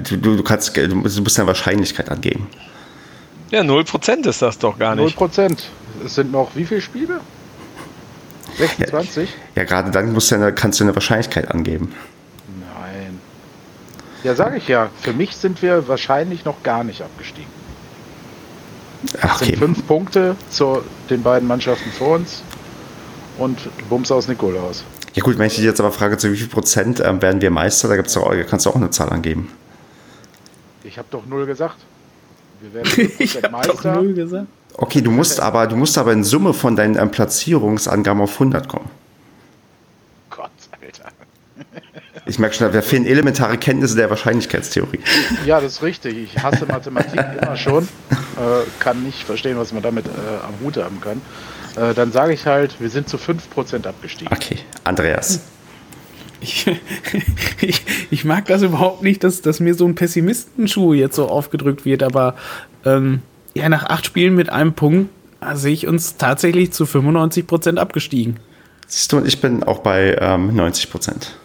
[0.08, 2.48] Du, du, kannst, du musst eine Wahrscheinlichkeit angeben.
[3.50, 5.18] Ja, 0% ist das doch gar nicht.
[5.18, 5.58] 0%.
[6.04, 7.20] Es sind noch wie viele Spiele?
[8.58, 9.28] 26?
[9.28, 11.94] Ja, ja gerade dann musst du eine, kannst du eine Wahrscheinlichkeit angeben.
[12.58, 13.20] Nein.
[14.24, 14.88] Ja, sage ich ja.
[15.00, 17.50] Für mich sind wir wahrscheinlich noch gar nicht abgestiegen.
[19.20, 19.50] Ach, okay.
[19.50, 22.42] sind fünf Punkte zu den beiden Mannschaften vor uns
[23.38, 23.58] und
[23.88, 24.84] Bums aus Nikolaus.
[25.16, 27.50] Ja gut, wenn ich dich jetzt aber frage, zu wie viel Prozent ähm, werden wir
[27.50, 29.50] Meister, da gibt's doch, kannst du auch eine Zahl angeben.
[30.84, 31.78] Ich habe doch null gesagt.
[32.60, 34.46] Wir werden ich habe doch null gesagt.
[34.74, 38.68] Okay, du musst aber, du musst aber in Summe von deinen ähm, Platzierungsangaben auf 100
[38.68, 38.90] kommen.
[40.28, 40.50] Gott,
[40.82, 41.10] Alter.
[42.28, 44.98] Ich merke schon, da fehlen elementare Kenntnisse der Wahrscheinlichkeitstheorie.
[45.46, 46.16] Ja, das ist richtig.
[46.16, 47.84] Ich hasse Mathematik immer schon.
[48.10, 50.10] Äh, kann nicht verstehen, was man damit äh,
[50.44, 51.22] am Hut haben kann.
[51.76, 54.32] Äh, dann sage ich halt, wir sind zu 5% abgestiegen.
[54.32, 55.40] Okay, Andreas.
[56.40, 56.66] ich,
[57.60, 61.84] ich, ich, mag das überhaupt nicht, dass, dass mir so ein Pessimistenschuh jetzt so aufgedrückt
[61.84, 62.34] wird, aber
[62.84, 63.22] ähm,
[63.54, 65.10] ja, nach acht Spielen mit einem Punkt
[65.54, 68.36] sehe ich uns tatsächlich zu 95 Prozent abgestiegen.
[68.86, 71.36] Siehst du, und ich bin auch bei ähm, 90 Prozent.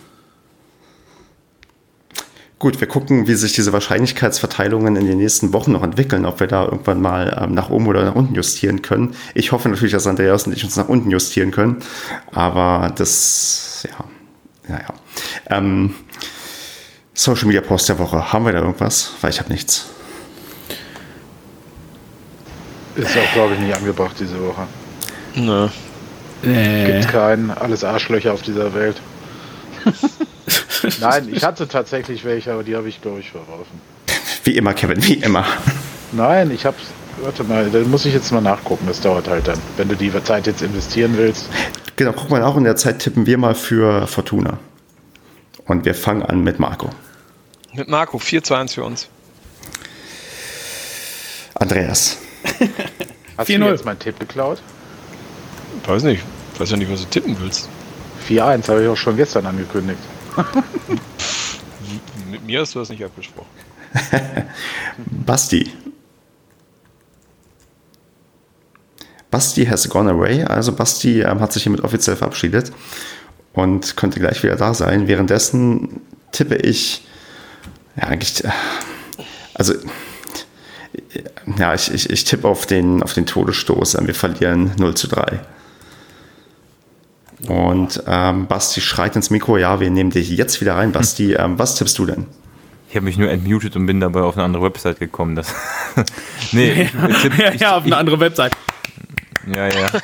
[2.62, 6.46] Gut, wir gucken, wie sich diese Wahrscheinlichkeitsverteilungen in den nächsten Wochen noch entwickeln, ob wir
[6.46, 9.16] da irgendwann mal ähm, nach oben oder nach unten justieren können.
[9.34, 11.78] Ich hoffe natürlich, dass Andreas und ich uns nach unten justieren können,
[12.32, 14.06] aber das, ja,
[14.68, 14.94] naja.
[15.50, 15.96] Ähm,
[17.16, 19.12] Social Media Post der Woche, haben wir da irgendwas?
[19.22, 19.88] Weil ich habe nichts.
[22.96, 24.68] Ist auch, glaube ich, nicht angebracht diese Woche.
[25.34, 25.68] Nö.
[26.44, 26.86] Nee.
[26.86, 29.02] Gibt keinen, alles Arschlöcher auf dieser Welt.
[31.00, 33.82] Nein, ich hatte tatsächlich welche, aber die habe ich, glaube ich, verworfen.
[34.44, 35.46] Wie immer, Kevin, wie immer.
[36.12, 36.76] Nein, ich habe
[37.22, 38.86] Warte mal, da muss ich jetzt mal nachgucken.
[38.88, 41.48] Das dauert halt dann, wenn du die Zeit jetzt investieren willst.
[41.96, 44.58] Genau, guck mal auch in der Zeit tippen wir mal für Fortuna.
[45.66, 46.90] Und wir fangen an mit Marco.
[47.74, 49.08] Mit Marco, 4 zu 1 für uns.
[51.54, 52.18] Andreas.
[53.38, 54.62] Hast du jetzt meinen Tipp geklaut?
[55.86, 56.24] Weiß nicht.
[56.58, 57.70] Weiß ja nicht, was du tippen willst.
[58.28, 60.00] 4-1 habe ich auch schon gestern angekündigt.
[62.30, 63.50] Mit mir hast du das nicht abgesprochen.
[65.26, 65.72] Basti.
[69.30, 70.44] Basti has gone away.
[70.44, 72.72] Also Basti ähm, hat sich hiermit offiziell verabschiedet
[73.54, 75.08] und könnte gleich wieder da sein.
[75.08, 76.02] Währenddessen
[76.32, 77.06] tippe ich,
[77.96, 78.50] ja eigentlich, äh,
[79.54, 79.74] also
[81.58, 83.98] ja, ich, ich, ich tippe auf den, auf den Todesstoß.
[84.06, 85.40] Wir verlieren 0 zu 3.
[87.48, 90.92] Und ähm, Basti schreit ins Mikro, ja, wir nehmen dich jetzt wieder rein.
[90.92, 92.28] Basti, ähm, was tippst du denn?
[92.90, 95.36] Ich habe mich nur entmutet und bin dabei auf eine andere Website gekommen.
[95.36, 95.54] Das
[96.52, 96.92] nee, ich,
[97.22, 98.52] tipp, ja, ja, auf eine andere Website.
[99.48, 99.90] Ja, ja.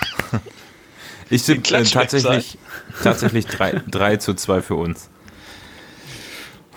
[1.29, 2.57] Ich tippe äh, tatsächlich,
[3.03, 5.09] tatsächlich 3, 3 zu 2 für uns.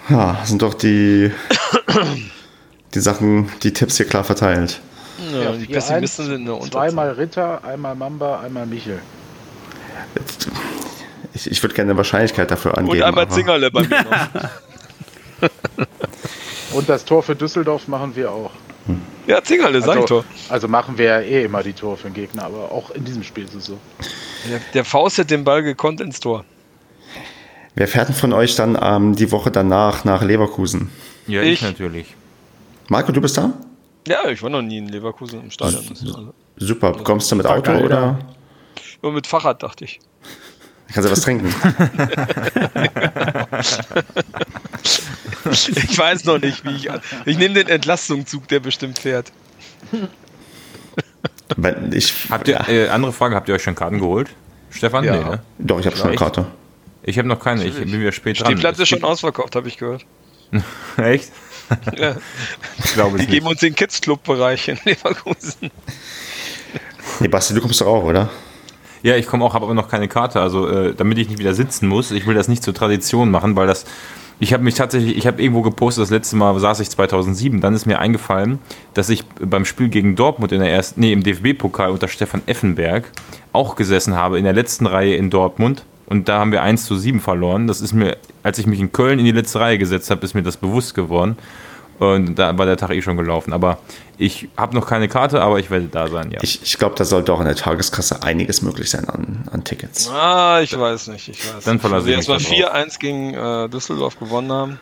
[0.09, 1.31] Ja, sind doch die,
[2.95, 4.81] die Sachen, die Tipps hier klar verteilt.
[5.32, 9.01] Ja, die Pessimisten sind eine Zweimal Ritter, einmal Mamba, einmal Michel.
[11.35, 12.99] Ich, ich würde gerne eine Wahrscheinlichkeit dafür angeben.
[12.99, 15.49] Und einmal Zingerle bei mir noch.
[16.73, 18.51] Und das Tor für Düsseldorf machen wir auch.
[19.27, 20.25] Ja, Zingerle, also, sag Tor.
[20.49, 23.23] Also machen wir ja eh immer die Tore für den Gegner, aber auch in diesem
[23.23, 23.79] Spiel ist es so.
[24.51, 26.45] Der, der Faust hat den Ball gekonnt ins Tor.
[27.75, 30.91] Wer fährt denn von euch dann ähm, die Woche danach nach Leverkusen?
[31.27, 32.15] Ja, ich, ich natürlich.
[32.89, 33.53] Marco, du bist da?
[34.09, 35.85] Ja, ich war noch nie in Leverkusen im Stadion.
[36.57, 36.93] Super.
[37.05, 38.19] Kommst du mit Auto oder?
[39.03, 40.01] Nur mit Fahrrad, dachte ich.
[40.93, 41.47] Kannst du was trinken?
[45.51, 46.89] ich weiß noch nicht, wie ich.
[47.27, 49.31] Ich nehme den Entlastungszug, der bestimmt fährt.
[51.93, 54.31] Ich, habt ihr, äh, andere Frage, habt ihr euch schon Karten geholt?
[54.71, 55.05] Stefan?
[55.05, 55.17] Ja.
[55.17, 55.43] Nee, ne?
[55.59, 56.47] Doch, ich habe schon eine Karte.
[57.03, 58.55] Ich habe noch keine, ich bin wieder spät dran.
[58.55, 60.05] Die Platz ist schon ausverkauft, habe ich gehört.
[60.97, 61.31] Echt?
[61.97, 62.17] Ja.
[62.79, 65.71] Ich glaube Die geben uns den Kids-Club-Bereich in Leverkusen.
[67.21, 68.29] Nee, Basti, du kommst doch auch, oder?
[69.03, 70.41] Ja, ich komme auch, habe aber noch keine Karte.
[70.41, 72.11] Also, äh, damit ich nicht wieder sitzen muss.
[72.11, 73.85] Ich will das nicht zur Tradition machen, weil das.
[74.43, 77.75] Ich habe mich tatsächlich, ich habe irgendwo gepostet, das letzte Mal saß ich 2007, dann
[77.75, 78.59] ist mir eingefallen,
[78.95, 83.05] dass ich beim Spiel gegen Dortmund in der ersten, nee, im DFB-Pokal unter Stefan Effenberg
[83.53, 85.85] auch gesessen habe, in der letzten Reihe in Dortmund.
[86.07, 87.67] Und da haben wir 1 zu 7 verloren.
[87.67, 90.35] Das ist mir, als ich mich in Köln in die letzte Reihe gesetzt habe, ist
[90.35, 91.37] mir das bewusst geworden.
[92.01, 93.53] Und da war der Tag eh schon gelaufen.
[93.53, 93.79] Aber
[94.17, 96.39] ich habe noch keine Karte, aber ich werde da sein, ja.
[96.43, 100.11] Ich, ich glaube, da sollte auch in der Tageskasse einiges möglich sein an, an Tickets.
[100.11, 101.29] Ah, ich weiß nicht.
[101.29, 102.51] Ich weiß dann verlasse ich also mich.
[102.51, 104.81] Erstmal 4-1 gegen äh, Düsseldorf gewonnen haben.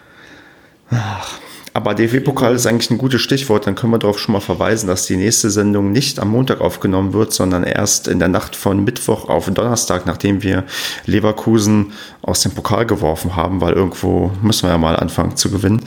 [0.93, 1.39] Ach,
[1.75, 3.67] aber DFB-Pokal ist eigentlich ein gutes Stichwort.
[3.67, 7.13] Dann können wir darauf schon mal verweisen, dass die nächste Sendung nicht am Montag aufgenommen
[7.13, 10.65] wird, sondern erst in der Nacht von Mittwoch auf Donnerstag, nachdem wir
[11.07, 11.93] Leverkusen
[12.23, 15.83] aus dem Pokal geworfen haben, weil irgendwo müssen wir ja mal anfangen zu gewinnen.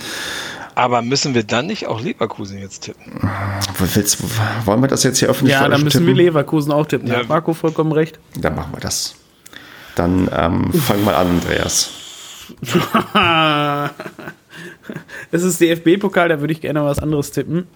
[0.75, 3.29] Aber müssen wir dann nicht auch Leverkusen jetzt tippen?
[3.77, 4.19] Willst,
[4.65, 6.17] wollen wir das jetzt hier öffentlich Ja, dann müssen tippen?
[6.17, 7.07] wir Leverkusen auch tippen.
[7.07, 7.17] Ja.
[7.17, 8.19] Hat Marco vollkommen recht.
[8.39, 9.15] Dann machen wir das.
[9.95, 11.91] Dann ähm, fang mal an, Andreas.
[15.31, 17.67] es ist DFB-Pokal, da würde ich gerne was anderes tippen.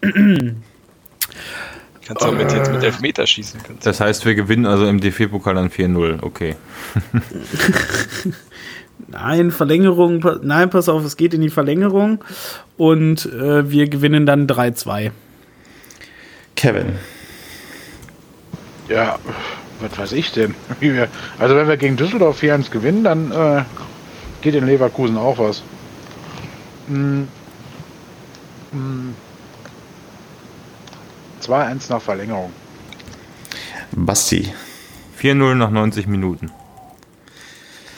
[2.06, 3.60] Kannst du damit jetzt mit Elfmeter schießen.
[3.84, 6.22] Das heißt, wir gewinnen also im DFB-Pokal dann 4-0.
[6.22, 6.56] Okay.
[9.08, 12.24] Nein, Verlängerung, nein, pass auf, es geht in die Verlängerung
[12.78, 15.12] und äh, wir gewinnen dann 3-2.
[16.56, 16.98] Kevin.
[18.88, 19.20] Ja,
[19.80, 20.56] was weiß ich denn?
[21.40, 23.64] Also wenn wir gegen Düsseldorf 4-1 gewinnen, dann äh,
[24.42, 25.64] geht in Leverkusen auch was.
[26.88, 27.28] Hm.
[28.72, 29.16] Hm.
[31.42, 32.52] 2-1 nach Verlängerung.
[33.92, 34.54] Basti.
[35.22, 36.52] 4-0 nach 90 Minuten.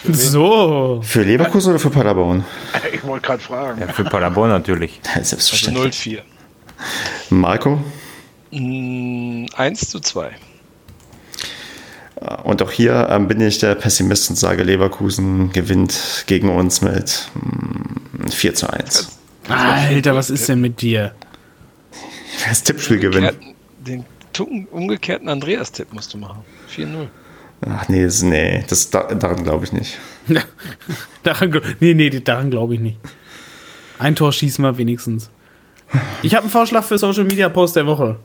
[0.03, 1.02] So.
[1.03, 2.45] Für Leverkusen oder für Paderborn?
[2.94, 3.82] Ich wollte gerade fragen.
[3.82, 4.99] Ja, für Paderborn natürlich.
[5.15, 5.95] Also Selbstverständlich.
[5.95, 6.22] 0-4.
[7.30, 7.80] Marco?
[8.52, 10.32] Mm, 1 zu 2.
[12.44, 17.30] Und auch hier ähm, bin ich der Pessimist und sage, Leverkusen gewinnt gegen uns mit
[17.36, 19.19] mm, 4 zu 1.
[19.49, 21.14] Alter, was ist denn mit dir?
[22.48, 23.36] Das Tippspiel gewinnen.
[23.80, 24.06] Den
[24.72, 26.44] umgekehrten Andreas-Tipp musst du machen.
[26.76, 27.07] 4-0.
[27.62, 29.98] Ach nee, das, nee, das, da, daran glaube ich nicht.
[31.24, 32.98] daran, nee, nee, daran glaube ich nicht.
[34.00, 35.30] Ein Tor schießen wir wenigstens.
[36.22, 38.18] Ich habe einen Vorschlag für Social Media Post der Woche.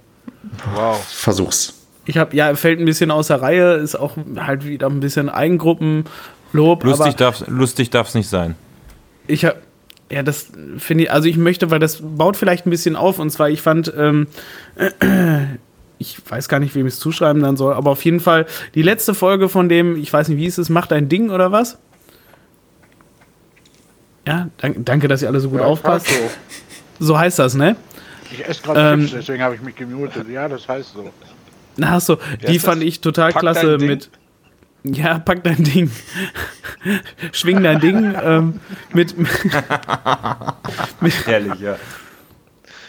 [0.74, 1.02] Wow.
[1.08, 1.74] Versuch's.
[2.04, 5.28] Ich habe, ja, fällt ein bisschen aus der Reihe, ist auch halt wieder ein bisschen
[5.28, 6.84] Eigengruppenlob.
[6.84, 8.56] Lustig darf lustig darf's nicht sein.
[9.28, 9.58] ich habe,
[10.10, 10.48] ja, das
[10.78, 13.62] finde ich, also ich möchte, weil das baut vielleicht ein bisschen auf und zwar, ich
[13.62, 14.26] fand, ähm,
[16.02, 18.82] ich weiß gar nicht, wem ich es zuschreiben dann soll, aber auf jeden Fall die
[18.82, 21.78] letzte Folge von dem, ich weiß nicht, wie ist es, macht ein Ding oder was?
[24.26, 26.06] Ja, dank, danke, dass ihr alle so gut Ja, aufpasst.
[26.08, 27.04] so.
[27.06, 27.76] So heißt das, ne?
[28.30, 30.28] Ich esse gerade Ähm, Chips, deswegen habe ich mich gemutet.
[30.28, 31.10] Ja, das heißt so.
[31.76, 32.16] Na, du,
[32.46, 32.88] die fand das?
[32.88, 34.10] ich total Pack klasse dein mit.
[34.84, 35.90] Ja, pack dein Ding.
[37.32, 38.14] Schwing dein Ding.
[38.22, 38.60] Ähm,
[38.92, 39.14] mit,
[41.26, 41.76] Ehrlich, ja.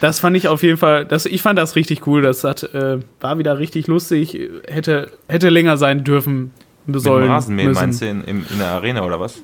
[0.04, 2.20] Das fand ich auf jeden Fall, das, ich fand das richtig cool.
[2.20, 4.38] Das hat, äh, war wieder richtig lustig.
[4.68, 6.52] Hätte, hätte länger sein dürfen
[6.84, 7.22] Mit sollen.
[7.22, 7.80] dem Rasenmähen müssen.
[7.80, 9.40] meinst du in, in, in der Arena oder was?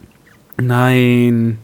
[0.59, 1.57] Nein.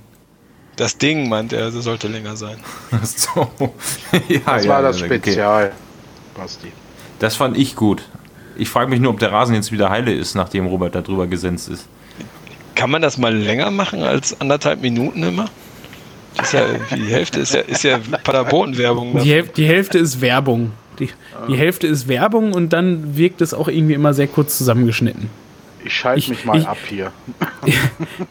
[0.76, 2.56] Das Ding, meint er, das sollte länger sein.
[2.90, 3.50] Ach so.
[4.28, 5.06] ja, Das ja, war das okay.
[5.16, 5.72] Spezial,
[6.34, 6.72] Basti.
[7.18, 8.02] Das fand ich gut.
[8.56, 11.26] Ich frage mich nur, ob der Rasen jetzt wieder heile ist, nachdem Robert da drüber
[11.26, 11.86] gesenzt ist.
[12.74, 15.50] Kann man das mal länger machen als anderthalb Minuten immer?
[16.36, 19.20] Das ist ja, die Hälfte ist ja, ist ja Paderborn-Werbung.
[19.22, 20.72] Die, Häl- die Hälfte ist Werbung.
[20.98, 21.10] Die,
[21.48, 25.28] die Hälfte ist Werbung und dann wirkt es auch irgendwie immer sehr kurz zusammengeschnitten.
[25.84, 27.12] Ich schalte Ich- mich mal ich- ab hier.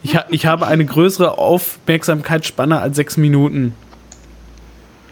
[0.02, 3.74] Ich, ha, ich habe eine größere Aufmerksamkeitsspanne als sechs Minuten.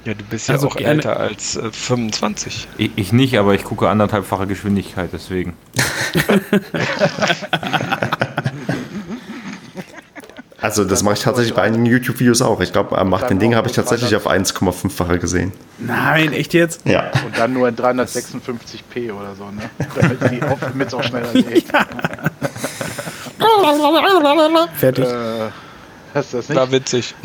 [0.05, 2.69] Ja, du bist ja Also auch gerne- älter als äh, 25.
[2.77, 5.55] Ich, ich nicht, aber ich gucke anderthalbfache Geschwindigkeit, deswegen.
[10.65, 12.59] Also das mache ich tatsächlich bei einigen YouTube-Videos auch.
[12.62, 15.53] Ich glaube, äh, macht den Ding habe ich tatsächlich auf 1,5-fache gesehen.
[15.77, 16.86] Nein, echt jetzt?
[16.86, 17.11] Ja.
[17.27, 19.69] Und dann nur in 356p oder so, ne?
[19.95, 21.66] Damit die auch, damit es auch schneller geht.
[24.74, 25.05] Fertig.
[25.05, 25.51] Äh,
[26.15, 26.59] hast du das nicht?
[26.59, 27.15] War witzig.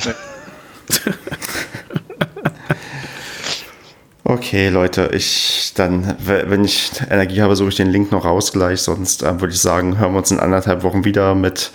[4.26, 8.82] Okay, Leute, ich dann, wenn ich Energie habe, suche ich den Link noch raus gleich.
[8.82, 11.72] Sonst äh, würde ich sagen, hören wir uns in anderthalb Wochen wieder mit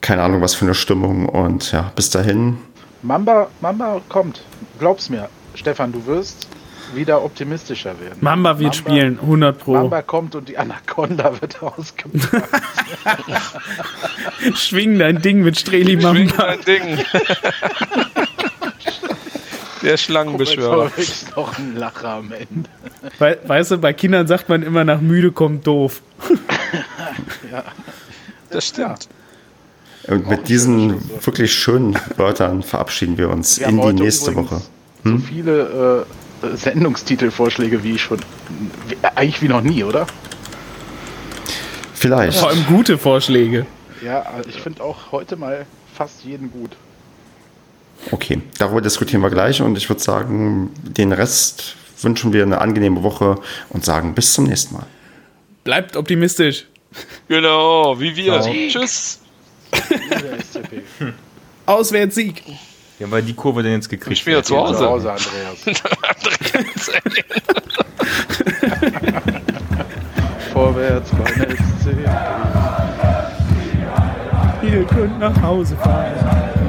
[0.00, 1.28] keine Ahnung was für eine Stimmung.
[1.28, 2.58] Und ja, bis dahin.
[3.02, 4.42] Mamba, Mamba kommt.
[4.78, 6.48] Glaub's mir, Stefan, du wirst
[6.94, 8.18] wieder optimistischer werden.
[8.20, 9.72] Mamba wird spielen, 100 Pro.
[9.74, 12.44] Mamba kommt und die Anaconda wird ausgepackt.
[14.56, 16.56] Schwing dein Ding mit Streli Schwing Mamba.
[16.56, 17.04] dein Ding.
[19.82, 20.90] Der Schlangenbeschwörer.
[20.96, 22.68] Ist noch ein Lacher am Ende.
[23.18, 26.02] We weißt du, bei Kindern sagt man immer, nach müde kommt doof.
[28.52, 29.08] Das stimmt.
[30.08, 34.62] Und mit diesen wirklich schönen Wörtern verabschieden wir uns Wir in die nächste Woche.
[35.04, 36.06] So viele
[36.42, 38.18] äh, Sendungstitelvorschläge wie schon.
[38.88, 40.06] Wie, eigentlich wie noch nie, oder?
[41.94, 42.38] Vielleicht.
[42.38, 43.66] Vor allem gute Vorschläge.
[44.02, 46.70] Ja, ich finde auch heute mal fast jeden gut.
[48.10, 53.02] Okay, darüber diskutieren wir gleich und ich würde sagen, den Rest wünschen wir eine angenehme
[53.02, 53.36] Woche
[53.68, 54.86] und sagen bis zum nächsten Mal.
[55.64, 56.66] Bleibt optimistisch.
[57.28, 58.40] Genau, wie wir.
[58.40, 59.19] Tschüss.
[61.66, 62.42] Auswärtssieg.
[62.98, 64.86] Ja, weil die Kurve denn jetzt Ich gekriegt spiele zu Zu Hause.
[64.88, 65.80] Hause, Andreas.
[70.52, 72.10] Vorwärts beim SCP.
[74.62, 76.59] Ihr könnt nach Hause fahren.